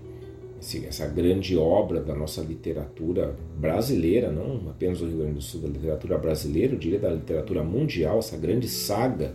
essa 0.88 1.08
grande 1.08 1.58
obra 1.58 2.00
da 2.00 2.16
nossa 2.16 2.42
literatura 2.42 3.36
brasileira, 3.58 4.32
não 4.32 4.70
apenas 4.70 5.00
do 5.00 5.08
Rio 5.08 5.18
Grande 5.18 5.34
do 5.34 5.42
Sul, 5.42 5.62
da 5.62 5.68
literatura 5.68 6.18
brasileira, 6.18 6.74
eu 6.74 6.80
diria 6.80 7.00
da 7.00 7.10
literatura 7.10 7.64
mundial, 7.64 8.20
essa 8.20 8.38
grande 8.38 8.68
saga 8.68 9.34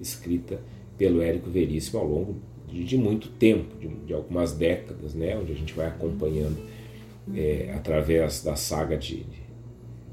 escrita 0.00 0.60
pelo 0.96 1.20
Érico 1.20 1.50
Veríssimo 1.50 1.98
ao 2.00 2.06
longo 2.06 2.36
de, 2.68 2.84
de 2.84 2.96
muito 2.96 3.28
tempo, 3.28 3.76
de, 3.78 3.88
de, 3.88 4.14
algumas 4.14 4.52
décadas, 4.52 5.14
né, 5.14 5.36
onde 5.36 5.52
a 5.52 5.56
gente 5.56 5.72
vai 5.74 5.86
acompanhando 5.86 6.58
é, 7.34 7.72
através 7.74 8.42
da 8.42 8.56
saga 8.56 8.96
de, 8.96 9.24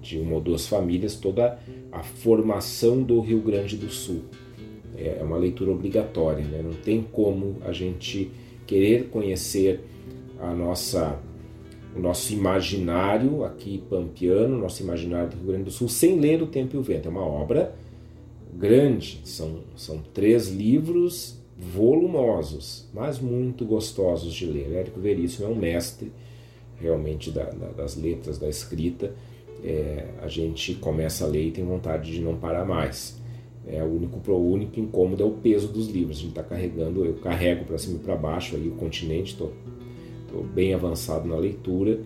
de 0.01 0.17
uma 0.17 0.35
ou 0.35 0.41
duas 0.41 0.67
famílias, 0.67 1.15
toda 1.15 1.59
a 1.91 2.03
formação 2.03 3.01
do 3.03 3.19
Rio 3.19 3.41
Grande 3.41 3.77
do 3.77 3.89
Sul. 3.89 4.23
É, 5.01 5.17
é 5.19 5.23
uma 5.23 5.37
leitura 5.37 5.71
obrigatória, 5.71 6.43
né? 6.45 6.61
não 6.63 6.73
tem 6.73 7.01
como 7.01 7.57
a 7.65 7.71
gente 7.71 8.31
querer 8.65 9.09
conhecer 9.09 9.81
a 10.39 10.53
nossa, 10.53 11.19
o 11.95 11.99
nosso 11.99 12.33
imaginário 12.33 13.43
aqui 13.43 13.83
pampiano, 13.89 14.57
nosso 14.57 14.81
imaginário 14.81 15.29
do 15.29 15.37
Rio 15.37 15.47
Grande 15.47 15.63
do 15.65 15.71
Sul, 15.71 15.89
sem 15.89 16.19
ler 16.19 16.41
O 16.41 16.47
Tempo 16.47 16.75
e 16.75 16.79
o 16.79 16.81
Vento. 16.81 17.07
É 17.07 17.11
uma 17.11 17.25
obra 17.25 17.75
grande, 18.53 19.21
são, 19.23 19.59
são 19.75 19.99
três 20.13 20.49
livros 20.49 21.39
volumosos, 21.57 22.87
mas 22.93 23.19
muito 23.19 23.65
gostosos 23.65 24.33
de 24.33 24.45
ler. 24.45 24.73
Érico 24.73 24.99
Veríssimo 24.99 25.47
é 25.47 25.49
um 25.49 25.55
mestre 25.55 26.11
realmente 26.81 27.29
da, 27.29 27.43
da, 27.43 27.67
das 27.67 27.95
letras, 27.95 28.37
da 28.37 28.49
escrita, 28.49 29.13
é, 29.63 30.07
a 30.21 30.27
gente 30.27 30.73
começa 30.75 31.23
a 31.23 31.27
ler 31.27 31.47
e 31.47 31.51
tem 31.51 31.63
vontade 31.63 32.11
de 32.11 32.19
não 32.19 32.35
parar 32.35 32.65
mais. 32.65 33.20
É, 33.67 33.83
o 33.83 33.87
único 33.87 34.31
o 34.31 34.51
único 34.51 34.79
incômodo 34.79 35.21
é 35.21 35.25
o 35.25 35.31
peso 35.31 35.67
dos 35.67 35.87
livros. 35.87 36.17
A 36.17 36.21
gente 36.21 36.29
está 36.29 36.43
carregando, 36.43 37.05
eu 37.05 37.13
carrego 37.15 37.65
para 37.65 37.77
cima 37.77 37.97
e 37.97 37.99
para 37.99 38.15
baixo 38.15 38.55
aí 38.55 38.67
o 38.67 38.71
continente, 38.71 39.31
estou 39.31 39.53
bem 40.53 40.73
avançado 40.73 41.27
na 41.27 41.35
leitura. 41.35 41.99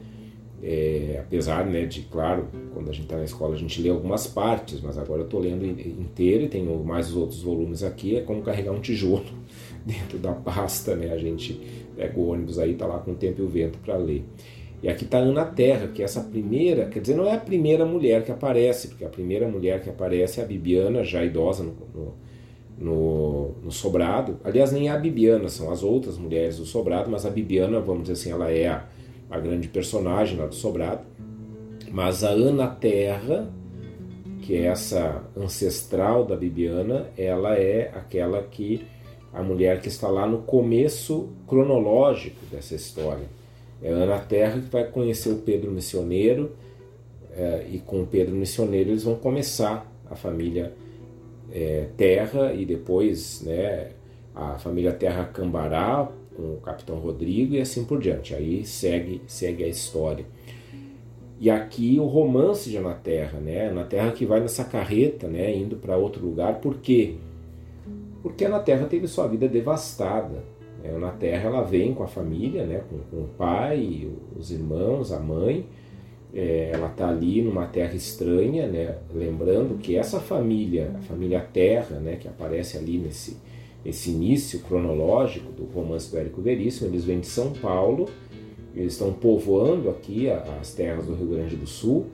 É, 0.64 1.22
apesar 1.24 1.66
né, 1.66 1.86
de, 1.86 2.02
claro, 2.04 2.48
quando 2.74 2.90
a 2.90 2.92
gente 2.92 3.04
está 3.04 3.18
na 3.18 3.24
escola 3.24 3.54
a 3.54 3.58
gente 3.58 3.80
lê 3.82 3.90
algumas 3.90 4.26
partes, 4.26 4.82
mas 4.82 4.98
agora 4.98 5.22
eu 5.22 5.26
estou 5.26 5.40
lendo 5.40 5.64
inteiro 5.64 6.46
e 6.46 6.48
tenho 6.48 6.84
mais 6.84 7.10
os 7.10 7.16
outros 7.16 7.42
volumes 7.44 7.84
aqui. 7.84 8.16
É 8.16 8.22
como 8.22 8.42
carregar 8.42 8.72
um 8.72 8.80
tijolo 8.80 9.26
dentro 9.86 10.18
da 10.18 10.32
pasta, 10.32 10.96
né? 10.96 11.12
A 11.12 11.18
gente 11.18 11.60
pega 11.96 12.20
o 12.20 12.30
ônibus 12.30 12.58
aí, 12.58 12.72
está 12.72 12.88
lá 12.88 13.00
com 13.00 13.12
o 13.12 13.16
tempo 13.16 13.42
e 13.42 13.46
o 13.46 13.48
vento 13.48 13.78
para 13.80 13.96
ler. 13.98 14.24
E 14.86 14.88
aqui 14.88 15.04
está 15.04 15.18
Ana 15.18 15.46
Terra, 15.46 15.88
que 15.88 16.04
é 16.04 16.06
essa 16.06 16.22
primeira, 16.22 16.86
quer 16.86 17.00
dizer, 17.00 17.16
não 17.16 17.26
é 17.26 17.34
a 17.34 17.40
primeira 17.40 17.84
mulher 17.84 18.24
que 18.24 18.32
aparece, 18.32 18.90
porque 18.90 19.04
a 19.04 19.10
primeira 19.10 19.48
mulher 19.48 19.82
que 19.82 19.90
aparece 19.90 20.40
é 20.40 20.44
a 20.44 20.46
Bibiana, 20.46 21.04
já 21.04 21.26
idosa 21.26 21.64
no, 21.64 21.74
no, 21.92 22.14
no, 22.78 23.56
no 23.64 23.72
Sobrado. 23.72 24.40
Aliás, 24.44 24.72
nem 24.72 24.88
é 24.88 24.92
a 24.92 24.98
Bibiana, 25.00 25.50
são 25.50 25.72
as 25.72 25.82
outras 25.82 26.20
mulheres 26.20 26.60
do 26.60 26.66
Sobrado, 26.66 27.10
mas 27.10 27.26
a 27.26 27.32
Bibiana, 27.32 27.80
vamos 27.80 28.04
dizer 28.04 28.14
assim, 28.14 28.32
ela 28.32 28.52
é 28.52 28.68
a, 28.68 28.86
a 29.32 29.40
grande 29.40 29.68
personagem 29.70 30.38
lá 30.38 30.46
do 30.46 30.54
Sobrado. 30.54 31.02
Mas 31.92 32.24
a 32.24 32.30
Ana 32.30 32.68
Terra, 32.68 33.52
que 34.44 34.56
é 34.56 34.66
essa 34.68 35.24
ancestral 35.36 36.26
da 36.26 36.36
Bibiana, 36.36 37.08
ela 37.18 37.56
é 37.56 37.92
aquela 37.96 38.44
que 38.44 38.86
a 39.34 39.42
mulher 39.42 39.82
que 39.82 39.88
está 39.88 40.10
lá 40.10 40.28
no 40.28 40.44
começo 40.44 41.30
cronológico 41.48 42.46
dessa 42.52 42.76
história. 42.76 43.26
É 43.82 43.92
Ana 43.92 44.20
Terra 44.20 44.60
que 44.60 44.70
vai 44.70 44.86
conhecer 44.86 45.30
o 45.30 45.38
Pedro 45.38 45.72
Missioneiro 45.72 46.52
é, 47.36 47.66
e 47.70 47.80
com 47.80 48.02
o 48.02 48.08
Pedro 48.08 48.36
Missioneiro 48.36 48.92
eles 48.92 49.04
vão 49.04 49.16
começar 49.16 49.92
a 50.10 50.16
família 50.16 50.74
é, 51.52 51.88
Terra 51.98 52.54
e 52.54 52.66
depois 52.66 53.42
né, 53.42 53.92
a 54.34 54.58
família 54.58 54.92
Terra 54.94 55.26
Cambará 55.26 56.10
com 56.36 56.56
o 56.56 56.58
Capitão 56.58 56.98
Rodrigo 56.98 57.56
e 57.56 57.62
assim 57.62 57.86
por 57.86 58.00
diante. 58.00 58.34
Aí 58.34 58.66
segue, 58.66 59.22
segue 59.28 59.64
a 59.64 59.68
história. 59.68 60.26
E 61.40 61.50
aqui 61.50 62.00
o 62.00 62.06
romance 62.06 62.70
de 62.70 62.78
Ana 62.78 62.94
Terra, 62.94 63.40
né? 63.40 63.68
Ana 63.68 63.84
Terra 63.84 64.12
que 64.12 64.26
vai 64.26 64.40
nessa 64.40 64.64
carreta, 64.64 65.28
né, 65.28 65.54
indo 65.54 65.76
para 65.76 65.98
outro 65.98 66.26
lugar. 66.26 66.56
Por 66.56 66.78
quê? 66.78 67.16
Porque 68.24 68.46
Ana 68.46 68.60
Terra 68.60 68.86
teve 68.86 69.08
sua 69.08 69.28
vida 69.28 69.48
devastada 69.48 70.44
na 71.00 71.12
Terra 71.12 71.50
ela 71.50 71.62
vem 71.62 71.94
com 71.94 72.04
a 72.04 72.08
família, 72.08 72.66
né, 72.66 72.82
com, 72.90 72.98
com 73.10 73.24
o 73.24 73.28
pai, 73.38 74.08
os 74.38 74.52
irmãos, 74.52 75.12
a 75.12 75.20
mãe. 75.20 75.66
É, 76.34 76.72
ela 76.74 76.88
está 76.88 77.08
ali 77.08 77.42
numa 77.42 77.66
terra 77.66 77.94
estranha, 77.94 78.68
né, 78.68 78.98
lembrando 79.14 79.78
que 79.78 79.96
essa 79.96 80.20
família, 80.20 80.92
a 80.94 81.02
família 81.02 81.40
Terra, 81.40 81.98
né, 81.98 82.18
que 82.18 82.28
aparece 82.28 82.78
ali 82.78 82.98
nesse, 82.98 83.38
nesse 83.86 84.12
início 84.12 84.60
cronológico 84.60 85.50
do 85.54 85.64
romance 85.64 86.12
do 86.12 86.18
Érico 86.18 86.42
Veríssimo, 86.42 86.90
eles 86.90 87.06
vêm 87.06 87.22
de 87.22 87.28
São 87.28 87.54
Paulo, 87.54 88.10
eles 88.76 88.92
estão 88.92 89.14
povoando 89.14 89.90
aqui 89.90 90.30
as 90.30 90.74
terras 90.74 91.06
do 91.06 91.16
Rio 91.16 91.28
Grande 91.28 91.56
do 91.56 91.68
Sul, 91.68 92.08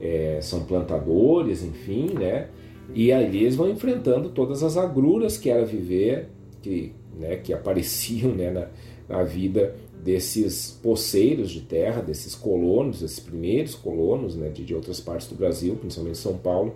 é, 0.00 0.40
são 0.42 0.64
plantadores, 0.64 1.62
enfim, 1.62 2.08
né, 2.12 2.48
e 2.92 3.12
ali 3.12 3.42
eles 3.42 3.54
vão 3.54 3.70
enfrentando 3.70 4.30
todas 4.30 4.64
as 4.64 4.76
agruras 4.76 5.38
que 5.38 5.48
era 5.48 5.64
viver, 5.64 6.28
que 6.60 6.92
né, 7.18 7.36
que 7.36 7.52
apareciam 7.52 8.32
né, 8.32 8.50
na, 8.50 8.68
na 9.08 9.22
vida 9.22 9.74
desses 10.02 10.78
poceiros 10.82 11.50
de 11.50 11.62
terra, 11.62 12.02
desses 12.02 12.34
colonos, 12.34 13.02
esses 13.02 13.18
primeiros 13.18 13.74
colonos 13.74 14.36
né, 14.36 14.50
de, 14.50 14.64
de 14.64 14.74
outras 14.74 15.00
partes 15.00 15.28
do 15.28 15.34
Brasil, 15.34 15.76
principalmente 15.76 16.18
São 16.18 16.36
Paulo, 16.36 16.74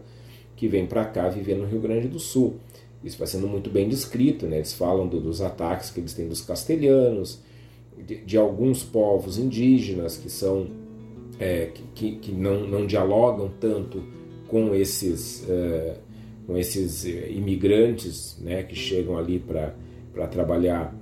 que 0.56 0.66
vêm 0.66 0.86
para 0.86 1.04
cá 1.04 1.28
viver 1.28 1.56
no 1.56 1.66
Rio 1.66 1.80
Grande 1.80 2.08
do 2.08 2.18
Sul. 2.18 2.56
Isso 3.04 3.18
vai 3.18 3.28
sendo 3.28 3.46
muito 3.46 3.70
bem 3.70 3.88
descrito, 3.88 4.46
né? 4.46 4.56
eles 4.56 4.72
falam 4.72 5.06
do, 5.06 5.20
dos 5.20 5.40
ataques 5.40 5.90
que 5.90 6.00
eles 6.00 6.14
têm 6.14 6.26
dos 6.26 6.40
castelhanos, 6.40 7.40
de, 7.96 8.16
de 8.24 8.36
alguns 8.36 8.82
povos 8.82 9.38
indígenas 9.38 10.16
que 10.16 10.30
são 10.30 10.68
é, 11.38 11.70
que, 11.94 12.16
que 12.16 12.32
não, 12.32 12.66
não 12.66 12.86
dialogam 12.86 13.50
tanto 13.60 14.02
com 14.48 14.74
esses, 14.74 15.48
é, 15.48 15.96
com 16.46 16.56
esses 16.56 17.04
imigrantes 17.04 18.38
né, 18.40 18.62
que 18.62 18.74
chegam 18.74 19.16
ali 19.16 19.38
para 19.38 19.74
trabalhar, 20.26 20.94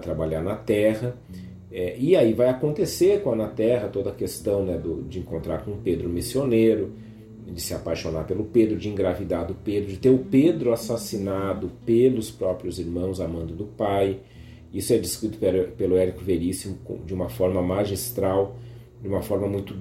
trabalhar 0.00 0.42
na 0.42 0.56
terra. 0.56 1.16
É, 1.70 1.96
e 1.98 2.14
aí 2.14 2.32
vai 2.32 2.48
acontecer 2.48 3.20
com 3.22 3.32
a 3.32 3.36
na 3.36 3.48
terra 3.48 3.88
toda 3.88 4.10
a 4.10 4.14
questão 4.14 4.64
né, 4.64 4.78
do, 4.78 5.02
de 5.02 5.18
encontrar 5.18 5.64
com 5.64 5.76
Pedro 5.78 6.08
missioneiro, 6.08 6.92
de 7.46 7.60
se 7.60 7.74
apaixonar 7.74 8.24
pelo 8.24 8.44
Pedro, 8.44 8.76
de 8.76 8.88
engravidar 8.88 9.46
do 9.46 9.54
Pedro, 9.54 9.90
de 9.90 9.98
ter 9.98 10.10
o 10.10 10.18
Pedro 10.18 10.72
assassinado 10.72 11.70
pelos 11.84 12.30
próprios 12.30 12.78
irmãos, 12.78 13.20
amando 13.20 13.52
do 13.54 13.64
pai. 13.64 14.20
Isso 14.72 14.92
é 14.92 14.98
descrito 14.98 15.38
pelo 15.76 15.96
Érico 15.96 16.22
Veríssimo 16.22 16.78
de 17.04 17.12
uma 17.12 17.28
forma 17.28 17.62
magistral, 17.62 18.56
de 19.02 19.08
uma 19.08 19.22
forma 19.22 19.46
muito 19.46 19.76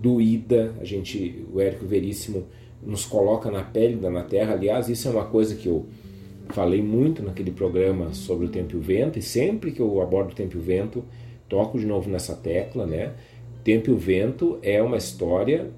doída. 0.00 0.74
A 0.80 0.84
gente, 0.84 1.44
o 1.52 1.60
Érico 1.60 1.86
Veríssimo 1.86 2.46
nos 2.82 3.04
coloca 3.04 3.50
na 3.50 3.62
pele 3.62 3.96
da 3.96 4.10
na 4.10 4.22
terra. 4.22 4.54
Aliás, 4.54 4.88
isso 4.88 5.08
é 5.08 5.10
uma 5.10 5.26
coisa 5.26 5.54
que 5.54 5.66
eu 5.68 5.86
falei 6.50 6.82
muito 6.82 7.22
naquele 7.22 7.50
programa 7.50 8.12
sobre 8.12 8.46
o 8.46 8.48
tempo 8.48 8.74
e 8.74 8.78
o 8.78 8.80
vento, 8.80 9.18
e 9.18 9.22
sempre 9.22 9.72
que 9.72 9.80
eu 9.80 10.00
abordo 10.00 10.32
o 10.32 10.34
tempo 10.34 10.56
e 10.56 10.60
o 10.60 10.62
vento, 10.62 11.04
toco 11.48 11.78
de 11.78 11.86
novo 11.86 12.10
nessa 12.10 12.34
tecla, 12.34 12.86
né? 12.86 13.14
Tempo 13.64 13.90
e 13.90 13.92
o 13.92 13.98
vento 13.98 14.58
é 14.62 14.82
uma 14.82 14.96
história 14.96 15.70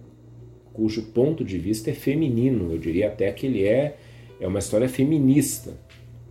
cujo 0.72 1.02
ponto 1.02 1.44
de 1.44 1.58
vista 1.58 1.90
é 1.90 1.92
feminino, 1.92 2.72
eu 2.72 2.78
diria 2.78 3.08
até 3.08 3.30
que 3.32 3.46
ele 3.46 3.66
é, 3.66 3.96
é 4.40 4.46
uma 4.46 4.58
história 4.58 4.88
feminista, 4.88 5.76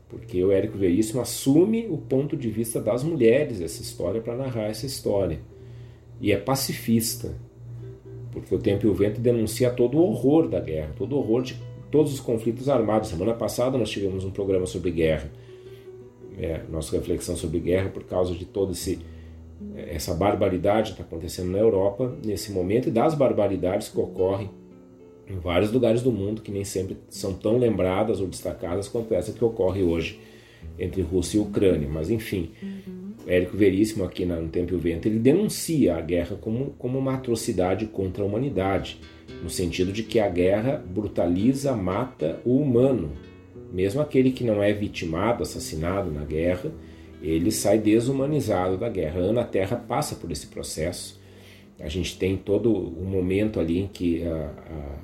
porque 0.07 0.43
o 0.43 0.51
Érico 0.51 0.77
Veríssimo 0.77 1.21
assume 1.21 1.87
o 1.89 1.97
ponto 1.97 2.35
de 2.35 2.49
vista 2.49 2.81
das 2.81 3.03
mulheres 3.03 3.59
dessa 3.59 3.81
história 3.81 4.21
para 4.21 4.35
narrar 4.35 4.65
essa 4.65 4.85
história. 4.85 5.39
E 6.19 6.31
é 6.31 6.37
pacifista, 6.37 7.35
porque 8.31 8.53
o 8.53 8.59
Tempo 8.59 8.87
e 8.87 8.89
o 8.89 8.93
Vento 8.93 9.21
denuncia 9.21 9.69
todo 9.69 9.97
o 9.97 10.01
horror 10.01 10.47
da 10.47 10.59
guerra, 10.59 10.93
todo 10.97 11.15
o 11.15 11.19
horror 11.19 11.43
de 11.43 11.55
todos 11.91 12.13
os 12.13 12.19
conflitos 12.19 12.69
armados. 12.69 13.09
Semana 13.09 13.33
passada 13.33 13.77
nós 13.77 13.89
tivemos 13.89 14.23
um 14.23 14.31
programa 14.31 14.65
sobre 14.65 14.91
guerra, 14.91 15.31
é, 16.37 16.61
nossa 16.69 16.95
reflexão 16.95 17.35
sobre 17.35 17.59
guerra 17.59 17.89
por 17.89 18.03
causa 18.03 18.33
de 18.33 18.45
todo 18.45 18.71
esse 18.71 18.99
essa 19.75 20.13
barbaridade 20.13 20.93
que 20.93 21.01
está 21.01 21.03
acontecendo 21.03 21.51
na 21.51 21.57
Europa 21.57 22.15
nesse 22.23 22.49
momento 22.51 22.87
e 22.87 22.91
das 22.91 23.13
barbaridades 23.13 23.89
que 23.89 23.99
ocorrem 23.99 24.49
em 25.27 25.37
vários 25.37 25.71
lugares 25.71 26.01
do 26.01 26.11
mundo 26.11 26.41
que 26.41 26.51
nem 26.51 26.63
sempre 26.63 26.97
são 27.09 27.33
tão 27.33 27.57
lembradas 27.57 28.21
ou 28.21 28.27
destacadas 28.27 28.87
quanto 28.87 29.13
essa 29.13 29.33
que 29.33 29.43
ocorre 29.43 29.83
hoje 29.83 30.19
entre 30.77 31.01
Rússia 31.01 31.37
e 31.37 31.41
Ucrânia. 31.41 31.89
Mas 31.89 32.09
enfim, 32.09 32.51
Érico 33.27 33.57
Veríssimo 33.57 34.03
aqui 34.03 34.25
no 34.25 34.47
Tempo 34.47 34.73
e 34.73 34.75
o 34.75 34.79
Vento 34.79 35.07
ele 35.07 35.19
denuncia 35.19 35.95
a 35.95 36.01
guerra 36.01 36.37
como, 36.39 36.71
como 36.77 36.97
uma 36.97 37.15
atrocidade 37.15 37.85
contra 37.85 38.23
a 38.23 38.25
humanidade 38.25 38.99
no 39.43 39.49
sentido 39.49 39.91
de 39.91 40.03
que 40.03 40.19
a 40.19 40.27
guerra 40.27 40.83
brutaliza, 40.85 41.73
mata 41.73 42.41
o 42.45 42.57
humano. 42.57 43.11
Mesmo 43.71 44.01
aquele 44.01 44.31
que 44.31 44.43
não 44.43 44.61
é 44.61 44.73
vitimado, 44.73 45.43
assassinado 45.43 46.11
na 46.11 46.23
guerra, 46.23 46.71
ele 47.21 47.51
sai 47.51 47.77
desumanizado 47.77 48.77
da 48.77 48.89
guerra. 48.89 49.21
A 49.21 49.23
Ana 49.23 49.43
Terra 49.43 49.77
passa 49.77 50.15
por 50.15 50.31
esse 50.31 50.47
processo. 50.47 51.19
A 51.79 51.87
gente 51.87 52.17
tem 52.17 52.35
todo 52.35 52.73
o 52.73 53.05
momento 53.05 53.59
ali 53.59 53.79
em 53.79 53.87
que 53.87 54.23
a, 54.25 54.99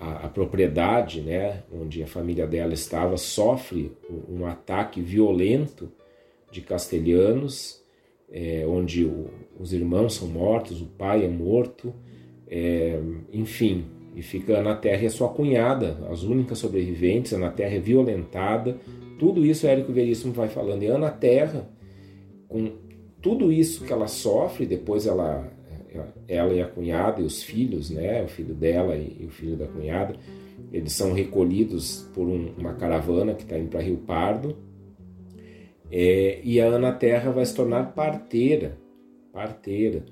a, 0.00 0.26
a, 0.26 0.28
propriedade, 0.28 1.20
né, 1.20 1.62
onde 1.72 2.02
a 2.02 2.06
família 2.06 2.46
dela 2.46 2.72
estava, 2.72 3.16
sofre 3.16 3.92
um 4.28 4.46
ataque 4.46 5.00
violento 5.02 5.92
de 6.50 6.60
castelhanos, 6.60 7.82
é, 8.30 8.64
onde 8.66 9.04
o, 9.04 9.30
os 9.58 9.72
irmãos 9.72 10.14
são 10.14 10.28
mortos, 10.28 10.80
o 10.80 10.86
pai 10.86 11.24
é 11.24 11.28
morto, 11.28 11.94
é, 12.54 13.00
enfim, 13.32 13.86
e 14.14 14.20
fica 14.20 14.60
na 14.60 14.76
Terra 14.76 15.06
a 15.06 15.10
sua 15.10 15.30
cunhada, 15.30 15.96
as 16.10 16.22
únicas 16.22 16.58
sobreviventes, 16.58 17.32
na 17.32 17.50
Terra 17.50 17.76
é 17.76 17.80
violentada. 17.80 18.76
Tudo 19.18 19.46
isso 19.46 19.66
Érico 19.66 19.90
Veríssimo 19.90 20.34
vai 20.34 20.50
falando. 20.50 20.82
E 20.82 20.86
Ana 20.86 21.10
Terra, 21.10 21.66
com 22.46 22.72
tudo 23.22 23.50
isso 23.50 23.86
que 23.86 23.92
ela 23.92 24.06
sofre, 24.06 24.66
depois 24.66 25.06
ela, 25.06 25.50
ela 26.28 26.52
e 26.52 26.60
a 26.60 26.66
cunhada 26.66 27.22
e 27.22 27.24
os 27.24 27.42
filhos, 27.42 27.88
né, 27.88 28.22
o 28.22 28.28
filho 28.28 28.54
dela 28.54 28.96
e, 28.96 29.24
o 29.24 29.30
filho 29.30 29.56
da 29.56 29.66
cunhada, 29.66 30.14
eles 30.70 30.92
são 30.92 31.14
recolhidos 31.14 32.06
por 32.12 32.28
um, 32.28 32.52
uma 32.58 32.74
caravana 32.74 33.32
que 33.32 33.44
está 33.44 33.58
indo 33.58 33.70
para 33.70 33.80
Rio 33.80 33.96
Pardo. 33.96 34.58
É, 35.90 36.38
e 36.44 36.60
a 36.60 36.66
Ana 36.66 36.92
Terra 36.92 37.30
vai 37.30 37.46
se 37.46 37.54
tornar 37.54 37.94
parteira, 37.94 38.76
parteira 39.32 40.04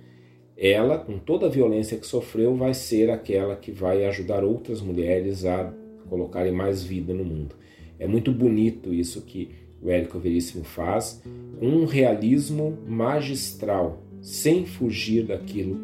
ela, 0.60 0.98
com 0.98 1.18
toda 1.18 1.46
a 1.46 1.48
violência 1.48 1.96
que 1.96 2.06
sofreu, 2.06 2.54
vai 2.54 2.74
ser 2.74 3.08
aquela 3.08 3.56
que 3.56 3.72
vai 3.72 4.04
ajudar 4.04 4.44
outras 4.44 4.82
mulheres 4.82 5.46
a 5.46 5.72
colocarem 6.06 6.52
mais 6.52 6.82
vida 6.82 7.14
no 7.14 7.24
mundo. 7.24 7.54
É 7.98 8.06
muito 8.06 8.30
bonito 8.30 8.92
isso 8.92 9.22
que 9.22 9.50
o 9.80 9.88
Érico 9.88 10.18
Veríssimo 10.18 10.62
faz, 10.62 11.22
com 11.58 11.66
um 11.66 11.86
realismo 11.86 12.76
magistral, 12.86 14.02
sem 14.20 14.66
fugir 14.66 15.24
daquilo 15.24 15.80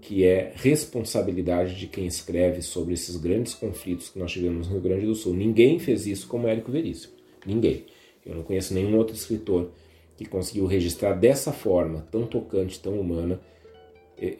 que 0.00 0.24
é 0.24 0.52
responsabilidade 0.54 1.74
de 1.74 1.86
quem 1.86 2.06
escreve 2.06 2.62
sobre 2.62 2.94
esses 2.94 3.16
grandes 3.16 3.54
conflitos 3.54 4.08
que 4.08 4.18
nós 4.18 4.32
tivemos 4.32 4.66
no 4.66 4.74
Rio 4.74 4.82
Grande 4.82 5.04
do 5.04 5.14
Sul. 5.14 5.34
Ninguém 5.34 5.78
fez 5.78 6.06
isso 6.06 6.26
como 6.26 6.46
Érico 6.46 6.70
Veríssimo. 6.70 7.12
Ninguém. 7.44 7.84
Eu 8.24 8.36
não 8.36 8.42
conheço 8.42 8.72
nenhum 8.72 8.96
outro 8.96 9.14
escritor 9.14 9.72
que 10.16 10.24
conseguiu 10.24 10.64
registrar 10.64 11.12
dessa 11.12 11.52
forma, 11.52 12.06
tão 12.10 12.24
tocante, 12.24 12.80
tão 12.80 12.98
humana, 12.98 13.40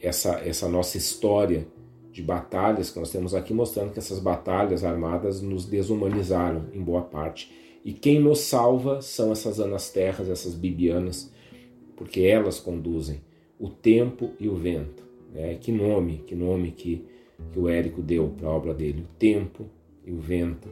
essa, 0.02 0.40
essa 0.40 0.68
nossa 0.68 0.96
história 0.96 1.66
de 2.10 2.22
batalhas 2.22 2.90
que 2.90 2.98
nós 2.98 3.10
temos 3.10 3.34
aqui, 3.34 3.52
mostrando 3.52 3.92
que 3.92 3.98
essas 3.98 4.18
batalhas 4.18 4.82
armadas 4.82 5.42
nos 5.42 5.66
desumanizaram 5.66 6.64
em 6.72 6.80
boa 6.80 7.02
parte. 7.02 7.52
E 7.84 7.92
quem 7.92 8.18
nos 8.18 8.40
salva 8.40 9.02
são 9.02 9.30
essas 9.30 9.60
anasterras, 9.60 10.28
essas 10.28 10.54
bibianas, 10.54 11.30
porque 11.94 12.22
elas 12.22 12.58
conduzem 12.58 13.20
o 13.60 13.68
tempo 13.68 14.30
e 14.40 14.48
o 14.48 14.56
vento. 14.56 15.04
Né? 15.32 15.56
Que 15.56 15.70
nome, 15.70 16.24
que 16.26 16.34
nome 16.34 16.72
que, 16.72 17.04
que 17.52 17.58
o 17.58 17.68
Érico 17.68 18.00
deu 18.00 18.28
para 18.36 18.48
a 18.48 18.52
obra 18.52 18.72
dele, 18.72 19.02
o 19.02 19.18
tempo 19.18 19.66
e 20.04 20.10
o 20.10 20.18
vento. 20.18 20.68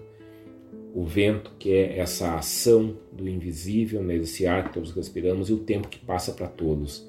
O 0.94 1.04
vento 1.04 1.52
que 1.58 1.72
é 1.72 1.98
essa 1.98 2.36
ação 2.36 2.96
do 3.12 3.28
invisível, 3.28 4.02
né? 4.02 4.16
esse 4.16 4.46
ar 4.46 4.64
que 4.64 4.74
todos 4.74 4.92
respiramos, 4.92 5.50
e 5.50 5.52
o 5.52 5.58
tempo 5.58 5.88
que 5.88 5.98
passa 5.98 6.32
para 6.32 6.48
todos 6.48 7.06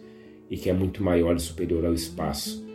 e 0.50 0.58
que 0.58 0.70
é 0.70 0.74
muito 0.74 1.04
maior 1.04 1.36
e 1.36 1.40
superior 1.40 1.86
ao 1.86 1.94
espaço. 1.94 2.66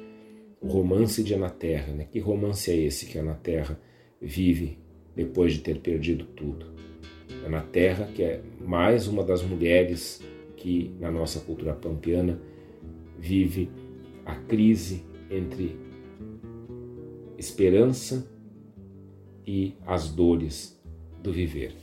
O 0.61 0.69
romance 0.69 1.23
de 1.23 1.35
Anaterra, 1.35 1.93
né? 1.93 2.07
Que 2.11 2.19
romance 2.19 2.71
é 2.71 2.77
esse 2.77 3.07
que 3.07 3.19
Anaterra 3.19 3.81
vive 4.21 4.79
depois 5.17 5.55
de 5.55 5.61
ter 5.61 5.81
perdido 5.81 6.25
tudo? 6.25 6.67
Anaterra, 7.47 8.07
que 8.15 8.23
é 8.23 8.43
mais 8.61 9.07
uma 9.09 9.25
das 9.25 9.43
mulheres 9.43 10.23
que 10.57 10.95
na 11.01 11.11
nossa 11.11 11.41
cultura 11.41 11.73
pampiana 11.73 12.41
vive 13.19 13.71
a 14.27 14.35
crise 14.35 15.03
entre 15.31 15.77
esperança 17.39 18.31
e 19.47 19.75
as 19.87 20.11
dores 20.11 20.79
do 21.23 21.33
viver. 21.33 21.75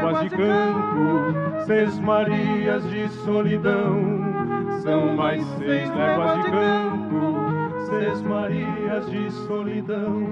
Léguas 0.00 0.22
de 0.22 0.30
campo, 0.30 1.64
seis 1.66 1.98
Marias 2.00 2.82
de 2.90 3.08
solidão. 3.24 4.20
São 4.82 5.14
mais 5.14 5.44
seis 5.58 5.90
léguas 5.90 6.36
de 6.36 6.50
campo, 6.50 7.36
seis 7.90 8.22
Marias 8.22 9.10
de 9.10 9.30
solidão. 9.30 10.28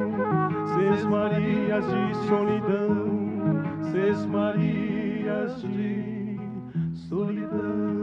Seis 0.75 1.05
Marias 1.05 1.85
de 1.87 2.14
solidão, 2.29 3.62
seis 3.93 4.27
Marias 4.27 5.62
de 5.62 6.39
solidão. 7.09 7.97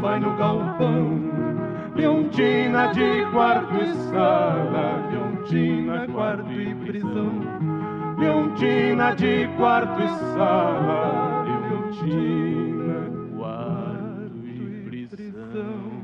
Vai 0.00 0.20
no 0.20 0.36
galpão. 0.36 1.18
Leontina 1.94 2.88
de 2.92 3.26
quarto 3.32 3.74
e 3.74 3.94
sala, 4.10 5.08
Leontina, 5.10 6.06
quarto 6.06 6.52
e 6.52 6.74
prisão. 6.74 7.32
Leontina 8.18 9.14
de 9.16 9.48
quarto 9.56 10.00
e 10.00 10.08
sala, 10.34 11.44
Leontina, 11.44 13.10
quarto 13.36 14.46
e 14.46 15.06
prisão. 15.08 15.98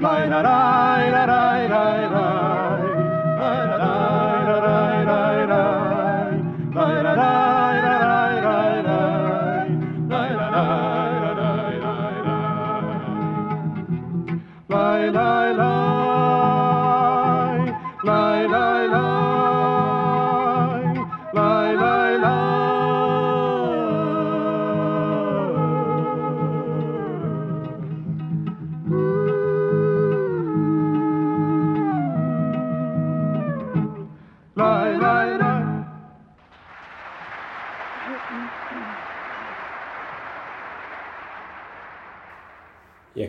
Lai, 0.00 0.28
lai, 0.28 0.42
lai, 0.42 1.10
lai, 1.10 1.68
lai, 1.68 1.68
lai, 1.68 2.08
lai. 2.08 2.82
Lai, 3.38 3.72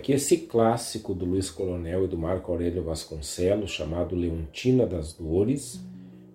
E 0.03 0.05
aqui 0.05 0.11
esse 0.11 0.35
clássico 0.35 1.13
do 1.13 1.23
Luiz 1.23 1.49
Coronel 1.49 2.03
e 2.03 2.07
do 2.09 2.17
Marco 2.17 2.51
Aurélio 2.51 2.83
Vasconcelos, 2.83 3.71
chamado 3.71 4.17
Leontina 4.17 4.85
das 4.85 5.13
Dores, 5.13 5.79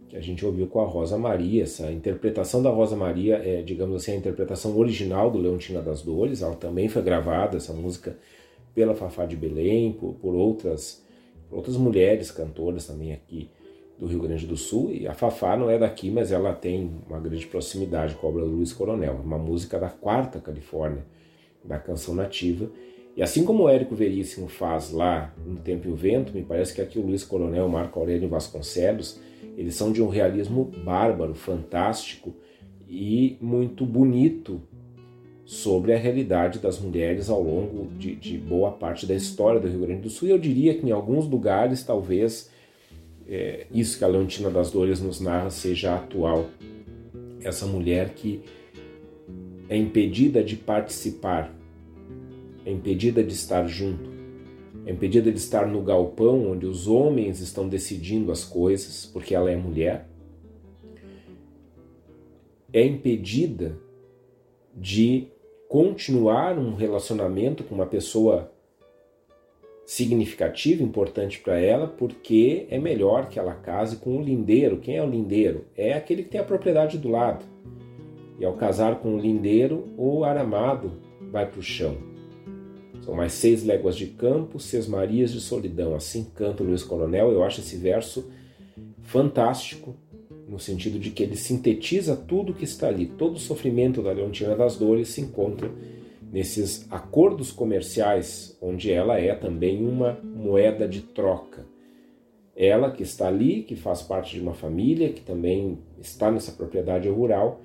que 0.08 0.16
a 0.16 0.22
gente 0.22 0.42
ouviu 0.46 0.66
com 0.68 0.80
a 0.80 0.86
Rosa 0.86 1.18
Maria. 1.18 1.64
Essa 1.64 1.92
interpretação 1.92 2.62
da 2.62 2.70
Rosa 2.70 2.96
Maria 2.96 3.36
é, 3.36 3.60
digamos 3.60 3.94
assim, 3.96 4.12
a 4.12 4.16
interpretação 4.16 4.74
original 4.74 5.30
do 5.30 5.36
Leontina 5.36 5.82
das 5.82 6.00
Dores. 6.00 6.40
Ela 6.40 6.56
também 6.56 6.88
foi 6.88 7.02
gravada, 7.02 7.58
essa 7.58 7.74
música, 7.74 8.16
pela 8.74 8.94
Fafá 8.94 9.26
de 9.26 9.36
Belém, 9.36 9.92
por, 9.92 10.14
por 10.14 10.34
outras, 10.34 11.04
por 11.50 11.56
outras 11.56 11.76
mulheres 11.76 12.30
cantoras 12.30 12.86
também 12.86 13.12
aqui 13.12 13.50
do 13.98 14.06
Rio 14.06 14.20
Grande 14.20 14.46
do 14.46 14.56
Sul. 14.56 14.92
E 14.92 15.06
a 15.06 15.12
Fafá 15.12 15.58
não 15.58 15.68
é 15.68 15.78
daqui, 15.78 16.10
mas 16.10 16.32
ela 16.32 16.54
tem 16.54 16.90
uma 17.06 17.20
grande 17.20 17.46
proximidade 17.46 18.14
com 18.14 18.28
a 18.28 18.30
obra 18.30 18.46
do 18.46 18.50
Luiz 18.50 18.72
Coronel. 18.72 19.20
Uma 19.22 19.36
música 19.36 19.78
da 19.78 19.90
quarta 19.90 20.40
Califórnia, 20.40 21.04
da 21.62 21.78
canção 21.78 22.14
nativa. 22.14 22.70
E 23.18 23.22
assim 23.22 23.44
como 23.44 23.64
o 23.64 23.68
Érico 23.68 23.96
Veríssimo 23.96 24.46
faz 24.46 24.92
lá 24.92 25.34
no 25.44 25.56
Tempo 25.56 25.88
e 25.88 25.90
o 25.90 25.96
Vento, 25.96 26.32
me 26.32 26.44
parece 26.44 26.72
que 26.72 26.80
aqui 26.80 27.00
o 27.00 27.02
Luiz 27.04 27.24
Coronel, 27.24 27.68
Marco 27.68 27.98
Aurélio 27.98 28.28
Vasconcelos, 28.28 29.18
eles 29.56 29.74
são 29.74 29.90
de 29.90 30.00
um 30.00 30.06
realismo 30.06 30.70
bárbaro, 30.84 31.34
fantástico 31.34 32.32
e 32.88 33.36
muito 33.40 33.84
bonito 33.84 34.62
sobre 35.44 35.92
a 35.92 35.98
realidade 35.98 36.60
das 36.60 36.78
mulheres 36.78 37.28
ao 37.28 37.42
longo 37.42 37.88
de, 37.98 38.14
de 38.14 38.38
boa 38.38 38.70
parte 38.70 39.04
da 39.04 39.16
história 39.16 39.58
do 39.58 39.66
Rio 39.66 39.80
Grande 39.80 40.02
do 40.02 40.10
Sul. 40.10 40.28
E 40.28 40.30
eu 40.30 40.38
diria 40.38 40.74
que 40.74 40.86
em 40.86 40.92
alguns 40.92 41.26
lugares, 41.26 41.82
talvez, 41.82 42.48
é, 43.26 43.66
isso 43.72 43.98
que 43.98 44.04
a 44.04 44.08
Leontina 44.08 44.48
das 44.48 44.70
Dores 44.70 45.00
nos 45.00 45.20
narra 45.20 45.50
seja 45.50 45.96
atual. 45.96 46.46
Essa 47.42 47.66
mulher 47.66 48.10
que 48.10 48.42
é 49.68 49.76
impedida 49.76 50.40
de 50.40 50.54
participar 50.54 51.57
é 52.68 52.70
impedida 52.70 53.24
de 53.24 53.32
estar 53.32 53.66
junto, 53.66 54.10
é 54.84 54.92
impedida 54.92 55.32
de 55.32 55.38
estar 55.38 55.66
no 55.66 55.82
galpão 55.82 56.50
onde 56.50 56.66
os 56.66 56.86
homens 56.86 57.40
estão 57.40 57.66
decidindo 57.66 58.30
as 58.30 58.44
coisas, 58.44 59.06
porque 59.06 59.34
ela 59.34 59.50
é 59.50 59.56
mulher, 59.56 60.06
é 62.70 62.84
impedida 62.84 63.74
de 64.76 65.28
continuar 65.66 66.58
um 66.58 66.74
relacionamento 66.74 67.64
com 67.64 67.74
uma 67.74 67.86
pessoa 67.86 68.52
significativa, 69.86 70.82
importante 70.82 71.40
para 71.40 71.58
ela, 71.58 71.86
porque 71.86 72.66
é 72.68 72.78
melhor 72.78 73.30
que 73.30 73.38
ela 73.38 73.54
case 73.54 73.96
com 73.96 74.18
o 74.18 74.22
lindeiro. 74.22 74.76
Quem 74.76 74.98
é 74.98 75.02
o 75.02 75.08
lindeiro? 75.08 75.64
É 75.74 75.94
aquele 75.94 76.22
que 76.22 76.28
tem 76.28 76.40
a 76.40 76.44
propriedade 76.44 76.98
do 76.98 77.08
lado. 77.08 77.46
E 78.38 78.44
ao 78.44 78.52
casar 78.52 79.00
com 79.00 79.14
o 79.14 79.18
lindeiro, 79.18 79.88
o 79.96 80.22
aramado 80.22 80.92
vai 81.32 81.46
para 81.46 81.58
o 81.58 81.62
chão. 81.62 82.07
São 83.08 83.16
mais 83.16 83.32
seis 83.32 83.64
léguas 83.64 83.96
de 83.96 84.04
campo, 84.04 84.60
seis 84.60 84.86
marias 84.86 85.32
de 85.32 85.40
solidão. 85.40 85.94
Assim 85.94 86.26
canta 86.34 86.62
o 86.62 86.66
Luiz 86.66 86.82
Coronel. 86.82 87.32
Eu 87.32 87.42
acho 87.42 87.60
esse 87.60 87.74
verso 87.74 88.30
fantástico, 89.00 89.96
no 90.46 90.58
sentido 90.58 90.98
de 90.98 91.10
que 91.10 91.22
ele 91.22 91.34
sintetiza 91.34 92.14
tudo 92.14 92.52
que 92.52 92.64
está 92.64 92.86
ali. 92.86 93.06
Todo 93.06 93.36
o 93.36 93.40
sofrimento 93.40 94.02
da 94.02 94.12
Leontina 94.12 94.54
das 94.54 94.76
Dores 94.76 95.08
se 95.08 95.22
encontra 95.22 95.70
nesses 96.30 96.86
acordos 96.90 97.50
comerciais, 97.50 98.58
onde 98.60 98.92
ela 98.92 99.18
é 99.18 99.34
também 99.34 99.82
uma 99.82 100.20
moeda 100.22 100.86
de 100.86 101.00
troca. 101.00 101.64
Ela 102.54 102.90
que 102.90 103.02
está 103.02 103.28
ali, 103.28 103.62
que 103.62 103.74
faz 103.74 104.02
parte 104.02 104.34
de 104.34 104.42
uma 104.42 104.52
família, 104.52 105.14
que 105.14 105.22
também 105.22 105.78
está 105.98 106.30
nessa 106.30 106.52
propriedade 106.52 107.08
rural, 107.08 107.62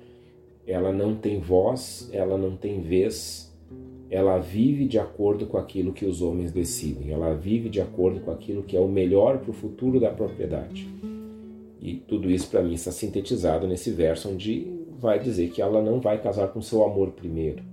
ela 0.66 0.90
não 0.90 1.14
tem 1.14 1.38
voz, 1.38 2.08
ela 2.14 2.38
não 2.38 2.56
tem 2.56 2.80
vez, 2.80 3.53
ela 4.14 4.38
vive 4.38 4.86
de 4.86 4.96
acordo 4.96 5.44
com 5.44 5.58
aquilo 5.58 5.92
que 5.92 6.06
os 6.06 6.22
homens 6.22 6.52
decidem, 6.52 7.10
ela 7.10 7.34
vive 7.34 7.68
de 7.68 7.80
acordo 7.80 8.20
com 8.20 8.30
aquilo 8.30 8.62
que 8.62 8.76
é 8.76 8.80
o 8.80 8.86
melhor 8.86 9.38
para 9.38 9.50
o 9.50 9.54
futuro 9.54 9.98
da 9.98 10.08
propriedade. 10.08 10.88
E 11.80 11.96
tudo 11.96 12.30
isso 12.30 12.48
para 12.48 12.62
mim 12.62 12.74
está 12.74 12.92
sintetizado 12.92 13.66
nesse 13.66 13.90
verso 13.90 14.30
onde 14.30 14.72
vai 15.00 15.18
dizer 15.18 15.50
que 15.50 15.60
ela 15.60 15.82
não 15.82 16.00
vai 16.00 16.22
casar 16.22 16.46
com 16.46 16.62
seu 16.62 16.84
amor 16.84 17.10
primeiro, 17.10 17.64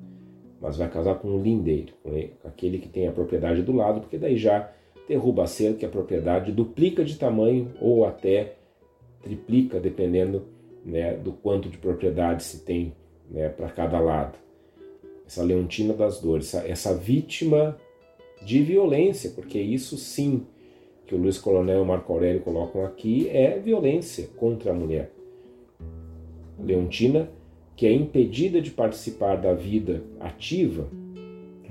mas 0.60 0.78
vai 0.78 0.89
casar 0.89 1.20
com 1.20 1.28
um 1.28 1.39
lindeiro, 1.39 1.94
com 2.02 2.10
aquele 2.48 2.80
que 2.80 2.89
tem 2.89 3.08
a 3.08 3.12
propriedade 3.12 3.62
do 3.62 3.72
lado, 3.72 4.02
porque 4.02 4.18
daí 4.18 4.36
já 4.36 4.68
derruba 5.08 5.44
a 5.44 5.48
cerca, 5.48 5.86
a 5.86 5.89
propriedade 5.89 6.52
duplica 6.52 7.06
de 7.06 7.20
tamanho 7.20 7.72
ou 7.80 8.04
até 8.04 8.56
triplica, 9.22 9.80
dependendo 9.80 10.48
né, 10.84 11.14
do 11.14 11.34
quanto 11.34 11.70
de 11.70 11.78
propriedade 11.78 12.42
se 12.42 12.66
tem 12.66 12.96
né, 13.30 13.48
para 13.48 13.70
cada 13.70 14.00
lado. 14.00 14.39
Essa 15.32 15.43
leontina 15.43 15.93
das 15.93 16.19
dores, 16.19 16.53
essa, 16.53 16.67
essa 16.67 16.93
vítima 16.93 17.77
de 18.43 18.61
violência, 18.61 19.29
porque 19.29 19.57
isso 19.57 19.95
sim 19.95 20.45
que 21.07 21.15
o 21.15 21.17
Luiz 21.17 21.38
Coronel 21.38 21.79
e 21.79 21.82
o 21.84 21.86
Marco 21.86 22.11
Aurélio 22.11 22.41
colocam 22.41 22.84
aqui 22.84 23.29
é 23.29 23.57
violência 23.57 24.27
contra 24.36 24.71
a 24.71 24.73
mulher. 24.73 25.09
Leontina, 26.59 27.32
que 27.77 27.88
é 27.88 27.93
impedida 27.93 28.61
de 28.61 28.71
participar 28.71 29.38
da 29.38 29.53
vida 29.53 30.03
ativa 30.19 30.89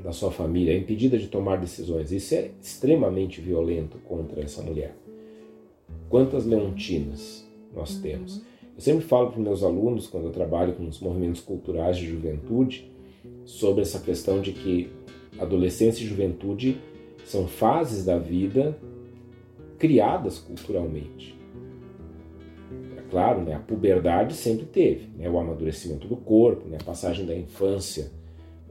da 0.03 0.13
sua 0.13 0.31
família, 0.31 0.73
é 0.73 0.79
impedida 0.79 1.19
de 1.19 1.29
tomar 1.29 1.57
decisões. 1.57 2.11
Isso 2.11 2.35
é 2.35 2.53
extremamente 2.63 3.43
violento 3.43 3.99
contra 3.99 4.41
essa 4.41 4.63
mulher. 4.63 4.97
Quantas 6.09 6.47
leontinas 6.47 7.47
nós 7.75 7.99
temos? 7.99 8.41
Eu 8.75 8.81
sempre 8.81 9.05
falo 9.05 9.31
para 9.31 9.39
meus 9.39 9.63
alunos, 9.63 10.07
quando 10.07 10.29
eu 10.29 10.33
trabalho 10.33 10.73
com 10.73 10.89
os 10.89 10.99
movimentos 10.99 11.43
culturais 11.43 11.99
de 11.99 12.07
juventude, 12.07 12.91
sobre 13.45 13.83
essa 13.83 13.99
questão 13.99 14.41
de 14.41 14.53
que 14.53 14.91
adolescência 15.39 16.03
e 16.03 16.07
juventude 16.07 16.81
são 17.25 17.47
fases 17.47 18.05
da 18.05 18.19
vida 18.19 18.77
criadas 19.79 20.39
culturalmente. 20.39 21.39
É 22.97 23.03
claro, 23.11 23.41
né, 23.43 23.55
a 23.55 23.59
puberdade 23.59 24.35
sempre 24.35 24.67
teve, 24.67 25.09
né, 25.17 25.29
o 25.29 25.39
amadurecimento 25.39 26.07
do 26.07 26.17
corpo, 26.17 26.69
né, 26.69 26.79
a 26.81 26.85
passagem 26.85 27.25
da 27.25 27.35
infância, 27.35 28.11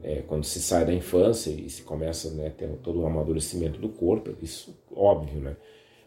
é, 0.02 0.22
quando 0.26 0.44
se 0.44 0.60
sai 0.60 0.84
da 0.86 0.94
infância 0.94 1.50
e 1.50 1.68
se 1.68 1.82
começa 1.82 2.30
né, 2.30 2.50
ter 2.50 2.68
todo 2.82 3.00
o 3.00 3.06
amadurecimento 3.06 3.78
do 3.80 3.88
corpo, 3.88 4.30
isso 4.40 4.74
óbvio, 4.94 5.40
né? 5.40 5.56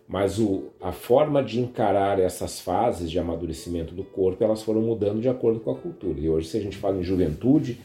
Mas 0.08 0.38
o, 0.38 0.72
a 0.82 0.92
forma 0.92 1.42
de 1.42 1.60
encarar 1.60 2.20
essas 2.20 2.60
fases 2.60 3.10
de 3.10 3.18
amadurecimento 3.18 3.96
do 3.96 4.04
corpo, 4.04 4.44
elas 4.44 4.62
foram 4.62 4.82
mudando 4.82 5.22
de 5.22 5.30
acordo 5.30 5.60
com 5.62 5.72
a 5.72 5.76
cultura. 5.76 6.20
E 6.20 6.28
hoje, 6.28 6.50
se 6.50 6.58
a 6.58 6.60
gente 6.60 6.76
fala 6.76 6.98
em 6.98 7.04
juventude, 7.04 7.80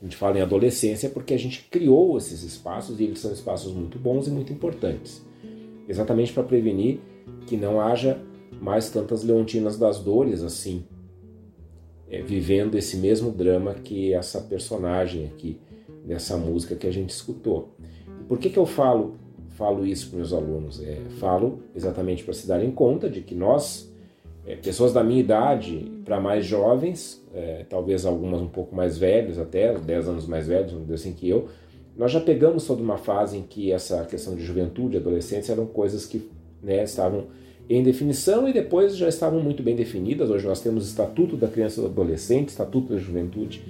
a 0.00 0.04
gente 0.04 0.16
fala 0.16 0.38
em 0.38 0.42
adolescência, 0.42 1.08
porque 1.08 1.34
a 1.34 1.38
gente 1.38 1.66
criou 1.70 2.16
esses 2.18 2.42
espaços 2.42 3.00
e 3.00 3.04
eles 3.04 3.18
são 3.18 3.32
espaços 3.32 3.72
muito 3.72 3.98
bons 3.98 4.26
e 4.26 4.30
muito 4.30 4.52
importantes 4.52 5.26
exatamente 5.88 6.32
para 6.32 6.42
prevenir 6.42 7.00
que 7.46 7.56
não 7.56 7.80
haja 7.80 8.18
mais 8.60 8.90
tantas 8.90 9.22
leontinas 9.22 9.78
das 9.78 9.98
dores 9.98 10.42
assim, 10.42 10.84
é, 12.08 12.22
vivendo 12.22 12.76
esse 12.76 12.96
mesmo 12.96 13.30
drama 13.30 13.74
que 13.74 14.12
essa 14.12 14.40
personagem 14.40 15.26
aqui 15.26 15.58
nessa 16.04 16.36
música 16.36 16.76
que 16.76 16.86
a 16.86 16.92
gente 16.92 17.10
escutou. 17.10 17.74
Por 18.28 18.38
que, 18.38 18.50
que 18.50 18.58
eu 18.58 18.66
falo 18.66 19.16
falo 19.50 19.86
isso 19.86 20.10
para 20.10 20.18
meus 20.18 20.32
alunos? 20.32 20.82
É, 20.82 21.00
falo 21.18 21.62
exatamente 21.74 22.22
para 22.22 22.34
se 22.34 22.46
darem 22.46 22.70
conta 22.70 23.08
de 23.08 23.22
que 23.22 23.34
nós, 23.34 23.90
é, 24.46 24.54
pessoas 24.54 24.92
da 24.92 25.02
minha 25.02 25.20
idade 25.20 25.90
para 26.04 26.20
mais 26.20 26.44
jovens, 26.44 27.24
é, 27.36 27.66
talvez 27.68 28.06
algumas 28.06 28.40
um 28.40 28.48
pouco 28.48 28.74
mais 28.74 28.96
velhos 28.96 29.38
até, 29.38 29.74
10 29.74 30.08
anos 30.08 30.26
mais 30.26 30.46
velhos, 30.48 30.74
assim 30.90 31.12
que 31.12 31.28
eu, 31.28 31.48
nós 31.96 32.10
já 32.10 32.20
pegamos 32.20 32.66
toda 32.66 32.82
uma 32.82 32.96
fase 32.96 33.36
em 33.36 33.42
que 33.42 33.70
essa 33.70 34.04
questão 34.04 34.34
de 34.34 34.42
juventude, 34.42 34.96
adolescência 34.96 35.52
eram 35.52 35.66
coisas 35.66 36.06
que 36.06 36.30
né, 36.62 36.82
estavam 36.82 37.26
em 37.68 37.82
definição 37.82 38.48
e 38.48 38.52
depois 38.52 38.96
já 38.96 39.08
estavam 39.08 39.40
muito 39.40 39.62
bem 39.62 39.76
definidas. 39.76 40.30
Hoje 40.30 40.46
nós 40.46 40.60
temos 40.60 40.86
Estatuto 40.86 41.36
da 41.36 41.48
Criança 41.48 41.80
e 41.80 41.82
do 41.82 41.88
Adolescente, 41.88 42.50
Estatuto 42.50 42.92
da 42.92 42.98
Juventude. 42.98 43.62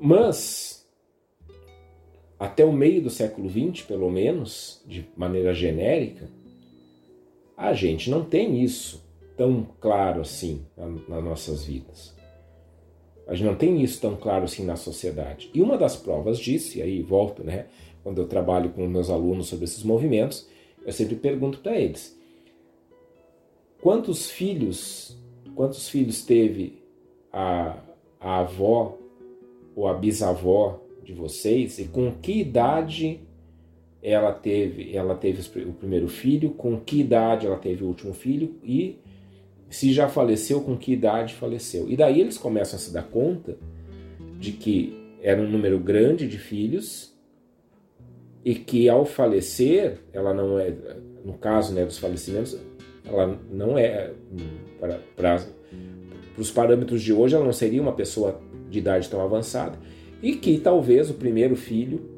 Mas, 0.00 0.86
até 2.38 2.64
o 2.64 2.72
meio 2.72 3.02
do 3.02 3.10
século 3.10 3.48
XX, 3.48 3.84
pelo 3.84 4.10
menos, 4.10 4.80
de 4.86 5.06
maneira 5.16 5.52
genérica, 5.52 6.28
a 7.56 7.72
gente 7.72 8.10
não 8.10 8.24
tem 8.24 8.62
isso 8.62 9.04
tão 9.36 9.66
claro 9.80 10.20
assim 10.20 10.64
nas 11.08 11.22
nossas 11.22 11.64
vidas. 11.64 12.21
A 13.32 13.34
gente 13.34 13.46
não 13.46 13.54
tem 13.54 13.82
isso 13.82 13.98
tão 13.98 14.14
claro 14.14 14.44
assim 14.44 14.62
na 14.62 14.76
sociedade. 14.76 15.50
E 15.54 15.62
uma 15.62 15.78
das 15.78 15.96
provas 15.96 16.38
disso, 16.38 16.76
e 16.76 16.82
aí 16.82 17.00
volto, 17.00 17.42
né, 17.42 17.64
quando 18.02 18.20
eu 18.20 18.28
trabalho 18.28 18.68
com 18.68 18.86
meus 18.86 19.08
alunos 19.08 19.46
sobre 19.46 19.64
esses 19.64 19.82
movimentos, 19.82 20.46
eu 20.84 20.92
sempre 20.92 21.16
pergunto 21.16 21.60
para 21.60 21.80
eles: 21.80 22.14
quantos 23.80 24.30
filhos, 24.30 25.16
quantos 25.54 25.88
filhos 25.88 26.26
teve 26.26 26.82
a, 27.32 27.78
a 28.20 28.40
avó 28.40 28.98
ou 29.74 29.88
a 29.88 29.94
bisavó 29.94 30.82
de 31.02 31.14
vocês 31.14 31.78
e 31.78 31.84
com 31.84 32.12
que 32.12 32.40
idade 32.40 33.18
ela 34.02 34.32
teve, 34.32 34.94
ela 34.94 35.14
teve 35.14 35.40
o 35.66 35.72
primeiro 35.72 36.06
filho, 36.06 36.50
com 36.50 36.78
que 36.78 37.00
idade 37.00 37.46
ela 37.46 37.56
teve 37.56 37.82
o 37.82 37.86
último 37.86 38.12
filho 38.12 38.56
e 38.62 38.98
se 39.72 39.92
já 39.92 40.08
faleceu, 40.08 40.60
com 40.60 40.76
que 40.76 40.92
idade 40.92 41.34
faleceu. 41.34 41.88
E 41.88 41.96
daí 41.96 42.20
eles 42.20 42.36
começam 42.36 42.76
a 42.76 42.78
se 42.78 42.92
dar 42.92 43.04
conta 43.04 43.56
de 44.38 44.52
que 44.52 45.16
era 45.22 45.40
um 45.40 45.48
número 45.48 45.78
grande 45.78 46.28
de 46.28 46.36
filhos 46.36 47.16
e 48.44 48.54
que 48.54 48.88
ao 48.88 49.06
falecer, 49.06 49.98
ela 50.12 50.34
não 50.34 50.58
é, 50.58 50.74
no 51.24 51.34
caso 51.34 51.72
né, 51.72 51.84
dos 51.84 51.96
falecimentos, 51.96 52.58
ela 53.04 53.38
não 53.50 53.78
é, 53.78 54.12
para, 54.78 55.00
para, 55.16 55.36
para 55.36 56.40
os 56.40 56.50
parâmetros 56.50 57.02
de 57.02 57.12
hoje, 57.12 57.34
ela 57.34 57.44
não 57.44 57.52
seria 57.52 57.80
uma 57.80 57.92
pessoa 57.92 58.40
de 58.68 58.78
idade 58.78 59.08
tão 59.08 59.22
avançada 59.22 59.78
e 60.22 60.34
que 60.36 60.58
talvez 60.58 61.08
o 61.08 61.14
primeiro 61.14 61.56
filho 61.56 62.10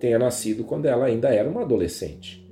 tenha 0.00 0.18
nascido 0.18 0.64
quando 0.64 0.86
ela 0.86 1.06
ainda 1.06 1.28
era 1.28 1.48
uma 1.48 1.62
adolescente. 1.62 2.44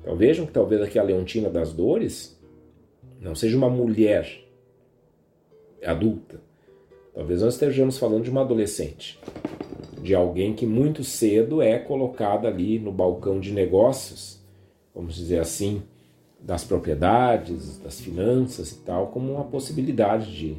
Então 0.00 0.16
vejam 0.16 0.46
que 0.46 0.52
talvez 0.52 0.82
aqui 0.82 0.98
a 0.98 1.02
Leontina 1.02 1.48
das 1.48 1.72
Dores 1.72 2.41
não 3.22 3.34
seja 3.34 3.56
uma 3.56 3.70
mulher 3.70 4.28
adulta. 5.84 6.40
Talvez 7.14 7.40
nós 7.42 7.54
estejamos 7.54 7.98
falando 7.98 8.24
de 8.24 8.30
uma 8.30 8.40
adolescente, 8.40 9.18
de 10.02 10.14
alguém 10.14 10.54
que 10.54 10.66
muito 10.66 11.04
cedo 11.04 11.62
é 11.62 11.78
colocada 11.78 12.48
ali 12.48 12.78
no 12.78 12.90
balcão 12.90 13.38
de 13.38 13.52
negócios, 13.52 14.42
vamos 14.94 15.14
dizer 15.14 15.38
assim, 15.38 15.82
das 16.40 16.64
propriedades, 16.64 17.78
das 17.78 18.00
finanças 18.00 18.72
e 18.72 18.78
tal, 18.78 19.08
como 19.08 19.32
uma 19.34 19.44
possibilidade 19.44 20.34
de 20.36 20.56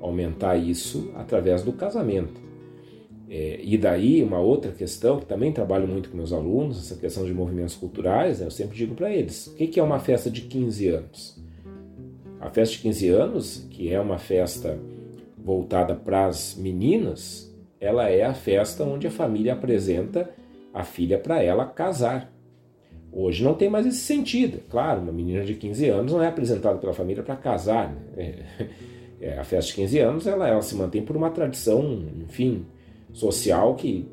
aumentar 0.00 0.56
isso 0.56 1.10
através 1.14 1.62
do 1.62 1.72
casamento. 1.72 2.42
É, 3.30 3.58
e 3.62 3.78
daí, 3.78 4.22
uma 4.22 4.38
outra 4.38 4.70
questão, 4.70 5.18
que 5.18 5.24
também 5.24 5.50
trabalho 5.50 5.88
muito 5.88 6.10
com 6.10 6.16
meus 6.16 6.32
alunos, 6.32 6.78
essa 6.78 7.00
questão 7.00 7.24
de 7.24 7.32
movimentos 7.32 7.74
culturais, 7.74 8.40
né, 8.40 8.46
eu 8.46 8.50
sempre 8.50 8.76
digo 8.76 8.94
para 8.94 9.10
eles: 9.10 9.46
o 9.46 9.54
que 9.54 9.80
é 9.80 9.82
uma 9.82 9.98
festa 9.98 10.30
de 10.30 10.42
15 10.42 10.88
anos? 10.88 11.43
A 12.44 12.50
festa 12.50 12.76
de 12.76 12.82
15 12.82 13.08
anos, 13.08 13.66
que 13.70 13.90
é 13.90 13.98
uma 13.98 14.18
festa 14.18 14.78
voltada 15.38 15.94
para 15.94 16.26
as 16.26 16.54
meninas, 16.54 17.50
ela 17.80 18.10
é 18.10 18.22
a 18.22 18.34
festa 18.34 18.84
onde 18.84 19.06
a 19.06 19.10
família 19.10 19.54
apresenta 19.54 20.30
a 20.72 20.84
filha 20.84 21.18
para 21.18 21.42
ela 21.42 21.64
casar. 21.64 22.30
Hoje 23.10 23.42
não 23.42 23.54
tem 23.54 23.70
mais 23.70 23.86
esse 23.86 24.00
sentido. 24.00 24.60
Claro, 24.68 25.00
uma 25.00 25.10
menina 25.10 25.42
de 25.42 25.54
15 25.54 25.88
anos 25.88 26.12
não 26.12 26.22
é 26.22 26.26
apresentada 26.26 26.76
pela 26.76 26.92
família 26.92 27.22
para 27.22 27.34
casar. 27.34 27.94
Né? 27.94 28.02
É, 28.14 28.66
é, 29.28 29.38
a 29.38 29.44
festa 29.44 29.70
de 29.70 29.76
15 29.76 29.98
anos 30.00 30.26
ela, 30.26 30.46
ela 30.46 30.60
se 30.60 30.74
mantém 30.74 31.00
por 31.00 31.16
uma 31.16 31.30
tradição, 31.30 32.04
enfim, 32.28 32.66
social 33.10 33.74
que 33.74 34.06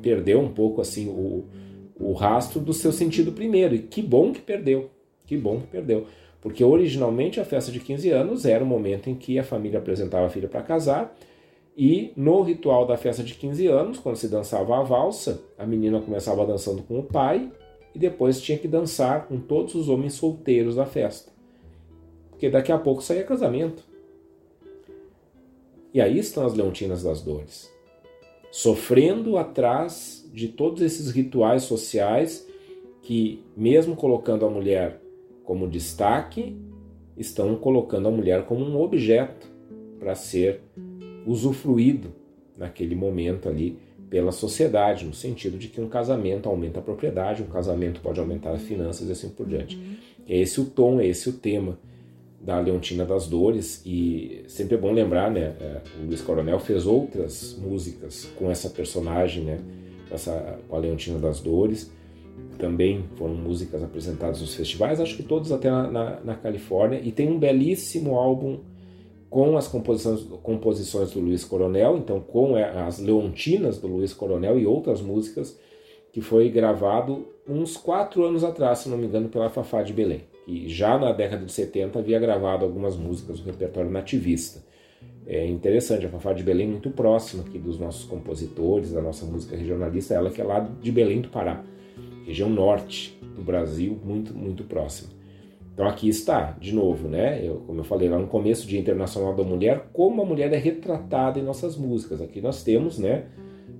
perdeu 0.00 0.40
um 0.40 0.48
pouco 0.48 0.80
assim 0.80 1.08
o, 1.08 1.44
o 2.00 2.14
rastro 2.14 2.58
do 2.58 2.72
seu 2.72 2.90
sentido 2.90 3.32
primeiro. 3.32 3.74
E 3.74 3.80
que 3.80 4.00
bom 4.00 4.32
que 4.32 4.40
perdeu. 4.40 4.90
Que 5.26 5.36
bom 5.36 5.60
que 5.60 5.66
perdeu. 5.66 6.06
Porque 6.46 6.62
originalmente 6.62 7.40
a 7.40 7.44
festa 7.44 7.72
de 7.72 7.80
15 7.80 8.08
anos 8.10 8.44
era 8.46 8.62
o 8.62 8.66
momento 8.68 9.10
em 9.10 9.16
que 9.16 9.36
a 9.36 9.42
família 9.42 9.80
apresentava 9.80 10.26
a 10.26 10.30
filha 10.30 10.46
para 10.46 10.62
casar, 10.62 11.12
e 11.76 12.12
no 12.16 12.40
ritual 12.40 12.86
da 12.86 12.96
festa 12.96 13.24
de 13.24 13.34
15 13.34 13.66
anos, 13.66 13.98
quando 13.98 14.14
se 14.14 14.28
dançava 14.28 14.78
a 14.78 14.82
valsa, 14.84 15.42
a 15.58 15.66
menina 15.66 16.00
começava 16.00 16.46
dançando 16.46 16.84
com 16.84 17.00
o 17.00 17.02
pai 17.02 17.50
e 17.92 17.98
depois 17.98 18.40
tinha 18.40 18.56
que 18.56 18.68
dançar 18.68 19.26
com 19.26 19.40
todos 19.40 19.74
os 19.74 19.88
homens 19.88 20.14
solteiros 20.14 20.76
da 20.76 20.86
festa. 20.86 21.32
Porque 22.30 22.48
daqui 22.48 22.70
a 22.70 22.78
pouco 22.78 23.02
saía 23.02 23.24
casamento. 23.24 23.82
E 25.92 26.00
aí 26.00 26.16
estão 26.16 26.46
as 26.46 26.54
leontinas 26.54 27.02
das 27.02 27.22
dores, 27.22 27.68
sofrendo 28.52 29.36
atrás 29.36 30.24
de 30.32 30.46
todos 30.46 30.80
esses 30.80 31.10
rituais 31.10 31.64
sociais 31.64 32.46
que, 33.02 33.42
mesmo 33.56 33.96
colocando 33.96 34.46
a 34.46 34.48
mulher 34.48 35.00
como 35.46 35.68
destaque, 35.68 36.54
estão 37.16 37.54
colocando 37.56 38.08
a 38.08 38.10
mulher 38.10 38.44
como 38.44 38.62
um 38.62 38.78
objeto 38.78 39.48
para 39.98 40.14
ser 40.14 40.60
usufruído 41.24 42.12
naquele 42.58 42.94
momento 42.94 43.48
ali 43.48 43.78
pela 44.10 44.32
sociedade, 44.32 45.04
no 45.04 45.14
sentido 45.14 45.56
de 45.56 45.68
que 45.68 45.80
um 45.80 45.88
casamento 45.88 46.48
aumenta 46.48 46.80
a 46.80 46.82
propriedade, 46.82 47.42
um 47.42 47.46
casamento 47.46 48.00
pode 48.00 48.20
aumentar 48.20 48.50
as 48.50 48.62
finanças 48.62 49.08
e 49.08 49.12
assim 49.12 49.30
por 49.30 49.46
diante. 49.46 49.80
É 50.28 50.36
esse 50.36 50.60
o 50.60 50.64
tom, 50.64 51.00
é 51.00 51.06
esse 51.06 51.28
o 51.28 51.32
tema 51.32 51.78
da 52.40 52.60
Leontina 52.60 53.04
das 53.04 53.26
Dores 53.26 53.82
e 53.84 54.44
sempre 54.46 54.76
é 54.76 54.78
bom 54.78 54.92
lembrar, 54.92 55.30
né, 55.30 55.56
é, 55.60 55.80
o 56.00 56.06
Luiz 56.06 56.22
Coronel 56.22 56.60
fez 56.60 56.86
outras 56.86 57.58
músicas 57.60 58.28
com 58.36 58.50
essa 58.50 58.68
personagem, 58.68 59.44
né, 59.44 59.58
essa, 60.10 60.58
com 60.68 60.76
a 60.76 60.78
Leontina 60.78 61.18
das 61.18 61.40
Dores, 61.40 61.90
também 62.58 63.04
foram 63.16 63.34
músicas 63.34 63.82
apresentadas 63.82 64.40
nos 64.40 64.54
festivais, 64.54 65.00
acho 65.00 65.16
que 65.16 65.22
todos 65.22 65.52
até 65.52 65.70
na, 65.70 65.90
na, 65.90 66.20
na 66.20 66.34
Califórnia, 66.34 67.00
e 67.02 67.12
tem 67.12 67.28
um 67.30 67.38
belíssimo 67.38 68.16
álbum 68.16 68.58
com 69.28 69.56
as 69.56 69.68
composições, 69.68 70.22
composições 70.42 71.12
do 71.12 71.20
Luiz 71.20 71.44
Coronel, 71.44 71.98
então 71.98 72.20
com 72.20 72.56
as 72.56 72.98
Leontinas 72.98 73.78
do 73.78 73.86
Luiz 73.86 74.14
Coronel 74.14 74.58
e 74.58 74.66
outras 74.66 75.00
músicas 75.00 75.58
que 76.12 76.20
foi 76.20 76.48
gravado 76.48 77.28
uns 77.46 77.76
quatro 77.76 78.24
anos 78.24 78.42
atrás, 78.42 78.78
se 78.78 78.88
não 78.88 78.96
me 78.96 79.06
engano, 79.06 79.28
pela 79.28 79.50
Fafá 79.50 79.82
de 79.82 79.92
Belém, 79.92 80.22
que 80.44 80.68
já 80.68 80.98
na 80.98 81.12
década 81.12 81.44
de 81.44 81.52
70 81.52 81.98
havia 81.98 82.18
gravado 82.18 82.64
algumas 82.64 82.96
músicas 82.96 83.38
do 83.38 83.46
repertório 83.46 83.90
nativista. 83.90 84.64
É 85.26 85.46
interessante, 85.46 86.06
a 86.06 86.08
Fafá 86.08 86.32
de 86.32 86.42
Belém 86.42 86.68
muito 86.68 86.90
próxima 86.90 87.42
aqui 87.42 87.58
dos 87.58 87.78
nossos 87.78 88.04
compositores, 88.04 88.92
da 88.92 89.02
nossa 89.02 89.26
música 89.26 89.56
regionalista, 89.56 90.14
ela 90.14 90.30
que 90.30 90.40
é 90.40 90.44
lá 90.44 90.60
de 90.60 90.90
Belém 90.90 91.20
do 91.20 91.28
Pará, 91.28 91.62
região 92.26 92.50
norte 92.50 93.16
do 93.36 93.42
Brasil, 93.42 93.98
muito, 94.04 94.34
muito 94.34 94.64
próxima. 94.64 95.10
Então 95.72 95.86
aqui 95.86 96.08
está, 96.08 96.56
de 96.58 96.74
novo, 96.74 97.06
né? 97.06 97.46
Eu, 97.46 97.56
como 97.66 97.80
eu 97.80 97.84
falei 97.84 98.08
lá 98.08 98.18
no 98.18 98.26
começo, 98.26 98.66
Dia 98.66 98.80
Internacional 98.80 99.34
da 99.34 99.44
Mulher, 99.44 99.88
como 99.92 100.22
a 100.22 100.24
mulher 100.24 100.52
é 100.52 100.56
retratada 100.56 101.38
em 101.38 101.42
nossas 101.42 101.76
músicas. 101.76 102.20
Aqui 102.20 102.40
nós 102.40 102.62
temos, 102.62 102.98
né, 102.98 103.26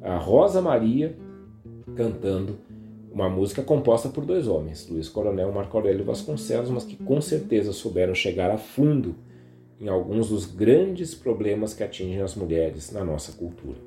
a 0.02 0.16
Rosa 0.16 0.60
Maria 0.60 1.16
cantando 1.96 2.58
uma 3.10 3.30
música 3.30 3.62
composta 3.62 4.10
por 4.10 4.26
dois 4.26 4.46
homens, 4.46 4.86
Luiz 4.90 5.08
Coronel 5.08 5.48
e 5.48 5.54
Marco 5.54 5.74
Aurélio 5.74 6.04
Vasconcelos, 6.04 6.68
mas 6.68 6.84
que 6.84 6.96
com 6.96 7.18
certeza 7.18 7.72
souberam 7.72 8.14
chegar 8.14 8.50
a 8.50 8.58
fundo 8.58 9.14
em 9.80 9.88
alguns 9.88 10.28
dos 10.28 10.44
grandes 10.44 11.14
problemas 11.14 11.72
que 11.72 11.82
atingem 11.82 12.20
as 12.20 12.34
mulheres 12.34 12.92
na 12.92 13.02
nossa 13.02 13.32
cultura. 13.32 13.78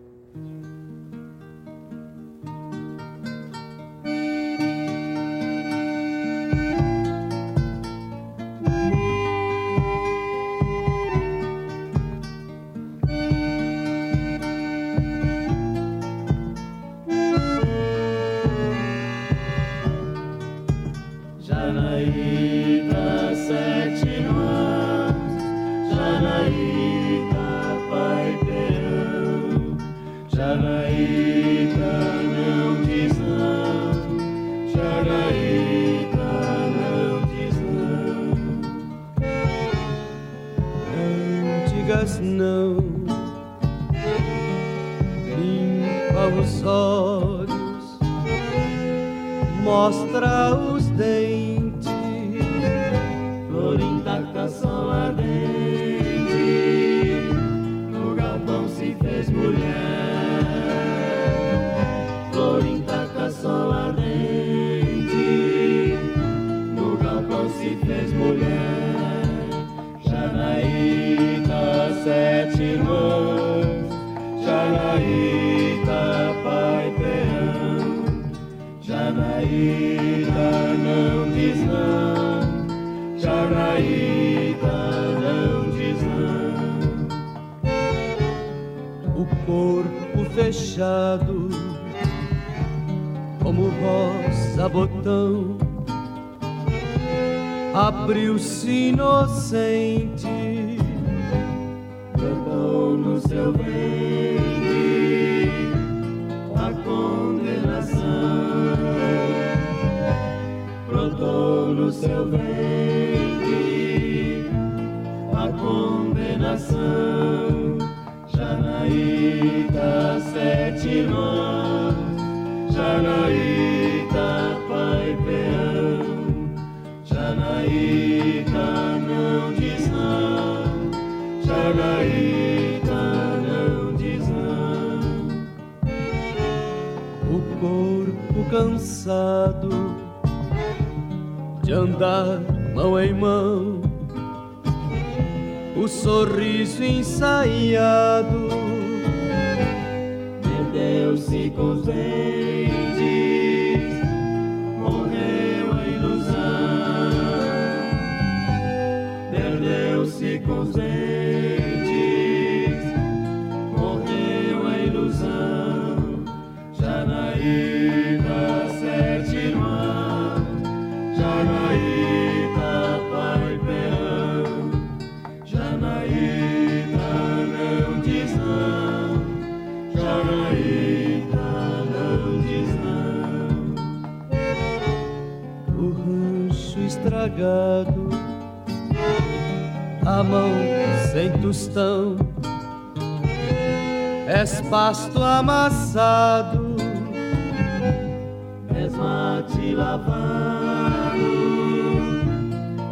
Lavado, 199.89 201.31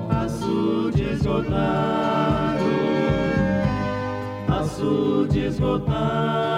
açude 0.09 1.11
esgotado, 1.13 2.73
açude 4.47 5.45
esgotado, 5.45 6.56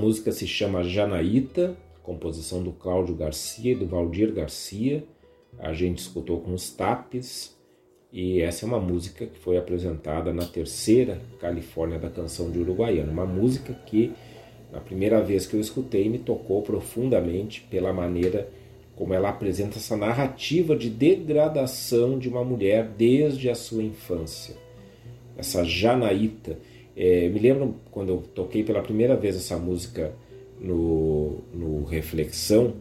música 0.00 0.32
se 0.32 0.46
chama 0.46 0.82
Janaíta, 0.82 1.76
composição 2.02 2.62
do 2.62 2.72
Cláudio 2.72 3.14
Garcia 3.14 3.72
e 3.72 3.74
do 3.74 3.86
Valdir 3.86 4.32
Garcia. 4.32 5.04
A 5.58 5.74
gente 5.74 5.98
escutou 5.98 6.40
com 6.40 6.54
os 6.54 6.70
tapes 6.70 7.54
e 8.10 8.40
essa 8.40 8.64
é 8.64 8.66
uma 8.66 8.80
música 8.80 9.26
que 9.26 9.38
foi 9.38 9.58
apresentada 9.58 10.32
na 10.32 10.46
terceira 10.46 11.20
Califórnia 11.38 11.98
da 11.98 12.08
Canção 12.08 12.50
de 12.50 12.58
Uruguaiana. 12.58 13.12
Uma 13.12 13.26
música 13.26 13.74
que, 13.74 14.12
na 14.72 14.80
primeira 14.80 15.20
vez 15.20 15.44
que 15.44 15.54
eu 15.54 15.60
escutei, 15.60 16.08
me 16.08 16.18
tocou 16.18 16.62
profundamente 16.62 17.60
pela 17.70 17.92
maneira 17.92 18.48
como 18.96 19.12
ela 19.12 19.28
apresenta 19.28 19.76
essa 19.76 19.98
narrativa 19.98 20.74
de 20.74 20.88
degradação 20.88 22.18
de 22.18 22.28
uma 22.28 22.42
mulher 22.42 22.88
desde 22.88 23.50
a 23.50 23.54
sua 23.54 23.82
infância. 23.82 24.56
Essa 25.36 25.62
Janaíta 25.62 26.58
é, 26.96 27.28
me 27.28 27.38
lembro 27.38 27.76
quando 27.90 28.08
eu 28.10 28.24
toquei 28.34 28.62
pela 28.62 28.82
primeira 28.82 29.16
vez 29.16 29.36
essa 29.36 29.56
música 29.56 30.12
no, 30.60 31.38
no 31.54 31.84
Reflexão, 31.84 32.74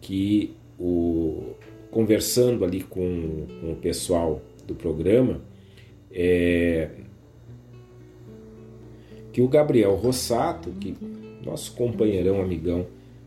que 0.00 0.54
o, 0.78 1.54
conversando 1.90 2.64
ali 2.64 2.82
com, 2.82 3.46
com 3.60 3.72
o 3.72 3.76
pessoal 3.76 4.40
do 4.66 4.74
programa, 4.74 5.40
é, 6.12 6.90
que 9.32 9.42
o 9.42 9.48
Gabriel 9.48 9.94
Rossato, 9.94 10.70
que 10.70 10.96
nosso 11.44 11.72
companheirão, 11.74 12.40
amigão 12.40 12.86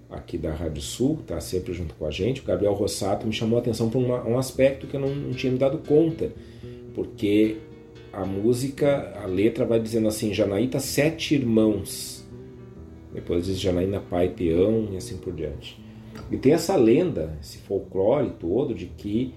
aqui 0.09 0.37
da 0.37 0.51
Rádio 0.51 0.81
Sul, 0.81 1.19
está 1.21 1.39
sempre 1.39 1.71
junto 1.73 1.93
com 1.93 2.05
a 2.05 2.11
gente, 2.11 2.41
o 2.41 2.43
Gabriel 2.43 2.73
Rossato 2.73 3.27
me 3.27 3.33
chamou 3.33 3.59
a 3.59 3.61
atenção 3.61 3.89
para 3.89 3.99
um 3.99 4.37
aspecto 4.37 4.87
que 4.87 4.95
eu 4.95 4.99
não, 4.99 5.13
não 5.13 5.33
tinha 5.33 5.51
me 5.51 5.59
dado 5.59 5.77
conta, 5.79 6.31
porque 6.95 7.57
a 8.11 8.25
música, 8.25 9.13
a 9.21 9.25
letra 9.25 9.65
vai 9.65 9.79
dizendo 9.79 10.07
assim: 10.07 10.33
Janaíta, 10.33 10.79
sete 10.79 11.35
irmãos. 11.35 12.27
Depois 13.13 13.45
diz 13.45 13.59
Janaína, 13.59 13.99
pai, 13.99 14.29
peão 14.29 14.89
e 14.91 14.97
assim 14.97 15.17
por 15.17 15.33
diante. 15.33 15.83
E 16.31 16.37
tem 16.37 16.53
essa 16.53 16.75
lenda, 16.75 17.37
esse 17.41 17.57
folclore 17.59 18.31
todo 18.39 18.73
de 18.73 18.85
que 18.85 19.33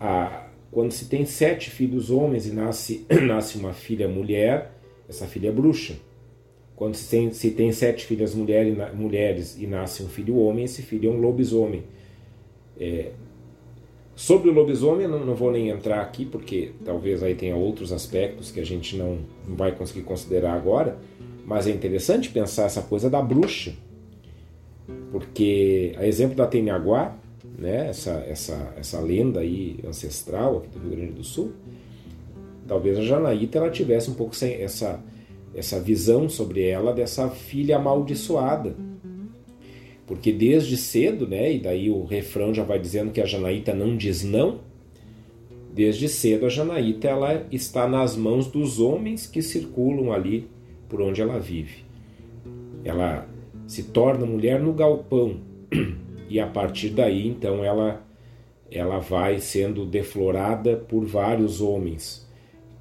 a, 0.00 0.48
quando 0.70 0.92
se 0.92 1.06
tem 1.06 1.24
sete 1.24 1.70
filhos 1.70 2.10
homens 2.10 2.46
e 2.46 2.52
nasce, 2.52 3.06
nasce 3.24 3.58
uma 3.58 3.72
filha 3.72 4.08
mulher, 4.08 4.72
essa 5.08 5.26
filha 5.26 5.48
é 5.48 5.52
bruxa. 5.52 5.94
Quando 6.74 6.94
se 6.94 7.08
tem, 7.08 7.32
se 7.32 7.52
tem 7.52 7.72
sete 7.72 8.04
filhas 8.04 8.34
mulher, 8.34 8.94
mulheres 8.94 9.56
e 9.58 9.66
nasce 9.66 10.02
um 10.02 10.08
filho 10.08 10.36
homem, 10.36 10.64
esse 10.64 10.82
filho 10.82 11.10
é 11.10 11.12
um 11.12 11.18
lobisomem. 11.18 11.84
É, 12.78 13.12
Sobre 14.16 14.48
o 14.48 14.52
lobisomem, 14.54 15.06
não, 15.06 15.24
não 15.26 15.34
vou 15.34 15.52
nem 15.52 15.68
entrar 15.68 16.00
aqui, 16.00 16.24
porque 16.24 16.72
talvez 16.82 17.22
aí 17.22 17.34
tenha 17.34 17.54
outros 17.54 17.92
aspectos 17.92 18.50
que 18.50 18.58
a 18.58 18.64
gente 18.64 18.96
não, 18.96 19.18
não 19.46 19.54
vai 19.54 19.72
conseguir 19.72 20.00
considerar 20.00 20.54
agora, 20.54 20.96
mas 21.44 21.66
é 21.66 21.70
interessante 21.70 22.30
pensar 22.30 22.64
essa 22.64 22.80
coisa 22.80 23.10
da 23.10 23.20
bruxa, 23.20 23.74
porque 25.12 25.94
a 25.98 26.06
exemplo 26.06 26.34
da 26.34 26.46
Tenhaguá, 26.46 27.14
né, 27.58 27.90
essa, 27.90 28.24
essa, 28.26 28.74
essa 28.78 28.98
lenda 29.00 29.40
aí 29.40 29.78
ancestral 29.86 30.58
aqui 30.58 30.68
do 30.70 30.78
Rio 30.78 30.96
Grande 30.96 31.12
do 31.12 31.22
Sul, 31.24 31.52
talvez 32.66 32.98
a 32.98 33.02
Janaíta 33.02 33.58
ela 33.58 33.70
tivesse 33.70 34.10
um 34.10 34.14
pouco 34.14 34.34
essa, 34.42 34.98
essa 35.54 35.78
visão 35.78 36.26
sobre 36.26 36.66
ela 36.66 36.94
dessa 36.94 37.28
filha 37.28 37.76
amaldiçoada, 37.76 38.74
porque 40.06 40.32
desde 40.32 40.76
cedo, 40.76 41.26
né, 41.26 41.52
e 41.52 41.58
daí 41.58 41.90
o 41.90 42.04
refrão 42.04 42.54
já 42.54 42.62
vai 42.62 42.78
dizendo 42.78 43.10
que 43.10 43.20
a 43.20 43.26
Janaíta 43.26 43.74
não 43.74 43.96
diz 43.96 44.22
não, 44.22 44.60
desde 45.74 46.08
cedo 46.08 46.46
a 46.46 46.48
Janaíta 46.48 47.08
ela 47.08 47.46
está 47.50 47.88
nas 47.88 48.16
mãos 48.16 48.46
dos 48.46 48.78
homens 48.78 49.26
que 49.26 49.42
circulam 49.42 50.12
ali 50.12 50.48
por 50.88 51.02
onde 51.02 51.20
ela 51.20 51.40
vive. 51.40 51.84
Ela 52.84 53.28
se 53.66 53.82
torna 53.82 54.24
mulher 54.24 54.60
no 54.60 54.72
galpão 54.72 55.40
e 56.30 56.38
a 56.38 56.46
partir 56.46 56.90
daí 56.90 57.26
então 57.26 57.64
ela 57.64 58.04
ela 58.70 58.98
vai 58.98 59.38
sendo 59.38 59.86
deflorada 59.86 60.76
por 60.76 61.04
vários 61.04 61.60
homens 61.60 62.26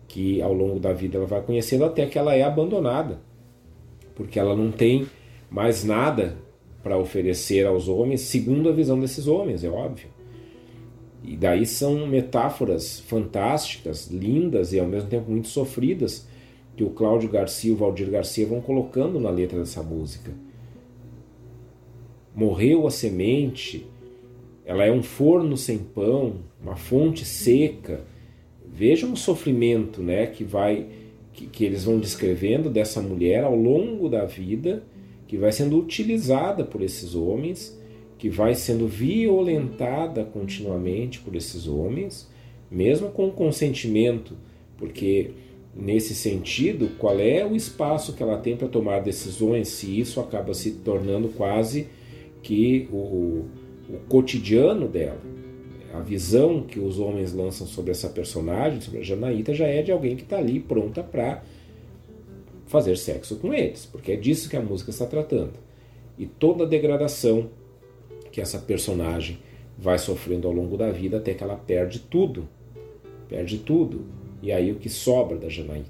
que 0.07 0.41
ao 0.41 0.53
longo 0.53 0.79
da 0.79 0.93
vida 0.93 1.17
ela 1.17 1.27
vai 1.27 1.41
conhecendo 1.41 1.85
até 1.85 2.05
que 2.05 2.17
ela 2.17 2.33
é 2.33 2.41
abandonada, 2.41 3.19
porque 4.15 4.39
ela 4.39 4.55
não 4.55 4.71
tem 4.71 5.05
mais 5.49 5.83
nada 5.83 6.37
para 6.85 6.99
oferecer 6.99 7.65
aos 7.65 7.87
homens, 7.87 8.21
segundo 8.21 8.69
a 8.69 8.71
visão 8.71 8.99
desses 8.99 9.25
homens, 9.25 9.63
é 9.63 9.67
óbvio. 9.67 10.07
E 11.23 11.35
daí 11.35 11.65
são 11.65 12.05
metáforas 12.05 12.99
fantásticas, 12.99 14.05
lindas 14.11 14.71
e 14.71 14.79
ao 14.79 14.85
mesmo 14.85 15.09
tempo 15.09 15.31
muito 15.31 15.47
sofridas 15.47 16.27
que 16.77 16.83
o 16.83 16.91
Cláudio 16.91 17.27
Garcia 17.27 17.71
e 17.71 17.73
o 17.73 17.75
Valdir 17.75 18.11
Garcia 18.11 18.45
vão 18.45 18.61
colocando 18.61 19.19
na 19.19 19.31
letra 19.31 19.57
dessa 19.57 19.81
música. 19.81 20.31
Morreu 22.35 22.85
a 22.85 22.91
semente, 22.91 23.87
ela 24.63 24.85
é 24.85 24.91
um 24.91 25.01
forno 25.01 25.57
sem 25.57 25.79
pão, 25.79 26.35
uma 26.61 26.75
fonte 26.75 27.25
seca. 27.25 28.01
Vejam 28.63 29.11
o 29.11 29.17
sofrimento 29.17 30.03
né, 30.03 30.27
que, 30.27 30.43
vai, 30.43 30.85
que, 31.33 31.47
que 31.47 31.65
eles 31.65 31.85
vão 31.85 31.97
descrevendo 31.97 32.69
dessa 32.69 33.01
mulher 33.01 33.43
ao 33.43 33.55
longo 33.55 34.07
da 34.07 34.23
vida 34.23 34.83
que 35.27 35.37
vai 35.37 35.51
sendo 35.51 35.77
utilizada 35.77 36.63
por 36.63 36.81
esses 36.81 37.15
homens, 37.15 37.77
que 38.17 38.29
vai 38.29 38.55
sendo 38.55 38.87
violentada 38.87 40.23
continuamente 40.23 41.19
por 41.19 41.35
esses 41.35 41.67
homens, 41.67 42.29
mesmo 42.69 43.09
com 43.09 43.29
consentimento, 43.31 44.35
porque 44.77 45.31
nesse 45.75 46.15
sentido, 46.15 46.89
qual 46.97 47.19
é 47.19 47.45
o 47.45 47.55
espaço 47.55 48.13
que 48.13 48.23
ela 48.23 48.37
tem 48.37 48.55
para 48.55 48.67
tomar 48.67 48.99
decisões 48.99 49.67
se 49.67 49.99
isso 49.99 50.19
acaba 50.19 50.53
se 50.53 50.71
tornando 50.71 51.29
quase 51.29 51.87
que 52.41 52.87
o, 52.91 53.45
o 53.89 53.99
cotidiano 54.07 54.87
dela? 54.87 55.21
A 55.93 55.99
visão 55.99 56.61
que 56.61 56.79
os 56.79 56.99
homens 56.99 57.33
lançam 57.33 57.65
sobre 57.65 57.91
essa 57.91 58.09
personagem, 58.09 58.81
sobre 58.81 58.99
a 58.99 59.03
Janaíta, 59.03 59.53
já 59.53 59.65
é 59.65 59.81
de 59.81 59.91
alguém 59.91 60.15
que 60.15 60.23
está 60.23 60.37
ali 60.37 60.59
pronta 60.59 61.01
para 61.01 61.41
fazer 62.65 62.97
sexo 62.97 63.37
com 63.37 63.53
eles, 63.53 63.85
porque 63.85 64.11
é 64.11 64.15
disso 64.15 64.49
que 64.49 64.57
a 64.57 64.61
música 64.61 64.89
está 64.89 65.05
tratando. 65.05 65.53
E 66.17 66.25
toda 66.25 66.63
a 66.63 66.67
degradação 66.67 67.49
que 68.31 68.41
essa 68.41 68.59
personagem 68.59 69.39
vai 69.77 69.97
sofrendo 69.97 70.47
ao 70.47 70.53
longo 70.53 70.77
da 70.77 70.91
vida 70.91 71.17
até 71.17 71.33
que 71.33 71.43
ela 71.43 71.55
perde 71.55 71.99
tudo. 71.99 72.47
Perde 73.27 73.59
tudo. 73.59 74.05
E 74.41 74.51
aí 74.51 74.71
o 74.71 74.75
que 74.75 74.89
sobra 74.89 75.37
da 75.37 75.49
Janaíta? 75.49 75.89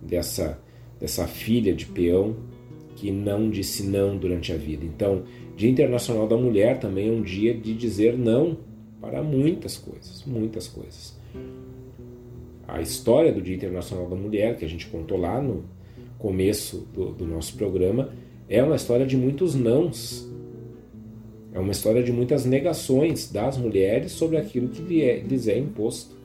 Dessa, 0.00 0.58
dessa 0.98 1.26
filha 1.26 1.74
de 1.74 1.86
peão 1.86 2.36
que 2.96 3.10
não 3.10 3.50
disse 3.50 3.84
não 3.84 4.16
durante 4.16 4.52
a 4.52 4.56
vida. 4.56 4.84
Então, 4.84 5.24
Dia 5.56 5.70
Internacional 5.70 6.26
da 6.26 6.36
Mulher 6.36 6.78
também 6.78 7.08
é 7.08 7.12
um 7.12 7.22
dia 7.22 7.54
de 7.54 7.74
dizer 7.74 8.16
não 8.16 8.58
para 9.00 9.22
muitas 9.22 9.76
coisas, 9.76 10.24
muitas 10.24 10.68
coisas. 10.68 11.18
A 12.66 12.80
história 12.80 13.32
do 13.32 13.42
Dia 13.42 13.56
Internacional 13.56 14.08
da 14.08 14.16
Mulher, 14.16 14.56
que 14.56 14.64
a 14.64 14.68
gente 14.68 14.86
contou 14.86 15.18
lá 15.18 15.40
no, 15.40 15.64
começo 16.22 16.86
do, 16.94 17.10
do 17.10 17.26
nosso 17.26 17.56
programa, 17.56 18.10
é 18.48 18.62
uma 18.62 18.76
história 18.76 19.04
de 19.04 19.16
muitos 19.16 19.56
nãos. 19.56 20.30
É 21.52 21.58
uma 21.58 21.72
história 21.72 22.02
de 22.02 22.12
muitas 22.12 22.46
negações 22.46 23.30
das 23.30 23.58
mulheres 23.58 24.12
sobre 24.12 24.36
aquilo 24.38 24.68
que 24.68 24.80
lhes 24.80 25.48
é 25.48 25.58
imposto. 25.58 26.16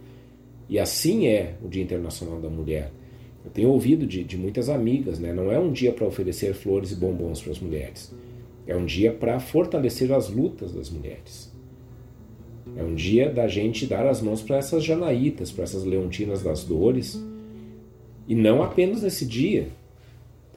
E 0.69 0.78
assim 0.78 1.28
é 1.28 1.56
o 1.64 1.68
Dia 1.68 1.82
Internacional 1.84 2.40
da 2.40 2.49
Mulher. 2.49 2.91
Eu 3.44 3.52
tenho 3.52 3.69
ouvido 3.69 4.06
de, 4.06 4.24
de 4.24 4.38
muitas 4.38 4.69
amigas, 4.69 5.19
né? 5.19 5.34
não 5.34 5.52
é 5.52 5.60
um 5.60 5.72
dia 5.72 5.91
para 5.91 6.06
oferecer 6.06 6.53
flores 6.53 6.91
e 6.91 6.95
bombons 6.95 7.41
para 7.41 7.52
as 7.52 7.60
mulheres. 7.60 8.14
É 8.68 8.76
um 8.76 8.86
dia 8.86 9.11
para 9.11 9.40
fortalecer 9.40 10.11
as 10.11 10.30
lutas 10.30 10.74
das 10.74 10.90
mulheres. 10.90 11.52
É 12.76 12.84
um 12.84 12.94
dia 12.94 13.30
da 13.32 13.48
gente 13.48 13.88
dar 13.88 14.06
as 14.06 14.22
mãos 14.22 14.41
para 14.41 14.57
essas 14.57 14.84
janaítas, 14.84 15.52
para 15.52 15.64
essas 15.64 15.84
leontinas 15.84 16.44
das 16.44 16.64
dores. 16.64 17.22
E 18.28 18.36
não 18.36 18.61
apenas 18.61 19.02
nesse 19.03 19.26
dia, 19.26 19.69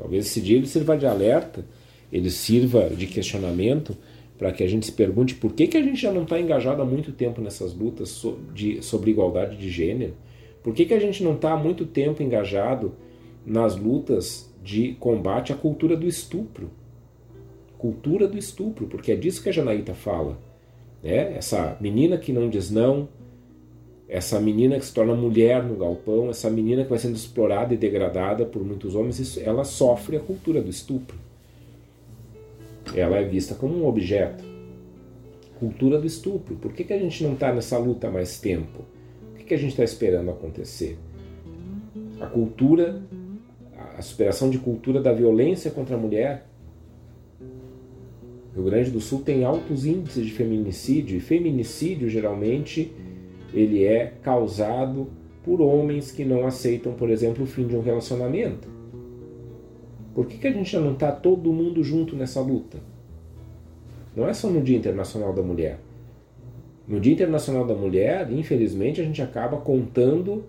Talvez 0.01 0.27
esse 0.27 0.41
dia 0.41 0.57
ele 0.57 0.67
sirva 0.67 0.97
de 0.97 1.05
alerta, 1.05 1.63
ele 2.11 2.31
sirva 2.31 2.89
de 2.89 3.07
questionamento 3.07 3.95
para 4.39 4.51
que 4.51 4.65
a 4.65 4.67
gente 4.67 4.87
se 4.87 4.93
pergunte 4.93 5.35
por 5.35 5.53
que, 5.53 5.67
que 5.67 5.77
a 5.77 5.83
gente 5.83 6.01
já 6.01 6.11
não 6.11 6.23
está 6.23 6.41
engajado 6.41 6.81
há 6.81 6.85
muito 6.87 7.13
tempo 7.13 7.43
nessas 7.43 7.75
lutas 7.75 8.25
de, 8.55 8.83
sobre 8.83 9.11
igualdade 9.11 9.59
de 9.59 9.69
gênero? 9.69 10.15
Por 10.63 10.73
que, 10.73 10.87
que 10.87 10.95
a 10.95 10.99
gente 10.99 11.23
não 11.23 11.35
está 11.35 11.53
há 11.53 11.57
muito 11.57 11.85
tempo 11.85 12.23
engajado 12.23 12.95
nas 13.45 13.77
lutas 13.77 14.51
de 14.65 14.95
combate 14.95 15.53
à 15.53 15.57
cultura 15.57 15.95
do 15.95 16.09
estupro? 16.09 16.71
Cultura 17.77 18.27
do 18.27 18.39
estupro, 18.39 18.87
porque 18.87 19.13
é 19.13 19.17
disso 19.17 19.43
que 19.43 19.51
a 19.51 19.53
Janaíta 19.53 19.93
fala. 19.93 20.39
Né? 21.03 21.37
Essa 21.37 21.77
menina 21.79 22.17
que 22.17 22.33
não 22.33 22.49
diz 22.49 22.71
não, 22.71 23.07
essa 24.11 24.41
menina 24.41 24.77
que 24.77 24.85
se 24.85 24.93
torna 24.93 25.15
mulher 25.15 25.63
no 25.63 25.77
galpão, 25.77 26.31
essa 26.31 26.51
menina 26.51 26.83
que 26.83 26.91
vai 26.91 26.99
sendo 26.99 27.15
explorada 27.15 27.73
e 27.73 27.77
degradada 27.77 28.45
por 28.45 28.65
muitos 28.65 28.97
homens, 28.97 29.21
isso, 29.21 29.39
ela 29.41 29.63
sofre 29.63 30.17
a 30.17 30.21
cultura 30.21 30.61
do 30.61 30.69
estupro. 30.69 31.17
Ela 32.93 33.19
é 33.19 33.25
vista 33.25 33.55
como 33.55 33.73
um 33.77 33.87
objeto. 33.87 34.43
Cultura 35.61 35.97
do 35.97 36.09
estupro. 36.09 36.57
Por 36.57 36.73
que, 36.73 36.83
que 36.83 36.93
a 36.93 36.99
gente 36.99 37.23
não 37.23 37.35
está 37.35 37.53
nessa 37.53 37.79
luta 37.79 38.09
há 38.09 38.11
mais 38.11 38.41
tempo? 38.41 38.81
O 39.33 39.37
que, 39.37 39.45
que 39.45 39.55
a 39.55 39.57
gente 39.57 39.71
está 39.71 39.85
esperando 39.85 40.29
acontecer? 40.29 40.99
A 42.21 42.27
cultura, 42.27 43.01
a 43.97 44.03
superação 44.03 44.51
de 44.51 44.59
cultura 44.59 45.01
da 45.01 45.13
violência 45.13 45.71
contra 45.71 45.95
a 45.95 45.99
mulher. 45.99 46.49
O 48.51 48.57
Rio 48.57 48.65
Grande 48.65 48.91
do 48.91 49.01
Sul 49.01 49.21
tem 49.21 49.45
altos 49.45 49.87
índices 49.87 50.27
de 50.27 50.33
feminicídio, 50.33 51.17
e 51.17 51.21
feminicídio 51.21 52.09
geralmente 52.09 52.93
ele 53.53 53.85
é 53.85 54.15
causado 54.23 55.09
por 55.45 55.61
homens 55.61 56.11
que 56.11 56.25
não 56.25 56.47
aceitam, 56.47 56.93
por 56.93 57.11
exemplo, 57.11 57.45
o 57.45 57.47
fim 57.47 57.67
de 57.67 57.77
um 57.77 57.81
relacionamento. 57.81 58.69
Por 60.15 60.27
que, 60.27 60.39
que 60.39 60.47
a 60.47 60.53
gente 60.53 60.77
não 60.77 60.93
está 60.93 61.13
todo 61.13 61.53
mundo 61.53 61.83
junto 61.83 62.17
nessa 62.17 62.41
luta? 62.41 62.79
Não 64.15 64.29
é 64.29 64.35
só 64.35 64.49
no 64.49 64.61
Dia 64.61 64.77
Internacional 64.77 65.33
da 65.33 65.43
Mulher. 65.43 65.79
No 66.87 67.01
Dia 67.01 67.13
Internacional 67.13 67.65
da 67.65 67.75
Mulher, 67.75 68.31
infelizmente, 68.33 69.01
a 69.01 69.05
gente 69.05 69.23
acaba 69.23 69.59
contando 69.59 70.45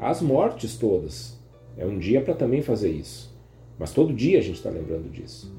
as 0.00 0.22
mortes 0.22 0.76
todas. 0.76 1.38
É 1.76 1.86
um 1.86 1.98
dia 1.98 2.20
para 2.20 2.34
também 2.34 2.62
fazer 2.62 2.90
isso. 2.90 3.32
Mas 3.78 3.92
todo 3.92 4.12
dia 4.12 4.38
a 4.38 4.42
gente 4.42 4.56
está 4.56 4.70
lembrando 4.70 5.10
disso. 5.10 5.54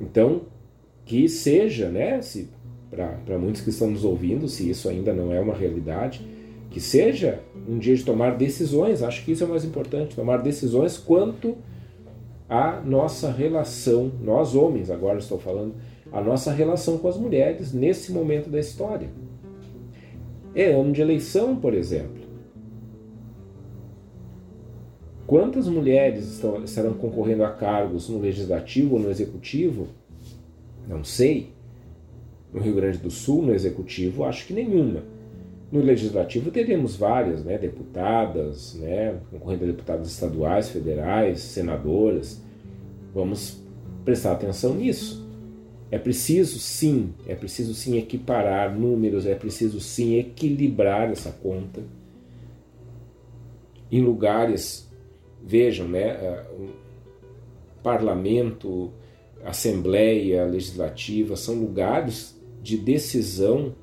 Então, 0.00 0.42
que 1.04 1.28
seja, 1.28 1.88
né, 1.88 2.20
se 2.20 2.48
para 2.94 3.38
muitos 3.38 3.60
que 3.60 3.70
estão 3.70 3.90
nos 3.90 4.04
ouvindo, 4.04 4.48
se 4.48 4.68
isso 4.68 4.88
ainda 4.88 5.12
não 5.12 5.32
é 5.32 5.40
uma 5.40 5.54
realidade, 5.54 6.26
que 6.70 6.80
seja 6.80 7.40
um 7.68 7.78
dia 7.78 7.94
de 7.94 8.04
tomar 8.04 8.36
decisões, 8.36 9.02
acho 9.02 9.24
que 9.24 9.32
isso 9.32 9.44
é 9.44 9.46
o 9.46 9.50
mais 9.50 9.64
importante, 9.64 10.16
tomar 10.16 10.38
decisões 10.38 10.98
quanto 10.98 11.56
à 12.48 12.80
nossa 12.80 13.30
relação, 13.30 14.10
nós 14.22 14.54
homens 14.54 14.90
agora 14.90 15.18
estou 15.18 15.38
falando, 15.38 15.74
a 16.12 16.20
nossa 16.20 16.52
relação 16.52 16.98
com 16.98 17.08
as 17.08 17.16
mulheres 17.16 17.72
nesse 17.72 18.12
momento 18.12 18.48
da 18.48 18.58
história. 18.58 19.08
É 20.54 20.72
ano 20.72 20.92
de 20.92 21.00
eleição, 21.00 21.56
por 21.56 21.74
exemplo. 21.74 22.22
Quantas 25.26 25.66
mulheres 25.66 26.24
estão, 26.34 26.62
estarão 26.62 26.92
concorrendo 26.94 27.44
a 27.44 27.50
cargos 27.50 28.08
no 28.08 28.20
legislativo 28.20 28.96
ou 28.96 29.00
no 29.00 29.10
executivo? 29.10 29.88
Não 30.86 31.02
sei. 31.02 31.53
No 32.54 32.60
Rio 32.60 32.76
Grande 32.76 32.98
do 32.98 33.10
Sul, 33.10 33.42
no 33.42 33.52
executivo, 33.52 34.22
acho 34.22 34.46
que 34.46 34.54
nenhuma. 34.54 35.02
No 35.72 35.80
legislativo 35.80 36.52
teremos 36.52 36.94
várias, 36.94 37.44
né, 37.44 37.58
deputadas, 37.58 38.74
né, 38.74 39.18
concorrendo 39.28 39.64
a 39.64 39.66
deputadas 39.66 40.08
estaduais, 40.08 40.68
federais, 40.68 41.40
senadoras. 41.40 42.40
Vamos 43.12 43.60
prestar 44.04 44.32
atenção 44.32 44.74
nisso. 44.74 45.26
É 45.90 45.98
preciso 45.98 46.60
sim, 46.60 47.12
é 47.26 47.34
preciso 47.34 47.74
sim 47.74 47.98
equiparar 47.98 48.72
números, 48.72 49.26
é 49.26 49.34
preciso 49.34 49.80
sim 49.80 50.16
equilibrar 50.16 51.10
essa 51.10 51.32
conta. 51.32 51.82
Em 53.90 54.00
lugares, 54.00 54.88
vejam, 55.42 55.88
né, 55.88 56.44
parlamento, 57.82 58.92
assembleia 59.44 60.44
legislativa 60.44 61.36
são 61.36 61.56
lugares 61.56 62.33
de 62.64 62.78
decisão 62.78 63.74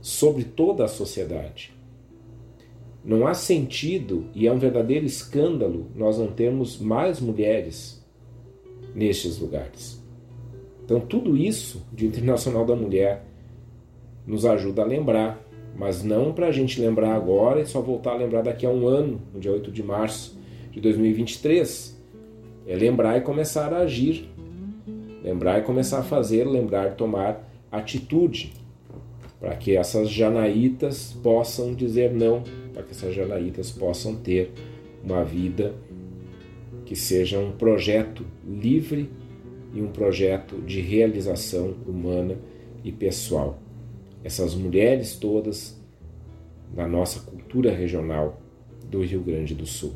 sobre 0.00 0.44
toda 0.44 0.86
a 0.86 0.88
sociedade. 0.88 1.74
Não 3.04 3.26
há 3.26 3.34
sentido 3.34 4.24
e 4.34 4.46
é 4.46 4.52
um 4.52 4.58
verdadeiro 4.58 5.04
escândalo 5.04 5.88
nós 5.94 6.16
não 6.16 6.28
termos 6.28 6.78
mais 6.78 7.20
mulheres 7.20 8.02
nestes 8.94 9.38
lugares. 9.38 10.02
Então, 10.84 11.00
tudo 11.00 11.36
isso, 11.36 11.84
Dia 11.92 12.08
Internacional 12.08 12.64
da 12.64 12.74
Mulher, 12.74 13.26
nos 14.26 14.46
ajuda 14.46 14.80
a 14.80 14.86
lembrar, 14.86 15.38
mas 15.76 16.02
não 16.02 16.32
para 16.32 16.46
a 16.46 16.52
gente 16.52 16.80
lembrar 16.80 17.14
agora 17.14 17.60
e 17.60 17.66
só 17.66 17.82
voltar 17.82 18.12
a 18.12 18.16
lembrar 18.16 18.42
daqui 18.42 18.64
a 18.64 18.70
um 18.70 18.86
ano, 18.86 19.20
no 19.34 19.38
dia 19.38 19.52
8 19.52 19.70
de 19.70 19.82
março 19.82 20.38
de 20.70 20.80
2023. 20.80 22.00
É 22.66 22.74
lembrar 22.74 23.18
e 23.18 23.20
começar 23.20 23.72
a 23.74 23.80
agir 23.80 24.31
Lembrar 25.22 25.60
e 25.60 25.62
começar 25.62 26.00
a 26.00 26.02
fazer, 26.02 26.44
lembrar, 26.44 26.96
tomar 26.96 27.48
atitude, 27.70 28.52
para 29.38 29.56
que 29.56 29.76
essas 29.76 30.10
janaítas 30.10 31.16
possam 31.22 31.74
dizer 31.74 32.12
não, 32.12 32.42
para 32.72 32.82
que 32.82 32.90
essas 32.90 33.14
janaítas 33.14 33.70
possam 33.70 34.16
ter 34.16 34.52
uma 35.02 35.24
vida 35.24 35.74
que 36.84 36.96
seja 36.96 37.38
um 37.38 37.52
projeto 37.52 38.24
livre 38.46 39.10
e 39.74 39.80
um 39.80 39.88
projeto 39.88 40.60
de 40.60 40.80
realização 40.80 41.74
humana 41.86 42.36
e 42.84 42.92
pessoal. 42.92 43.58
Essas 44.22 44.54
mulheres 44.54 45.16
todas 45.16 45.80
na 46.74 46.86
nossa 46.86 47.20
cultura 47.20 47.72
regional 47.72 48.40
do 48.88 49.02
Rio 49.02 49.22
Grande 49.22 49.54
do 49.54 49.66
Sul. 49.66 49.94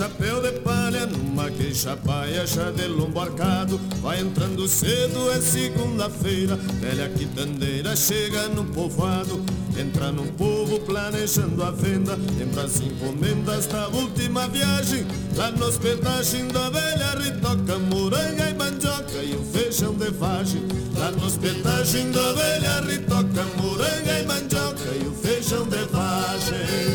Chapéu 0.00 0.40
de 0.40 0.52
palha 0.60 1.04
numa 1.04 1.50
queixa 1.50 1.94
paia 1.94 2.46
já 2.46 2.70
de 2.70 2.86
lombo 2.86 3.20
arcado. 3.20 3.78
Vai 4.00 4.20
entrando 4.20 4.66
cedo, 4.66 5.30
é 5.30 5.38
segunda-feira 5.42 6.56
Velha 6.80 7.06
quitandeira 7.10 7.94
chega 7.94 8.48
no 8.48 8.64
povoado. 8.64 9.44
Entra 9.78 10.10
no 10.10 10.24
povo 10.32 10.80
planejando 10.80 11.62
a 11.62 11.70
venda 11.70 12.18
Lembra 12.38 12.62
as 12.62 12.80
encomendas 12.80 13.66
da 13.66 13.88
última 13.88 14.48
viagem. 14.48 15.06
Lá 15.36 15.50
na 15.50 15.66
hospedagem 15.66 16.48
da 16.48 16.70
velha 16.70 17.10
ritoca 17.18 17.78
Moranga 17.78 18.48
e 18.48 18.54
mandioca 18.54 19.22
e 19.22 19.34
o 19.34 19.44
feijão 19.44 19.92
de 19.92 20.10
vagem. 20.12 20.62
Lá 20.96 21.10
na 21.10 21.26
hospedagem 21.26 22.10
da 22.10 22.32
velha 22.32 22.80
ritoca 22.80 23.44
Moranga 23.58 24.18
e 24.18 24.26
mandioca 24.26 24.94
e 24.98 25.06
o 25.06 25.12
feijão 25.12 25.64
de 25.64 25.84
vagem 25.92 26.89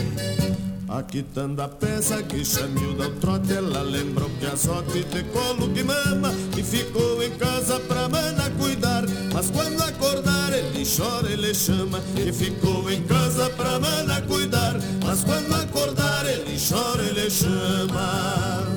A 0.97 1.67
peça 1.67 2.23
que 2.23 2.45
chamou 2.45 3.03
ao 3.03 3.11
trote 3.19 3.51
Ela 3.51 3.81
lembrou 3.81 4.29
que 4.39 4.45
a 4.45 4.55
sorte 4.55 5.03
de 5.03 5.23
colo 5.25 5.69
que 5.73 5.83
mama 5.83 6.33
E 6.57 6.63
ficou 6.63 7.21
em 7.21 7.31
casa 7.31 7.81
pra 7.81 8.07
mana 8.07 8.49
cuidar. 8.57 9.03
Mas 9.33 9.49
quando 9.49 9.81
acordar 9.81 10.53
ele 10.53 10.85
chora, 10.85 11.29
ele 11.29 11.53
chama 11.53 12.01
E 12.15 12.31
ficou 12.31 12.89
em 12.89 13.03
casa 13.03 13.49
pra 13.49 13.77
mana 13.77 14.21
cuidar. 14.21 14.75
Mas 15.05 15.21
quando 15.25 15.53
acordar 15.53 16.25
ele 16.27 16.57
chora, 16.57 17.03
ele 17.03 17.29
chama 17.29 18.74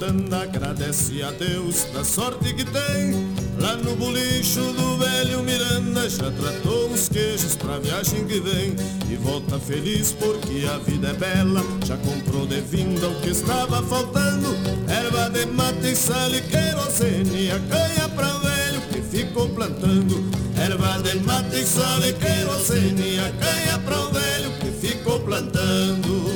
quitanda 0.00 0.40
Agradece 0.40 1.22
a 1.22 1.30
Deus 1.30 1.84
da 1.92 2.02
sorte 2.02 2.54
que 2.54 2.64
tem. 2.64 3.28
Lá 3.58 3.76
no 3.76 3.94
bolicho 3.96 4.72
do 4.72 4.96
velho 4.96 5.42
Miranda 5.42 6.08
Já 6.08 6.30
tratou 6.30 6.88
uns 6.90 7.08
queijos 7.08 7.54
pra 7.56 7.78
viagem 7.78 8.24
que 8.24 8.40
vem. 8.40 8.74
E 9.10 9.16
volta 9.16 9.58
feliz 9.58 10.12
porque 10.12 10.66
a 10.66 10.78
vida 10.78 11.08
é 11.08 11.12
bela 11.12 11.62
Já 11.84 11.96
comprou 11.98 12.46
de 12.46 12.60
vinda 12.62 13.08
o 13.08 13.20
que 13.20 13.30
estava 13.30 13.82
faltando. 13.82 14.48
Erva 14.88 15.28
de 15.28 15.46
mate 15.46 15.92
e 15.92 15.96
sal 15.96 16.34
e 16.34 16.40
querosene 16.42 17.50
A 17.50 17.60
canha 17.60 18.08
pra 18.08 18.38
velho 18.38 18.80
que 18.90 19.02
ficou 19.02 19.48
plantando. 19.50 20.30
Erva 20.56 21.02
de 21.02 21.18
mata 21.20 21.56
e 21.56 21.66
sal 21.66 22.00
e 22.02 22.12
querosene 22.14 23.18
A 23.18 23.30
canha 23.32 23.78
para 23.78 24.00
o 24.00 24.10
velho 24.10 24.50
que 24.60 24.88
ficou 24.88 25.20
plantando 25.20 26.29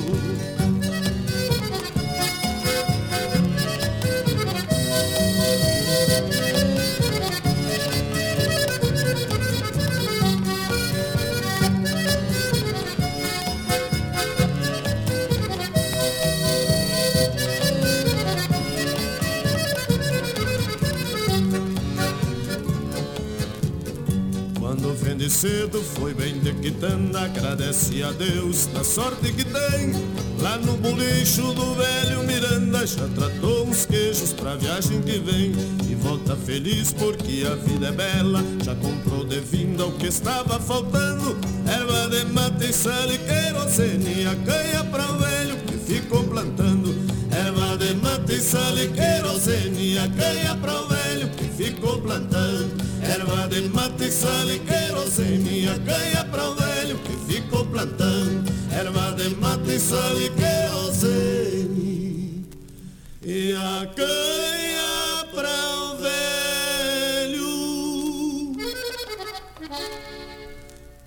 cedo 25.44 25.82
foi 25.82 26.14
bem 26.14 26.40
de 26.40 26.54
quitanda 26.54 27.20
Agradece 27.20 28.02
a 28.02 28.10
Deus 28.12 28.66
na 28.72 28.82
sorte 28.82 29.30
que 29.30 29.44
tem. 29.44 29.92
Lá 30.40 30.56
no 30.56 30.74
bolicho 30.78 31.52
do 31.52 31.74
velho 31.74 32.22
Miranda 32.22 32.86
Já 32.86 33.06
tratou 33.08 33.66
uns 33.66 33.84
queijos 33.84 34.32
pra 34.32 34.56
viagem 34.56 35.02
que 35.02 35.18
vem. 35.18 35.52
E 35.86 35.94
volta 35.96 36.34
feliz 36.34 36.94
porque 36.94 37.44
a 37.46 37.56
vida 37.56 37.88
é 37.88 37.92
bela 37.92 38.42
Já 38.64 38.74
comprou 38.76 39.26
de 39.26 39.40
vinda 39.40 39.84
o 39.84 39.92
que 39.92 40.06
estava 40.06 40.58
faltando. 40.58 41.36
Erva 41.66 42.08
de 42.08 42.24
mate 42.32 42.70
e 42.70 42.72
sal 42.72 43.12
e 43.12 43.18
querosene 43.18 44.26
A 44.26 44.34
canha 44.36 44.84
pra 44.84 45.10
o 45.12 45.18
velho 45.18 45.56
que 45.66 45.76
ficou 45.76 46.24
plantando. 46.24 46.94
Erva 47.30 47.76
de 47.76 47.94
mate 47.96 48.32
e 48.32 48.40
sal 48.40 48.78
e 48.78 48.88
querosene 48.88 49.98
A 49.98 50.08
canha 50.08 50.56
pra 50.56 50.80
o 50.80 50.88
velho 50.88 51.28
que 51.36 51.44
ficou 51.44 52.00
plantando. 52.00 52.82
Erva 53.02 53.46
de 53.48 53.68
mate, 53.68 54.10
sal 54.10 54.50
e 54.50 54.58
querosene 54.60 54.83
A 55.16 55.78
canha 55.78 56.24
para 56.24 56.50
o 56.50 56.56
velho 56.56 56.98
que 56.98 57.12
ficou 57.32 57.64
plantando 57.66 58.52
Erva 58.72 59.12
de 59.12 59.28
mate, 59.36 59.78
sal 59.78 60.20
e 60.20 60.28
querosene 60.30 61.64
E 63.22 63.52
a 63.52 63.86
canha 63.94 65.24
para 65.32 65.54
o 65.82 65.96
velho 65.98 67.46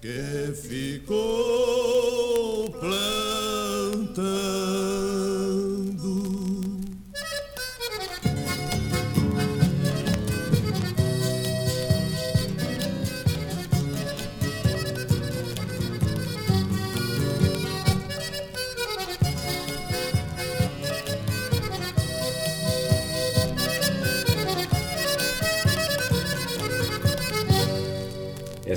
Que 0.01 0.53
ficou 0.55 2.36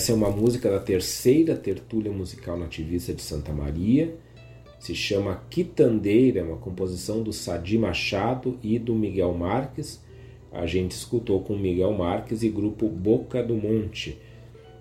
Essa 0.01 0.13
é 0.13 0.15
uma 0.15 0.31
música 0.31 0.71
da 0.71 0.81
terceira 0.81 1.55
tertúlia 1.55 2.11
musical 2.11 2.59
nativista 2.59 3.13
de 3.13 3.21
Santa 3.21 3.53
Maria. 3.53 4.17
Se 4.79 4.95
chama 4.95 5.45
Quitandeira, 5.51 6.41
é 6.41 6.43
uma 6.43 6.57
composição 6.57 7.23
do 7.23 7.35
Sadi 7.35 7.77
Machado 7.77 8.59
e 8.63 8.79
do 8.79 8.95
Miguel 8.95 9.35
Marques. 9.35 10.03
A 10.51 10.65
gente 10.65 10.93
escutou 10.93 11.43
com 11.43 11.55
Miguel 11.55 11.93
Marques 11.93 12.43
e 12.43 12.49
grupo 12.49 12.89
Boca 12.89 13.43
do 13.43 13.55
Monte. 13.55 14.17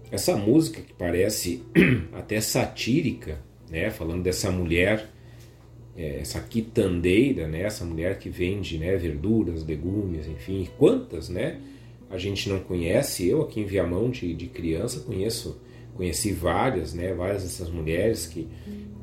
Essa 0.09 0.37
música 0.37 0.81
que 0.81 0.93
parece 0.93 1.63
até 2.17 2.39
satírica, 2.39 3.41
né, 3.69 3.89
falando 3.89 4.23
dessa 4.23 4.49
mulher, 4.49 5.09
é, 5.97 6.19
essa 6.21 6.39
quitandeira, 6.39 7.45
né, 7.45 7.63
essa 7.63 7.83
mulher 7.83 8.19
que 8.19 8.29
vende 8.29 8.77
né, 8.77 8.95
verduras, 8.95 9.65
legumes, 9.65 10.27
enfim, 10.27 10.65
quantas, 10.77 11.27
né? 11.27 11.59
A 12.09 12.17
gente 12.17 12.49
não 12.49 12.59
conhece. 12.59 13.27
Eu 13.27 13.41
aqui 13.41 13.61
em 13.61 13.65
Viamão 13.65 14.09
de, 14.09 14.33
de 14.33 14.47
criança 14.47 15.01
conheço, 15.01 15.61
conheci 15.93 16.31
várias, 16.31 16.93
né, 16.93 17.13
várias 17.13 17.43
dessas 17.43 17.69
mulheres 17.69 18.25
que, 18.25 18.47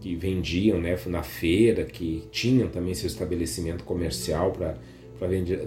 que 0.01 0.15
vendiam, 0.17 0.81
né, 0.81 0.99
na 1.07 1.23
feira, 1.23 1.85
que 1.85 2.25
tinham 2.31 2.69
também 2.69 2.95
seu 2.95 3.07
estabelecimento 3.07 3.85
comercial 3.85 4.53
para 4.53 4.77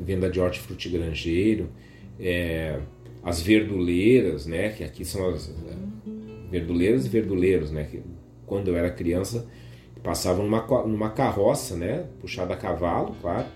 venda 0.02 0.30
de 0.30 0.40
hortifruti 0.40 0.90
granjeiro, 0.90 1.70
é, 2.20 2.80
as 3.24 3.42
verduleiras, 3.42 4.46
né, 4.46 4.70
que 4.70 4.84
aqui 4.84 5.06
são 5.06 5.30
as 5.30 5.54
verduleiras 6.50 7.06
e 7.06 7.10
verduleiros, 7.10 7.72
né, 7.72 7.88
que 7.90 8.02
quando 8.46 8.70
eu 8.70 8.76
era 8.76 8.90
criança 8.90 9.48
passavam 10.02 10.46
numa, 10.46 10.66
numa 10.86 11.10
carroça, 11.10 11.76
né, 11.76 12.06
puxada 12.20 12.54
a 12.54 12.58
cavalo, 12.58 13.16
claro, 13.22 13.48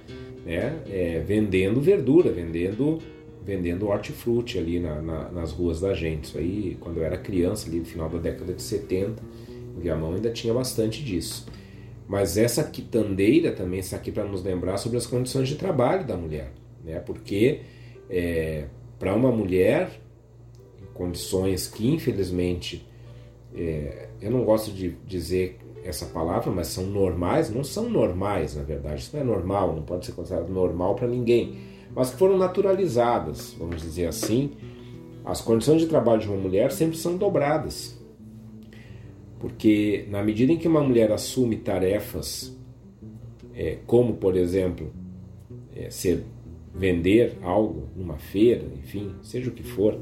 né, 0.45 0.81
é, 0.89 1.23
vendendo 1.25 1.81
verdura, 1.81 2.31
vendendo 2.31 2.99
vendendo 3.45 3.87
hortifruti 3.87 4.57
ali 4.57 4.79
na, 4.79 5.01
na, 5.01 5.31
nas 5.31 5.51
ruas 5.51 5.81
da 5.81 5.93
gente. 5.93 6.25
Isso 6.25 6.37
aí, 6.37 6.77
quando 6.79 6.97
eu 6.97 7.03
era 7.03 7.17
criança, 7.17 7.67
ali 7.67 7.79
no 7.79 7.85
final 7.85 8.09
da 8.09 8.17
década 8.17 8.53
de 8.53 8.61
70, 8.61 9.21
em 9.77 9.79
Viamão 9.81 10.13
ainda 10.13 10.31
tinha 10.31 10.53
bastante 10.53 11.03
disso. 11.03 11.45
Mas 12.07 12.37
essa 12.37 12.63
quitandeira 12.63 13.51
também 13.51 13.79
está 13.79 13.97
aqui 13.97 14.11
para 14.11 14.23
nos 14.23 14.43
lembrar 14.43 14.77
sobre 14.77 14.97
as 14.97 15.05
condições 15.05 15.47
de 15.47 15.55
trabalho 15.55 16.05
da 16.05 16.15
mulher, 16.15 16.51
né? 16.83 16.99
Porque 16.99 17.61
é, 18.09 18.65
para 18.99 19.13
uma 19.13 19.31
mulher, 19.31 19.89
em 20.81 20.93
condições 20.93 21.67
que 21.67 21.87
infelizmente 21.87 22.87
é, 23.55 24.09
eu 24.21 24.31
não 24.31 24.43
gosto 24.43 24.71
de 24.71 24.95
dizer 25.07 25.59
essa 25.83 26.05
palavra, 26.05 26.51
mas 26.51 26.67
são 26.67 26.85
normais, 26.85 27.49
não 27.49 27.63
são 27.63 27.89
normais 27.89 28.55
na 28.55 28.63
verdade. 28.63 29.01
Isso 29.01 29.15
não 29.15 29.23
é 29.23 29.25
normal, 29.25 29.75
não 29.75 29.83
pode 29.83 30.05
ser 30.05 30.11
considerado 30.11 30.49
normal 30.49 30.95
para 30.95 31.07
ninguém 31.07 31.72
mas 31.95 32.11
que 32.11 32.17
foram 32.17 32.37
naturalizadas, 32.37 33.55
vamos 33.57 33.81
dizer 33.81 34.07
assim. 34.07 34.51
As 35.23 35.41
condições 35.41 35.81
de 35.81 35.87
trabalho 35.87 36.21
de 36.21 36.27
uma 36.27 36.37
mulher 36.37 36.71
sempre 36.71 36.97
são 36.97 37.17
dobradas. 37.17 37.97
Porque, 39.39 40.05
na 40.09 40.23
medida 40.23 40.51
em 40.51 40.57
que 40.57 40.67
uma 40.67 40.81
mulher 40.81 41.11
assume 41.11 41.57
tarefas, 41.57 42.57
é, 43.53 43.77
como, 43.85 44.15
por 44.15 44.35
exemplo, 44.35 44.91
é, 45.75 45.89
ser, 45.89 46.23
vender 46.73 47.37
algo 47.41 47.89
numa 47.95 48.17
feira, 48.17 48.65
enfim, 48.81 49.13
seja 49.21 49.49
o 49.49 49.53
que 49.53 49.63
for, 49.63 49.99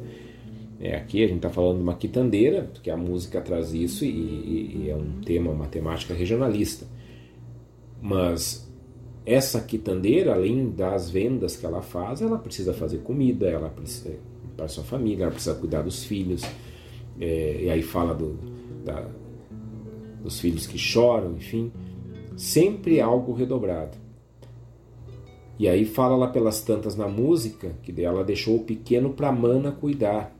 é, 0.80 0.96
aqui 0.96 1.24
a 1.24 1.28
gente 1.28 1.38
está 1.38 1.50
falando 1.50 1.78
de 1.78 1.84
uma 1.84 1.96
quitandeira, 1.96 2.64
porque 2.74 2.90
a 2.90 2.98
música 2.98 3.42
traz 3.42 3.74
isso 3.74 4.06
e, 4.06 4.10
e, 4.10 4.84
e 4.84 4.90
é 4.90 4.96
um 4.96 5.22
tema, 5.22 5.52
uma 5.52 5.68
temática 5.68 6.14
regionalista. 6.14 6.88
Mas 8.02 8.71
essa 9.26 9.62
quitandeira, 9.62 10.34
além 10.34 10.72
das 10.72 11.10
vendas 11.10 11.56
que 11.56 11.66
ela 11.66 11.82
faz, 11.82 12.22
ela 12.22 12.38
precisa 12.38 12.74
fazer 12.74 13.00
comida, 13.00 13.48
ela 13.48 13.70
precisa 13.70 14.16
para 14.58 14.68
sua 14.68 14.84
família, 14.84 15.24
ela 15.24 15.32
precisa 15.32 15.56
cuidar 15.56 15.82
dos 15.82 16.04
filhos. 16.04 16.42
É, 17.20 17.64
e 17.64 17.70
aí 17.70 17.82
fala 17.82 18.16
do, 18.16 18.38
da, 18.84 19.08
dos 20.24 20.40
filhos 20.40 20.66
que 20.66 20.78
choram, 20.78 21.34
enfim, 21.34 21.72
sempre 22.36 23.00
algo 23.00 23.34
redobrado. 23.34 23.98
E 25.60 25.68
aí 25.68 25.86
fala 25.86 26.16
lá 26.16 26.28
pelas 26.28 26.62
tantas 26.62 26.96
na 26.96 27.08
música 27.08 27.76
que 27.84 28.02
ela 28.04 28.24
deixou 28.24 28.56
o 28.56 28.64
pequeno 28.64 29.12
para 29.14 29.30
a 29.30 29.32
mana 29.32 29.72
cuidar. 29.72 30.36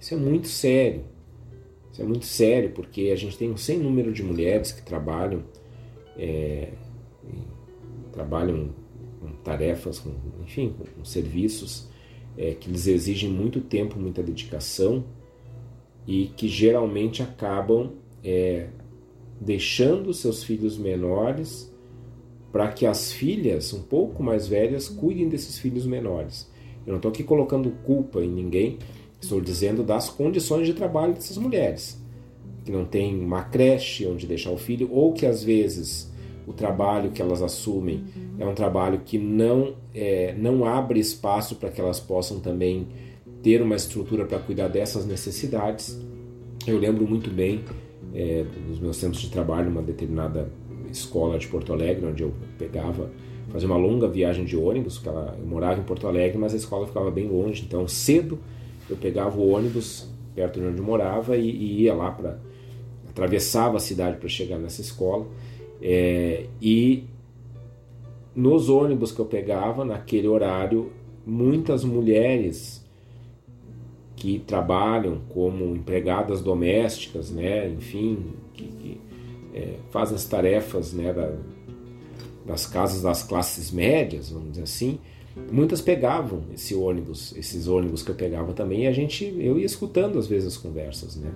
Isso 0.00 0.14
é 0.14 0.16
muito 0.16 0.48
sério. 0.48 1.04
Isso 1.92 2.00
é 2.00 2.04
muito 2.04 2.24
sério 2.24 2.70
porque 2.70 3.10
a 3.12 3.16
gente 3.16 3.36
tem 3.36 3.50
um 3.50 3.56
sem 3.58 3.78
número 3.78 4.10
de 4.10 4.22
mulheres 4.22 4.72
que 4.72 4.80
trabalham 4.80 5.42
é, 6.16 6.70
trabalham 8.12 8.70
com 9.20 9.32
tarefas, 9.42 9.98
com, 9.98 10.12
enfim, 10.42 10.74
com 10.96 11.04
serviços 11.04 11.88
é, 12.36 12.54
que 12.54 12.70
lhes 12.70 12.86
exigem 12.86 13.30
muito 13.30 13.60
tempo, 13.60 13.98
muita 13.98 14.22
dedicação 14.22 15.04
e 16.06 16.26
que 16.36 16.48
geralmente 16.48 17.22
acabam 17.22 17.92
é, 18.24 18.68
deixando 19.40 20.12
seus 20.12 20.42
filhos 20.42 20.76
menores 20.76 21.72
para 22.50 22.68
que 22.68 22.84
as 22.84 23.10
filhas, 23.10 23.72
um 23.72 23.82
pouco 23.82 24.22
mais 24.22 24.46
velhas, 24.46 24.88
cuidem 24.88 25.28
desses 25.28 25.58
filhos 25.58 25.86
menores. 25.86 26.50
Eu 26.86 26.90
não 26.90 26.96
estou 26.96 27.10
aqui 27.10 27.22
colocando 27.22 27.70
culpa 27.84 28.22
em 28.22 28.28
ninguém, 28.28 28.78
estou 29.20 29.40
dizendo 29.40 29.82
das 29.82 30.10
condições 30.10 30.66
de 30.66 30.74
trabalho 30.74 31.14
dessas 31.14 31.38
mulheres, 31.38 31.98
que 32.64 32.70
não 32.70 32.84
tem 32.84 33.18
uma 33.18 33.44
creche 33.44 34.06
onde 34.06 34.26
deixar 34.26 34.50
o 34.50 34.58
filho, 34.58 34.88
ou 34.92 35.12
que 35.12 35.24
às 35.24 35.42
vezes 35.42 36.11
o 36.46 36.52
trabalho 36.52 37.10
que 37.10 37.22
elas 37.22 37.42
assumem. 37.42 38.04
É 38.38 38.46
um 38.46 38.54
trabalho 38.54 39.00
que 39.04 39.18
não, 39.18 39.74
é, 39.94 40.34
não 40.36 40.64
abre 40.64 41.00
espaço 41.00 41.56
para 41.56 41.70
que 41.70 41.80
elas 41.80 42.00
possam 42.00 42.40
também 42.40 42.86
ter 43.42 43.60
uma 43.60 43.74
estrutura 43.74 44.24
para 44.24 44.38
cuidar 44.38 44.68
dessas 44.68 45.06
necessidades. 45.06 45.98
Eu 46.66 46.78
lembro 46.78 47.06
muito 47.06 47.30
bem 47.30 47.64
é, 48.14 48.44
dos 48.68 48.78
meus 48.78 48.98
tempos 48.98 49.20
de 49.20 49.30
trabalho 49.30 49.70
numa 49.70 49.82
determinada 49.82 50.50
escola 50.90 51.38
de 51.38 51.48
Porto 51.48 51.72
Alegre, 51.72 52.06
onde 52.06 52.22
eu 52.22 52.32
pegava, 52.58 53.10
fazia 53.48 53.66
uma 53.66 53.76
longa 53.76 54.06
viagem 54.06 54.44
de 54.44 54.56
ônibus, 54.56 54.94
porque 54.94 55.08
ela, 55.08 55.36
eu 55.38 55.46
morava 55.46 55.80
em 55.80 55.84
Porto 55.84 56.06
Alegre, 56.06 56.38
mas 56.38 56.52
a 56.52 56.56
escola 56.56 56.86
ficava 56.86 57.10
bem 57.10 57.28
longe, 57.28 57.64
então 57.66 57.88
cedo 57.88 58.38
eu 58.88 58.96
pegava 58.96 59.38
o 59.38 59.50
ônibus 59.50 60.08
perto 60.34 60.60
de 60.60 60.66
onde 60.66 60.78
eu 60.78 60.84
morava 60.84 61.36
e, 61.36 61.48
e 61.48 61.82
ia 61.82 61.94
lá 61.94 62.10
para 62.10 62.38
atravessava 63.08 63.76
a 63.76 63.80
cidade 63.80 64.16
para 64.16 64.28
chegar 64.28 64.58
nessa 64.58 64.80
escola 64.80 65.26
é, 65.82 66.46
e 66.60 67.04
nos 68.34 68.68
ônibus 68.68 69.12
que 69.12 69.18
eu 69.18 69.26
pegava 69.26 69.84
naquele 69.84 70.28
horário 70.28 70.92
muitas 71.26 71.84
mulheres 71.84 72.82
que 74.16 74.38
trabalham 74.38 75.20
como 75.30 75.74
empregadas 75.74 76.40
domésticas, 76.40 77.30
né, 77.30 77.68
enfim, 77.68 78.32
que, 78.54 78.64
que 78.64 79.00
é, 79.52 79.74
fazem 79.90 80.14
as 80.14 80.24
tarefas 80.24 80.92
né, 80.92 81.12
da, 81.12 81.32
das 82.46 82.66
casas 82.66 83.02
das 83.02 83.22
classes 83.24 83.70
médias, 83.72 84.30
vamos 84.30 84.50
dizer 84.50 84.62
assim, 84.62 84.98
muitas 85.50 85.80
pegavam 85.80 86.42
esse 86.54 86.74
ônibus, 86.74 87.34
esses 87.36 87.66
ônibus 87.66 88.02
que 88.02 88.10
eu 88.10 88.14
pegava 88.14 88.52
também, 88.52 88.84
e 88.84 88.86
a 88.86 88.92
gente, 88.92 89.24
eu 89.24 89.58
ia 89.58 89.66
escutando 89.66 90.18
às 90.18 90.26
vezes 90.26 90.48
as 90.48 90.56
conversas, 90.56 91.16
né? 91.16 91.32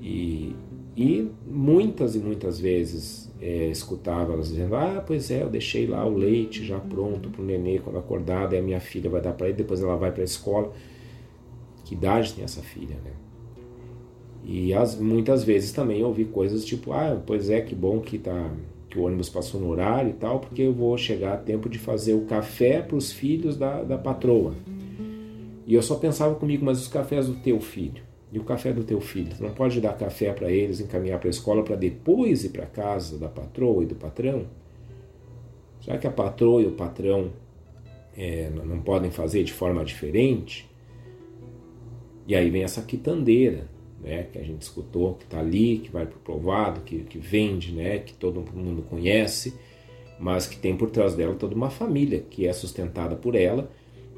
E, 0.00 0.54
e 0.96 1.30
muitas 1.46 2.16
e 2.16 2.18
muitas 2.18 2.58
vezes 2.58 3.30
é, 3.40 3.68
escutava 3.68 4.32
elas 4.32 4.48
dizendo: 4.48 4.74
Ah, 4.74 5.02
pois 5.06 5.30
é, 5.30 5.42
eu 5.42 5.48
deixei 5.48 5.86
lá 5.86 6.04
o 6.04 6.16
leite 6.16 6.64
já 6.64 6.78
pronto 6.78 7.30
para 7.30 7.42
o 7.42 7.44
nenê 7.44 7.78
quando 7.78 7.98
acordar, 7.98 8.52
e 8.52 8.58
a 8.58 8.62
minha 8.62 8.80
filha 8.80 9.08
vai 9.08 9.20
dar 9.20 9.32
para 9.32 9.48
ele, 9.48 9.56
depois 9.56 9.80
ela 9.80 9.96
vai 9.96 10.10
para 10.10 10.22
a 10.22 10.24
escola. 10.24 10.72
Que 11.84 11.94
idade 11.94 12.34
tem 12.34 12.44
essa 12.44 12.60
filha, 12.60 12.96
né? 13.04 13.12
E 14.44 14.72
as, 14.74 14.98
muitas 14.98 15.44
vezes 15.44 15.72
também 15.72 16.02
ouvi 16.02 16.24
coisas 16.24 16.64
tipo: 16.64 16.92
Ah, 16.92 17.20
pois 17.24 17.50
é, 17.50 17.60
que 17.60 17.74
bom 17.74 18.00
que 18.00 18.18
tá 18.18 18.50
que 18.88 18.98
o 18.98 19.04
ônibus 19.04 19.28
passou 19.28 19.60
no 19.60 19.68
horário 19.68 20.10
e 20.10 20.14
tal, 20.14 20.40
porque 20.40 20.62
eu 20.62 20.72
vou 20.72 20.98
chegar 20.98 21.34
a 21.34 21.36
tempo 21.36 21.68
de 21.68 21.78
fazer 21.78 22.12
o 22.14 22.22
café 22.22 22.82
para 22.82 22.96
os 22.96 23.12
filhos 23.12 23.56
da, 23.56 23.84
da 23.84 23.96
patroa. 23.96 24.52
E 25.64 25.72
eu 25.72 25.80
só 25.80 25.94
pensava 25.94 26.34
comigo, 26.34 26.64
mas 26.64 26.80
os 26.80 26.88
cafés 26.88 27.28
do 27.28 27.34
teu 27.34 27.60
filho 27.60 28.09
e 28.32 28.38
o 28.38 28.44
café 28.44 28.72
do 28.72 28.84
teu 28.84 29.00
filho, 29.00 29.34
tu 29.36 29.42
não 29.42 29.52
pode 29.52 29.80
dar 29.80 29.96
café 29.96 30.32
para 30.32 30.50
eles, 30.50 30.80
encaminhar 30.80 31.18
para 31.18 31.28
a 31.28 31.30
escola 31.30 31.64
para 31.64 31.74
depois 31.74 32.44
ir 32.44 32.50
para 32.50 32.64
casa 32.64 33.18
da 33.18 33.28
patroa 33.28 33.82
e 33.82 33.86
do 33.86 33.96
patrão? 33.96 34.46
Será 35.82 35.98
que 35.98 36.06
a 36.06 36.10
patroa 36.10 36.62
e 36.62 36.66
o 36.66 36.72
patrão 36.72 37.32
é, 38.16 38.50
não 38.50 38.80
podem 38.80 39.10
fazer 39.10 39.42
de 39.42 39.52
forma 39.52 39.84
diferente? 39.84 40.70
E 42.26 42.36
aí 42.36 42.48
vem 42.50 42.62
essa 42.62 42.82
quitandeira, 42.82 43.66
né, 44.00 44.24
que 44.30 44.38
a 44.38 44.42
gente 44.42 44.62
escutou, 44.62 45.14
que 45.14 45.24
está 45.24 45.40
ali, 45.40 45.78
que 45.78 45.90
vai 45.90 46.06
para 46.06 46.16
o 46.16 46.20
provado, 46.20 46.82
que, 46.82 47.00
que 47.00 47.18
vende, 47.18 47.72
né, 47.72 47.98
que 47.98 48.12
todo 48.12 48.44
mundo 48.54 48.82
conhece, 48.82 49.54
mas 50.20 50.46
que 50.46 50.56
tem 50.56 50.76
por 50.76 50.90
trás 50.90 51.14
dela 51.14 51.34
toda 51.34 51.54
uma 51.54 51.70
família 51.70 52.20
que 52.20 52.46
é 52.46 52.52
sustentada 52.52 53.16
por 53.16 53.34
ela, 53.34 53.68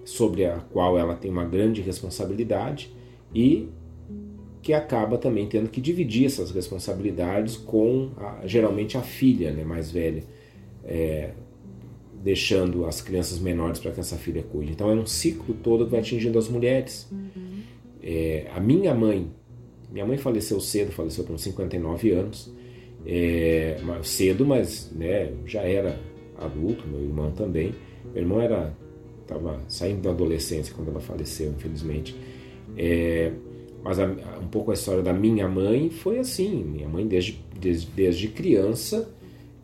sobre 0.05 0.45
a 0.45 0.59
qual 0.59 0.99
ela 0.99 1.15
tem 1.15 1.31
uma 1.31 1.45
grande 1.45 1.81
responsabilidade 1.81 2.93
e 3.35 3.69
que 4.63 4.73
acaba 4.73 5.19
também 5.19 5.49
tendo 5.49 5.69
que 5.69 5.81
dividir 5.81 6.27
essas 6.27 6.51
responsabilidades 6.53 7.57
com 7.57 8.13
a, 8.17 8.47
geralmente 8.47 8.97
a 8.97 9.03
filha 9.03 9.51
né, 9.51 9.65
mais 9.65 9.91
velha, 9.91 10.23
é, 10.85 11.33
deixando 12.23 12.87
as 12.87 13.01
crianças 13.01 13.41
menores 13.41 13.81
para 13.81 13.91
que 13.91 14.01
essa 14.01 14.17
filha 14.17 14.43
cuide. 14.43 14.73
Então 14.73 14.91
é 14.91 14.95
um 14.95 15.07
ciclo 15.07 15.55
todo 15.63 15.85
que 15.85 15.91
vai 15.91 16.01
atingindo 16.01 16.39
as 16.39 16.49
mulheres. 16.49 17.09
Uhum. 17.11 17.61
É, 18.01 18.47
a 18.55 18.61
minha 18.61 18.95
mãe 18.95 19.29
minha 19.93 20.07
mãe 20.07 20.17
faleceu 20.17 20.59
cedo, 20.59 20.91
faleceu 20.91 21.23
com 21.23 21.37
59 21.37 22.11
anos, 22.13 22.51
é, 23.05 23.77
cedo, 24.03 24.47
mas 24.47 24.91
né, 24.91 25.31
já 25.45 25.61
era 25.61 26.01
adulto, 26.39 26.89
meu 26.89 27.03
irmão 27.03 27.31
também. 27.33 27.75
Meu 28.15 28.23
irmão 28.23 28.41
era 28.41 28.75
estava 29.21 29.61
saindo 29.69 30.01
da 30.01 30.11
adolescência 30.11 30.75
quando 30.75 30.91
ela 30.91 31.01
faleceu, 31.01 31.51
infelizmente. 31.51 32.17
É, 32.77 33.33
mas 33.83 33.99
a, 33.99 34.07
um 34.41 34.49
pouco 34.49 34.71
a 34.71 34.75
história 34.75 35.03
da 35.03 35.13
minha 35.13 35.49
mãe 35.49 35.91
foi 35.91 36.19
assim. 36.19 36.65
Minha 36.65 36.89
mãe 36.89 37.07
desde, 37.07 37.41
desde, 37.59 37.87
desde 37.91 38.29
criança, 38.29 39.13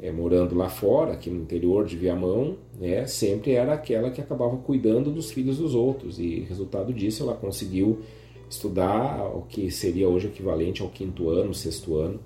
é, 0.00 0.10
morando 0.10 0.54
lá 0.54 0.68
fora, 0.68 1.12
aqui 1.12 1.30
no 1.30 1.40
interior 1.40 1.84
de 1.84 1.96
Viamão, 1.96 2.56
né, 2.78 3.06
sempre 3.06 3.52
era 3.52 3.74
aquela 3.74 4.10
que 4.10 4.20
acabava 4.20 4.56
cuidando 4.56 5.10
dos 5.10 5.30
filhos 5.30 5.58
dos 5.58 5.74
outros. 5.74 6.18
E 6.18 6.40
resultado 6.40 6.92
disso, 6.92 7.22
ela 7.22 7.34
conseguiu 7.34 8.00
estudar 8.48 9.24
o 9.34 9.42
que 9.42 9.70
seria 9.70 10.08
hoje 10.08 10.28
equivalente 10.28 10.82
ao 10.82 10.88
quinto 10.88 11.28
ano, 11.28 11.52
sexto 11.52 11.96
ano 11.96 12.18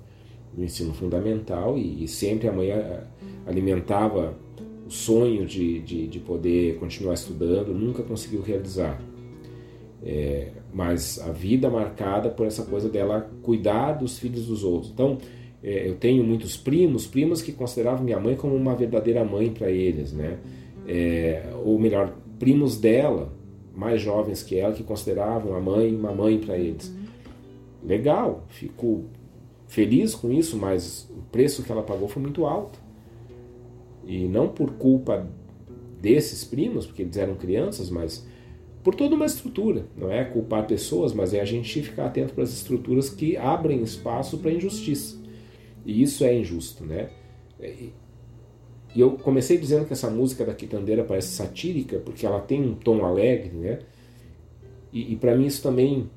do 0.53 0.63
ensino 0.63 0.93
fundamental 0.93 1.77
e, 1.77 2.03
e 2.03 2.07
sempre 2.07 2.47
a 2.47 2.51
mãe 2.51 2.69
eh, 2.69 3.03
alimentava 3.45 4.37
o 4.85 4.91
sonho 4.91 5.45
de, 5.45 5.79
de, 5.79 6.07
de, 6.07 6.19
poder 6.19 6.77
continuar 6.77 7.15
estudando, 7.15 7.73
nunca 7.73 8.03
conseguiu 8.03 8.41
realizar. 8.41 9.01
É, 10.03 10.51
mas 10.73 11.19
a 11.21 11.31
vida 11.31 11.69
marcada 11.69 12.29
por 12.29 12.47
essa 12.47 12.63
coisa 12.63 12.89
dela 12.89 13.29
cuidar 13.43 13.93
dos 13.93 14.17
filhos 14.17 14.47
dos 14.47 14.63
outros. 14.63 14.91
Então, 14.91 15.19
é, 15.63 15.87
eu 15.87 15.95
tenho 15.95 16.23
muitos 16.23 16.57
primos, 16.57 17.05
primas 17.05 17.41
que 17.41 17.51
consideravam 17.51 18.03
minha 18.03 18.19
mãe 18.19 18.35
como 18.35 18.55
uma 18.55 18.75
verdadeira 18.75 19.23
mãe 19.23 19.51
para 19.51 19.69
eles, 19.69 20.11
né? 20.11 20.39
É, 20.87 21.53
ou 21.63 21.79
melhor, 21.79 22.13
primos 22.39 22.77
dela, 22.77 23.31
mais 23.73 24.01
jovens 24.01 24.43
que 24.43 24.57
ela 24.57 24.73
que 24.73 24.83
consideravam 24.83 25.55
a 25.55 25.61
mãe 25.61 25.95
uma 25.95 26.11
mãe 26.11 26.39
para 26.39 26.57
eles. 26.57 26.93
Legal, 27.83 28.43
fico 28.49 29.05
feliz 29.67 30.15
com 30.15 30.31
isso, 30.31 30.57
mas 30.57 31.09
o 31.09 31.21
preço 31.31 31.63
que 31.63 31.71
ela 31.71 31.83
pagou 31.83 32.07
foi 32.07 32.21
muito 32.21 32.45
alto. 32.45 32.79
E 34.05 34.25
não 34.25 34.49
por 34.49 34.71
culpa 34.73 35.27
desses 36.01 36.43
primos, 36.43 36.85
porque 36.85 37.03
eles 37.03 37.15
eram 37.15 37.35
crianças, 37.35 37.89
mas 37.89 38.25
por 38.83 38.95
toda 38.95 39.15
uma 39.15 39.25
estrutura. 39.25 39.85
Não 39.97 40.11
é 40.11 40.23
culpar 40.23 40.67
pessoas, 40.67 41.13
mas 41.13 41.33
é 41.33 41.39
a 41.39 41.45
gente 41.45 41.81
ficar 41.81 42.07
atento 42.07 42.33
para 42.33 42.43
as 42.43 42.53
estruturas 42.53 43.09
que 43.09 43.37
abrem 43.37 43.81
espaço 43.81 44.37
para 44.37 44.51
injustiça. 44.51 45.17
E 45.85 46.01
isso 46.01 46.23
é 46.23 46.35
injusto, 46.35 46.85
né? 46.85 47.09
E 47.59 48.99
eu 48.99 49.11
comecei 49.11 49.57
dizendo 49.57 49.85
que 49.85 49.93
essa 49.93 50.09
música 50.09 50.45
da 50.45 50.53
Quitandeira 50.53 51.03
parece 51.03 51.29
satírica, 51.29 51.97
porque 51.99 52.25
ela 52.25 52.39
tem 52.39 52.61
um 52.61 52.75
tom 52.75 53.03
alegre, 53.05 53.51
né? 53.55 53.79
E, 54.91 55.13
e 55.13 55.15
para 55.15 55.35
mim 55.35 55.47
isso 55.47 55.63
também 55.63 56.09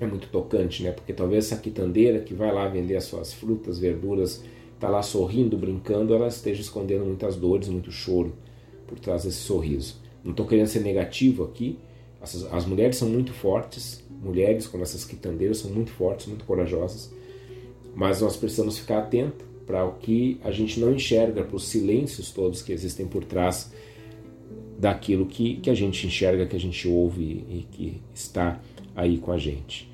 é 0.00 0.06
muito 0.06 0.28
tocante, 0.28 0.82
né? 0.82 0.92
Porque 0.92 1.12
talvez 1.12 1.46
essa 1.46 1.60
quitandeira 1.60 2.20
que 2.20 2.34
vai 2.34 2.52
lá 2.52 2.66
vender 2.68 2.96
as 2.96 3.04
suas 3.04 3.32
frutas, 3.32 3.78
verduras, 3.78 4.42
tá 4.78 4.88
lá 4.88 5.02
sorrindo, 5.02 5.56
brincando, 5.56 6.14
ela 6.14 6.28
esteja 6.28 6.60
escondendo 6.60 7.04
muitas 7.04 7.36
dores, 7.36 7.68
muito 7.68 7.90
choro 7.90 8.34
por 8.86 8.98
trás 8.98 9.24
desse 9.24 9.38
sorriso. 9.38 10.00
Não 10.24 10.30
estou 10.30 10.46
querendo 10.46 10.66
ser 10.66 10.80
negativo 10.80 11.44
aqui. 11.44 11.78
As, 12.34 12.52
as 12.52 12.66
mulheres 12.66 12.96
são 12.96 13.08
muito 13.08 13.32
fortes, 13.32 14.04
mulheres 14.10 14.66
como 14.66 14.82
essas 14.82 15.04
quitandeiras 15.04 15.58
são 15.58 15.70
muito 15.70 15.92
fortes, 15.92 16.26
muito 16.26 16.44
corajosas, 16.44 17.12
mas 17.94 18.20
nós 18.20 18.36
precisamos 18.36 18.78
ficar 18.78 18.98
atentos 18.98 19.46
para 19.64 19.84
o 19.84 19.92
que 19.94 20.40
a 20.44 20.50
gente 20.50 20.80
não 20.80 20.92
enxerga, 20.92 21.42
para 21.42 21.56
os 21.56 21.64
silêncios 21.64 22.30
todos 22.30 22.62
que 22.62 22.72
existem 22.72 23.06
por 23.06 23.24
trás 23.24 23.72
daquilo 24.78 25.26
que, 25.26 25.56
que 25.56 25.70
a 25.70 25.74
gente 25.74 26.06
enxerga, 26.06 26.46
que 26.46 26.56
a 26.56 26.60
gente 26.60 26.86
ouve 26.86 27.44
e 27.48 27.66
que 27.70 28.00
está 28.14 28.60
aí 28.94 29.18
com 29.18 29.32
a 29.32 29.38
gente. 29.38 29.90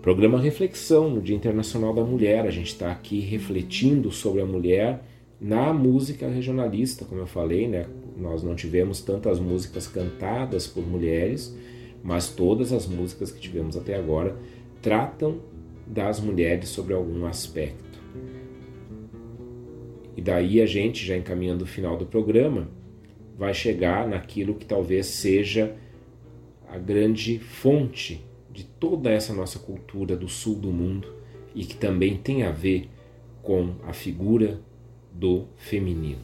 Programa 0.00 0.38
Reflexão 0.40 1.08
no 1.08 1.22
Dia 1.22 1.34
Internacional 1.34 1.94
da 1.94 2.02
Mulher. 2.02 2.46
A 2.46 2.50
gente 2.50 2.68
está 2.68 2.92
aqui 2.92 3.20
refletindo 3.20 4.10
sobre 4.10 4.42
a 4.42 4.46
mulher 4.46 5.02
na 5.44 5.74
música 5.74 6.26
regionalista, 6.26 7.04
como 7.04 7.20
eu 7.20 7.26
falei, 7.26 7.68
né? 7.68 7.86
Nós 8.16 8.42
não 8.42 8.54
tivemos 8.54 9.02
tantas 9.02 9.38
músicas 9.38 9.86
cantadas 9.86 10.66
por 10.66 10.86
mulheres, 10.86 11.54
mas 12.02 12.30
todas 12.30 12.72
as 12.72 12.86
músicas 12.86 13.30
que 13.30 13.38
tivemos 13.38 13.76
até 13.76 13.94
agora 13.94 14.38
tratam 14.80 15.40
das 15.86 16.18
mulheres 16.18 16.70
sobre 16.70 16.94
algum 16.94 17.26
aspecto. 17.26 18.00
E 20.16 20.22
daí 20.22 20.62
a 20.62 20.66
gente, 20.66 21.04
já 21.04 21.14
encaminhando 21.14 21.64
o 21.64 21.68
final 21.68 21.98
do 21.98 22.06
programa, 22.06 22.66
vai 23.36 23.52
chegar 23.52 24.08
naquilo 24.08 24.54
que 24.54 24.64
talvez 24.64 25.04
seja 25.04 25.76
a 26.66 26.78
grande 26.78 27.38
fonte 27.38 28.24
de 28.50 28.64
toda 28.64 29.10
essa 29.10 29.34
nossa 29.34 29.58
cultura 29.58 30.16
do 30.16 30.26
sul 30.26 30.54
do 30.54 30.70
mundo 30.70 31.12
e 31.54 31.66
que 31.66 31.76
também 31.76 32.16
tem 32.16 32.44
a 32.44 32.50
ver 32.50 32.88
com 33.42 33.74
a 33.86 33.92
figura 33.92 34.58
do 35.14 35.48
feminino. 35.56 36.22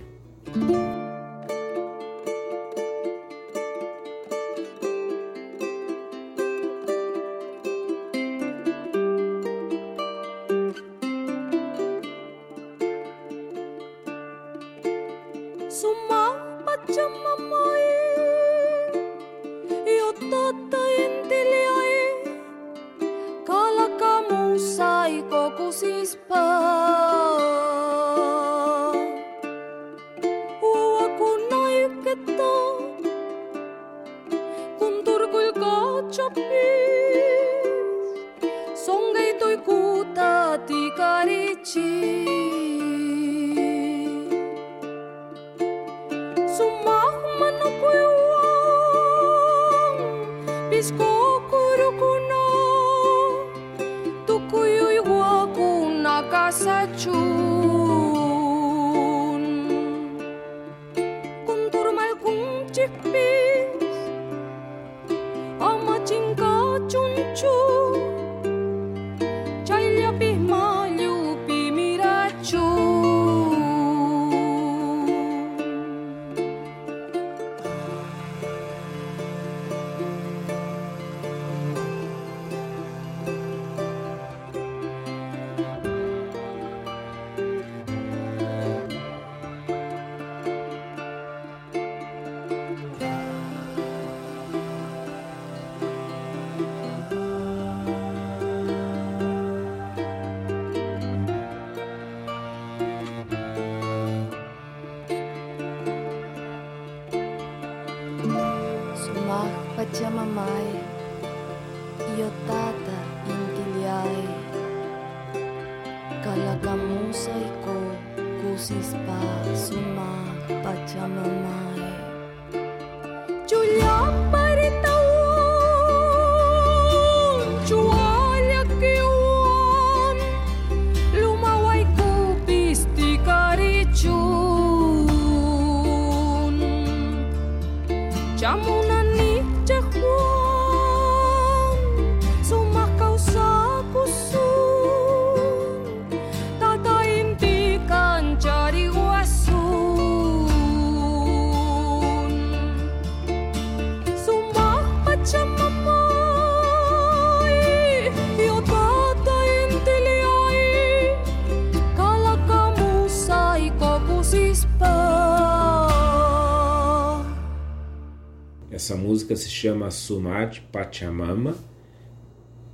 Chama 169.61 169.91
Sumad 169.91 170.63
Pachamama, 170.73 171.55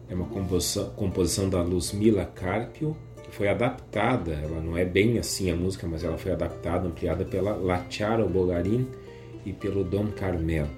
é 0.09 0.15
uma 0.15 0.27
composição, 0.27 0.91
composição 0.91 1.49
da 1.49 1.61
Luzmila 1.61 2.25
Carpio, 2.25 2.97
que 3.25 3.31
foi 3.35 3.49
adaptada, 3.49 4.35
ela 4.35 4.61
não 4.61 4.79
é 4.79 4.85
bem 4.85 5.19
assim 5.19 5.51
a 5.51 5.57
música, 5.57 5.85
mas 5.89 6.05
ela 6.05 6.17
foi 6.17 6.31
adaptada, 6.31 6.87
ampliada 6.87 7.25
pela 7.25 7.57
Lacharo 7.57 8.29
Bogarin 8.29 8.87
e 9.45 9.53
pelo 9.53 9.83
Dom 9.83 10.13
Carmel. 10.13 10.69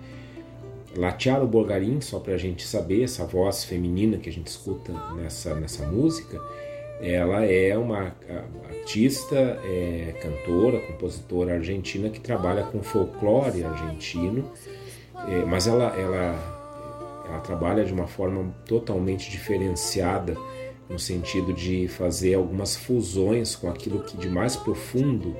Lacharo 0.96 1.46
Bogarin, 1.46 2.00
só 2.00 2.18
para 2.18 2.32
a 2.32 2.38
gente 2.38 2.66
saber, 2.66 3.02
essa 3.02 3.26
voz 3.26 3.64
feminina 3.64 4.16
que 4.16 4.30
a 4.30 4.32
gente 4.32 4.46
escuta 4.46 4.90
nessa, 5.14 5.54
nessa 5.56 5.86
música, 5.86 6.40
ela 7.02 7.44
é 7.44 7.76
uma 7.76 8.16
artista, 8.70 9.36
é, 9.36 10.14
cantora, 10.22 10.80
compositora 10.80 11.52
argentina 11.52 12.08
que 12.08 12.18
trabalha 12.18 12.62
com 12.62 12.82
folclore 12.82 13.62
argentino 13.62 14.50
é, 15.26 15.44
mas 15.44 15.66
ela, 15.66 15.96
ela, 15.96 17.24
ela 17.26 17.40
trabalha 17.40 17.84
de 17.84 17.92
uma 17.92 18.06
forma 18.06 18.54
totalmente 18.66 19.30
diferenciada 19.30 20.36
no 20.88 20.98
sentido 20.98 21.52
de 21.52 21.86
fazer 21.88 22.34
algumas 22.34 22.76
fusões 22.76 23.54
com 23.54 23.68
aquilo 23.68 24.00
que 24.00 24.16
de 24.16 24.28
mais 24.28 24.56
profundo 24.56 25.36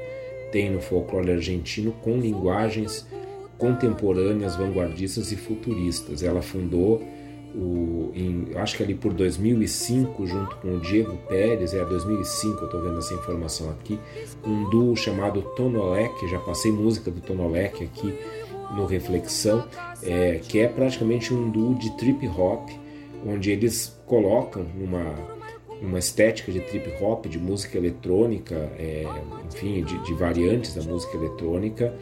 tem 0.53 0.71
no 0.71 0.81
folclore 0.81 1.33
argentino 1.33 1.93
com 2.03 2.19
linguagens 2.19 3.07
contemporâneas, 3.57 4.57
vanguardistas 4.57 5.33
e 5.33 5.37
futuristas. 5.37 6.23
Ela 6.23 6.43
fundou 6.43 7.03
o, 7.55 8.13
em, 8.15 8.49
acho 8.57 8.77
que 8.77 8.83
ali 8.83 8.95
por 8.95 9.13
2005, 9.13 10.27
junto 10.27 10.57
com 10.57 10.77
o 10.77 10.81
Diego 10.81 11.17
Pérez, 11.29 11.73
é 11.73 11.85
2005, 11.85 12.59
eu 12.59 12.65
estou 12.67 12.83
vendo 12.83 12.99
essa 12.99 13.15
informação 13.15 13.71
aqui, 13.71 13.99
um 14.47 14.69
duo 14.69 14.95
chamado 14.95 15.43
Tonolec, 15.57 16.29
já 16.29 16.39
passei 16.39 16.71
música 16.71 17.11
do 17.11 17.21
Tonolec 17.21 17.83
aqui 17.83 18.15
no 18.71 18.87
Reflexão, 18.87 19.65
é, 20.03 20.41
que 20.43 20.61
é 20.61 20.69
praticamente 20.69 21.33
um 21.33 21.51
duo 21.51 21.75
de 21.75 21.97
trip 21.97 22.27
hop, 22.29 22.69
onde 23.27 23.51
eles 23.51 23.99
colocam 24.07 24.65
numa, 24.75 25.15
numa 25.81 25.99
estética 25.99 26.53
de 26.53 26.61
trip 26.61 27.03
hop, 27.03 27.27
de 27.27 27.39
música 27.39 27.79
eletrônica, 27.79 28.55
é, 28.79 29.05
enfim, 29.47 29.83
de, 29.83 29.99
de, 30.05 30.15
variantes 30.15 30.75
da 30.75 30.83
música 30.83 31.17
eletrônica, 31.17 31.95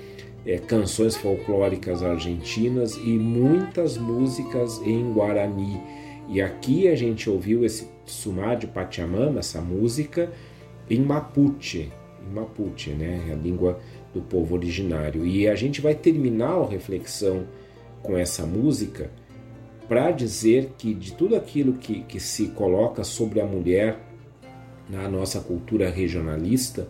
é, 0.44 0.58
canções 0.58 1.16
folclóricas 1.16 2.02
argentinas 2.02 2.96
e 2.96 3.18
muitas 3.18 3.96
músicas 3.96 4.80
em 4.82 5.12
guarani. 5.12 5.80
E 6.28 6.42
aqui 6.42 6.88
a 6.88 6.96
gente 6.96 7.30
ouviu 7.30 7.64
esse 7.64 7.88
Sumá 8.04 8.54
de 8.54 8.66
Pachamama, 8.66 9.40
essa 9.40 9.60
música, 9.60 10.30
em 10.88 11.00
Mapuche, 11.00 11.90
em 12.24 12.34
Mapuche, 12.34 12.90
né, 12.90 13.30
a 13.32 13.34
língua 13.34 13.80
do 14.16 14.22
povo 14.22 14.54
originário. 14.54 15.26
E 15.26 15.46
a 15.46 15.54
gente 15.54 15.80
vai 15.80 15.94
terminar 15.94 16.54
a 16.54 16.66
reflexão 16.66 17.46
com 18.02 18.16
essa 18.16 18.46
música 18.46 19.10
para 19.86 20.10
dizer 20.10 20.72
que 20.78 20.94
de 20.94 21.12
tudo 21.12 21.36
aquilo 21.36 21.74
que, 21.74 22.02
que 22.02 22.18
se 22.18 22.48
coloca 22.48 23.04
sobre 23.04 23.40
a 23.40 23.44
mulher 23.44 24.00
na 24.88 25.08
nossa 25.08 25.40
cultura 25.40 25.90
regionalista, 25.90 26.88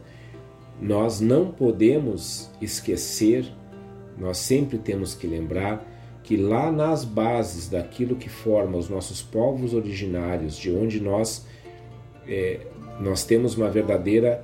nós 0.81 1.21
não 1.21 1.51
podemos 1.51 2.51
esquecer, 2.61 3.47
nós 4.17 4.39
sempre 4.39 4.79
temos 4.79 5.15
que 5.15 5.27
lembrar 5.27 5.85
que 6.23 6.37
lá 6.37 6.71
nas 6.73 7.05
bases 7.05 7.69
daquilo 7.69 8.17
que 8.17 8.29
forma 8.29 8.77
os 8.77 8.89
nossos 8.89 9.23
povos 9.23 9.73
originários, 9.73 10.57
de 10.57 10.71
onde 10.71 11.01
nós, 11.01 11.47
é, 12.27 12.67
nós 13.01 13.25
temos 13.25 13.57
uma 13.57 13.71
verdadeira 13.71 14.43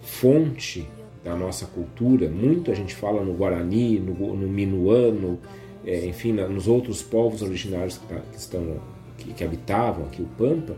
fonte 0.00 0.86
da 1.24 1.34
nossa 1.34 1.66
cultura. 1.66 2.28
Muito 2.28 2.70
a 2.70 2.74
gente 2.74 2.94
fala 2.94 3.24
no 3.24 3.32
Guarani, 3.32 3.98
no, 3.98 4.36
no 4.36 4.46
Minuano, 4.46 5.38
é, 5.84 6.06
enfim, 6.06 6.32
na, 6.32 6.46
nos 6.46 6.68
outros 6.68 7.02
povos 7.02 7.42
originários 7.42 7.98
que, 7.98 8.06
tá, 8.06 8.20
que 8.30 8.38
estão, 8.38 8.76
que, 9.16 9.32
que, 9.32 9.42
habitavam 9.42 10.04
aqui 10.04 10.22
o 10.22 10.28
Pampa. 10.38 10.76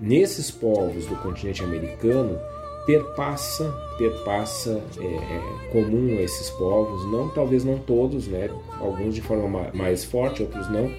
Nesses 0.00 0.50
povos 0.50 1.06
do 1.06 1.14
continente 1.16 1.62
americano, 1.62 2.38
perpassa, 2.86 3.70
perpassa 3.96 4.82
é, 4.98 5.04
é, 5.04 5.70
comum 5.70 6.16
a 6.18 6.22
esses 6.22 6.50
povos, 6.50 7.04
não 7.12 7.28
talvez 7.28 7.64
não 7.64 7.78
todos, 7.78 8.26
né? 8.26 8.50
Alguns 8.80 9.14
de 9.14 9.20
forma 9.20 9.70
mais 9.72 10.02
forte, 10.04 10.42
outros 10.42 10.68
não, 10.70 10.90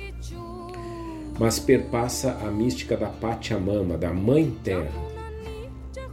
mas 1.40 1.60
perpassa 1.60 2.38
a 2.44 2.52
mística 2.52 2.96
da 2.96 3.08
Pachamama, 3.08 3.98
da 3.98 4.14
Mãe 4.14 4.54
Terra 4.64 5.12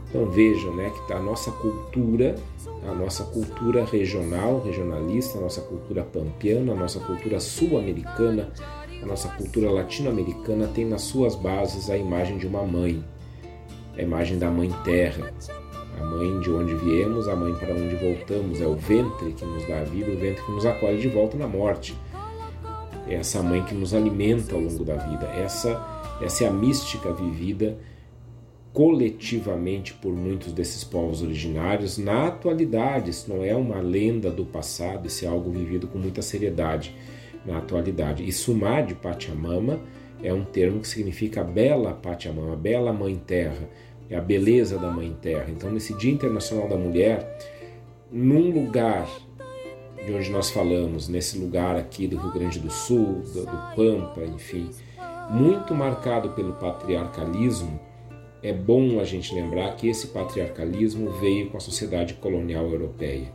então 0.09 0.25
vejam 0.25 0.75
né, 0.75 0.91
que 1.05 1.13
a 1.13 1.19
nossa 1.19 1.51
cultura, 1.51 2.35
a 2.87 2.93
nossa 2.93 3.23
cultura 3.25 3.83
regional, 3.85 4.61
regionalista, 4.61 5.37
a 5.37 5.41
nossa 5.41 5.61
cultura 5.61 6.03
pampiana, 6.03 6.73
a 6.73 6.75
nossa 6.75 6.99
cultura 6.99 7.39
sul-americana, 7.39 8.49
a 9.01 9.05
nossa 9.05 9.29
cultura 9.29 9.71
latino-americana 9.71 10.67
tem 10.67 10.85
nas 10.85 11.01
suas 11.01 11.35
bases 11.35 11.89
a 11.89 11.97
imagem 11.97 12.37
de 12.37 12.47
uma 12.47 12.63
mãe, 12.63 13.03
a 13.97 14.01
imagem 14.01 14.37
da 14.37 14.49
mãe 14.49 14.71
terra, 14.83 15.33
a 15.99 16.03
mãe 16.03 16.39
de 16.39 16.49
onde 16.49 16.75
viemos, 16.75 17.27
a 17.27 17.35
mãe 17.35 17.53
para 17.55 17.73
onde 17.73 17.95
voltamos, 17.95 18.61
é 18.61 18.67
o 18.67 18.75
ventre 18.75 19.33
que 19.33 19.45
nos 19.45 19.67
dá 19.67 19.79
a 19.79 19.83
vida, 19.83 20.11
o 20.11 20.17
ventre 20.17 20.43
que 20.43 20.51
nos 20.51 20.65
acolhe 20.65 20.99
de 20.99 21.09
volta 21.09 21.37
na 21.37 21.47
morte. 21.47 21.95
É 23.07 23.15
essa 23.15 23.41
mãe 23.41 23.63
que 23.63 23.73
nos 23.73 23.93
alimenta 23.93 24.55
ao 24.55 24.61
longo 24.61 24.83
da 24.85 24.95
vida. 24.95 25.25
Essa, 25.27 25.81
essa 26.21 26.43
é 26.43 26.47
a 26.47 26.51
mística 26.51 27.11
vivida 27.11 27.77
coletivamente 28.73 29.93
por 29.93 30.13
muitos 30.13 30.53
desses 30.53 30.83
povos 30.83 31.21
originários 31.21 31.97
na 31.97 32.27
atualidade. 32.27 33.09
Isso 33.09 33.31
não 33.33 33.43
é 33.43 33.55
uma 33.55 33.79
lenda 33.79 34.29
do 34.29 34.45
passado, 34.45 35.07
isso 35.07 35.25
é 35.25 35.27
algo 35.27 35.51
vivido 35.51 35.87
com 35.87 35.97
muita 35.97 36.21
seriedade. 36.21 36.95
na 37.45 37.57
atualidade. 37.57 38.27
E 38.27 38.31
Sumar 38.33 38.85
de 38.85 38.93
Pachamama 38.93 39.79
é 40.21 40.33
um 40.33 40.43
termo 40.43 40.81
que 40.81 40.87
significa 40.87 41.41
bela 41.41 41.93
Pachamama, 41.93 42.55
bela 42.55 42.91
Mãe 42.91 43.15
Terra, 43.15 43.69
é 44.09 44.15
a 44.17 44.21
beleza 44.21 44.77
da 44.77 44.91
Mãe 44.91 45.15
Terra. 45.21 45.45
Então, 45.49 45.71
nesse 45.71 45.93
Dia 45.93 46.11
Internacional 46.11 46.67
da 46.67 46.75
Mulher, 46.75 47.37
num 48.11 48.51
lugar 48.51 49.07
de 50.05 50.13
onde 50.13 50.29
nós 50.31 50.49
falamos, 50.49 51.07
nesse 51.07 51.37
lugar 51.37 51.75
aqui 51.75 52.07
do 52.07 52.17
Rio 52.17 52.31
Grande 52.31 52.59
do 52.59 52.69
Sul, 52.69 53.21
do, 53.33 53.45
do 53.45 53.75
Pampa, 53.75 54.21
enfim, 54.25 54.69
muito 55.29 55.75
marcado 55.75 56.31
pelo 56.31 56.53
patriarcalismo, 56.53 57.79
é 58.41 58.53
bom 58.53 58.99
a 58.99 59.03
gente 59.03 59.33
lembrar 59.33 59.75
que 59.75 59.89
esse 59.89 60.07
patriarcalismo 60.07 61.11
veio 61.11 61.49
com 61.49 61.57
a 61.57 61.59
sociedade 61.59 62.13
colonial 62.15 62.65
europeia, 62.69 63.31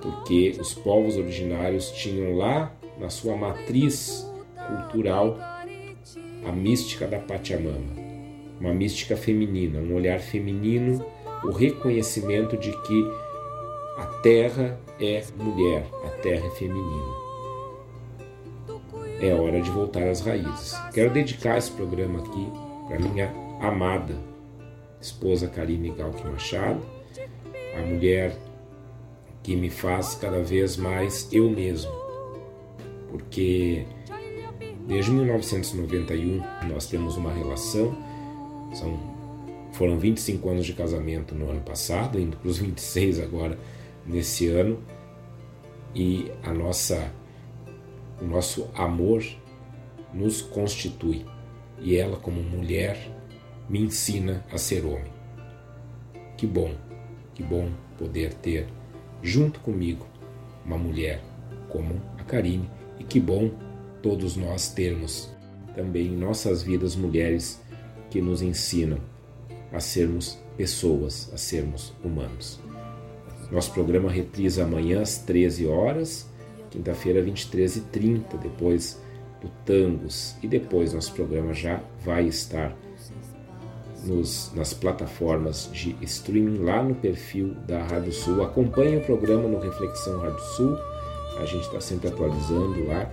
porque 0.00 0.56
os 0.60 0.74
povos 0.74 1.16
originários 1.16 1.90
tinham 1.90 2.36
lá 2.36 2.74
na 2.98 3.08
sua 3.08 3.36
matriz 3.36 4.30
cultural 4.66 5.38
a 6.46 6.52
mística 6.52 7.06
da 7.06 7.18
Pachamama, 7.18 8.02
uma 8.60 8.74
mística 8.74 9.16
feminina, 9.16 9.78
um 9.78 9.94
olhar 9.94 10.20
feminino, 10.20 11.04
o 11.44 11.50
reconhecimento 11.50 12.56
de 12.56 12.70
que 12.82 13.10
a 13.96 14.06
terra 14.22 14.78
é 15.00 15.22
mulher, 15.36 15.86
a 16.04 16.10
terra 16.20 16.46
é 16.46 16.50
feminina. 16.50 17.22
É 19.20 19.32
hora 19.34 19.60
de 19.62 19.70
voltar 19.70 20.02
às 20.08 20.20
raízes. 20.20 20.76
Quero 20.92 21.10
dedicar 21.10 21.56
esse 21.56 21.70
programa 21.70 22.18
aqui 22.18 22.48
para 22.88 22.98
minha 22.98 23.41
amada 23.62 24.32
esposa 25.00 25.48
Karine 25.48 25.90
Galque 25.90 26.26
Machado, 26.26 26.80
a 27.76 27.82
mulher 27.82 28.36
que 29.42 29.56
me 29.56 29.70
faz 29.70 30.14
cada 30.14 30.42
vez 30.42 30.76
mais 30.76 31.28
eu 31.32 31.50
mesmo. 31.50 31.90
Porque 33.10 33.84
desde 34.86 35.10
1991 35.10 36.42
nós 36.68 36.86
temos 36.86 37.16
uma 37.16 37.32
relação, 37.32 37.96
são, 38.72 38.98
foram 39.72 39.98
25 39.98 40.48
anos 40.48 40.66
de 40.66 40.72
casamento 40.72 41.34
no 41.34 41.50
ano 41.50 41.60
passado, 41.60 42.18
indo 42.18 42.36
para 42.36 42.48
os 42.48 42.58
26 42.58 43.20
agora 43.20 43.58
nesse 44.06 44.48
ano, 44.48 44.78
e 45.94 46.30
a 46.42 46.54
nossa, 46.54 47.12
o 48.20 48.24
nosso 48.24 48.68
amor 48.74 49.22
nos 50.14 50.40
constitui. 50.40 51.26
E 51.80 51.96
ela, 51.96 52.16
como 52.16 52.40
mulher, 52.42 52.96
me 53.68 53.80
ensina 53.80 54.44
a 54.52 54.58
ser 54.58 54.84
homem. 54.84 55.12
Que 56.36 56.46
bom, 56.46 56.74
que 57.34 57.42
bom 57.42 57.70
poder 57.98 58.34
ter 58.34 58.66
junto 59.22 59.60
comigo 59.60 60.06
uma 60.64 60.76
mulher 60.76 61.22
como 61.68 62.00
a 62.18 62.24
Karine 62.24 62.68
e 62.98 63.04
que 63.04 63.20
bom 63.20 63.50
todos 64.02 64.36
nós 64.36 64.68
termos 64.68 65.30
também 65.74 66.08
em 66.08 66.16
nossas 66.16 66.62
vidas 66.62 66.96
mulheres 66.96 67.60
que 68.10 68.20
nos 68.20 68.42
ensinam 68.42 68.98
a 69.72 69.80
sermos 69.80 70.38
pessoas, 70.56 71.30
a 71.32 71.38
sermos 71.38 71.94
humanos. 72.04 72.60
Nosso 73.50 73.72
programa 73.72 74.10
reprisa 74.10 74.64
amanhã 74.64 75.00
às 75.00 75.18
13 75.18 75.66
horas, 75.66 76.28
quinta-feira 76.70 77.24
23h30, 77.24 78.38
depois 78.42 79.00
do 79.40 79.48
Tangos, 79.64 80.36
e 80.42 80.48
depois 80.48 80.92
nosso 80.92 81.12
programa 81.14 81.52
já 81.52 81.82
vai 82.04 82.26
estar 82.26 82.76
nos, 84.04 84.50
nas 84.54 84.72
plataformas 84.72 85.68
de 85.72 85.96
streaming 86.02 86.58
lá 86.58 86.82
no 86.82 86.94
perfil 86.94 87.54
da 87.66 87.82
Rádio 87.82 88.12
Sul. 88.12 88.42
Acompanhe 88.42 88.96
o 88.96 89.00
programa 89.00 89.48
no 89.48 89.58
Reflexão 89.58 90.20
Rádio 90.20 90.40
Sul. 90.56 90.76
A 91.38 91.44
gente 91.44 91.62
está 91.62 91.80
sempre 91.80 92.08
atualizando 92.08 92.86
lá. 92.86 93.10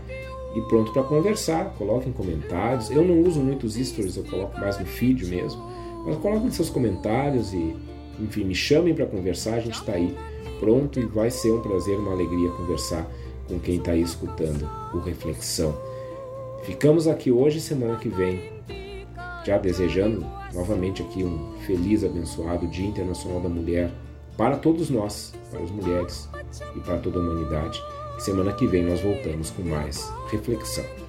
E 0.56 0.62
pronto 0.62 0.92
para 0.92 1.04
conversar. 1.04 1.74
Coloquem 1.78 2.12
comentários. 2.12 2.90
Eu 2.90 3.04
não 3.04 3.22
uso 3.22 3.40
muitos 3.40 3.76
stories, 3.76 4.18
eu 4.18 4.24
coloco 4.24 4.60
mais 4.60 4.80
no 4.80 4.86
feed 4.86 5.26
mesmo. 5.26 5.62
Mas 6.06 6.18
coloquem 6.18 6.50
seus 6.52 6.70
comentários 6.70 7.54
e, 7.54 7.76
enfim, 8.20 8.44
me 8.44 8.56
chamem 8.56 8.94
para 8.94 9.06
conversar. 9.06 9.56
A 9.56 9.60
gente 9.60 9.76
está 9.80 9.94
aí 9.94 10.16
pronto 10.60 11.00
e 11.00 11.06
vai 11.06 11.30
ser 11.30 11.52
um 11.52 11.62
prazer, 11.62 11.98
uma 11.98 12.12
alegria 12.12 12.50
conversar 12.52 13.08
com 13.48 13.60
quem 13.60 13.78
está 13.78 13.92
aí 13.92 14.02
escutando 14.02 14.70
o 14.94 15.00
Reflexão. 15.00 15.76
Ficamos 16.64 17.08
aqui 17.08 17.32
hoje 17.32 17.62
semana 17.62 17.96
que 17.96 18.10
vem, 18.10 18.52
já 19.46 19.58
desejando 19.58 20.39
novamente 20.54 21.02
aqui 21.02 21.24
um 21.24 21.54
feliz, 21.66 22.04
abençoado 22.04 22.68
Dia 22.68 22.88
Internacional 22.88 23.42
da 23.42 23.50
Mulher 23.50 23.92
para 24.38 24.58
todos 24.58 24.90
nós, 24.90 25.34
para 25.52 25.62
as 25.62 25.72
mulheres 25.72 26.30
e 26.76 26.80
para 26.80 26.98
toda 26.98 27.20
a 27.20 27.22
humanidade. 27.22 27.82
Semana 28.20 28.54
que 28.54 28.68
vem 28.68 28.84
nós 28.84 29.02
voltamos 29.02 29.50
com 29.52 29.64
mais 29.64 30.12
reflexão. 30.32 31.09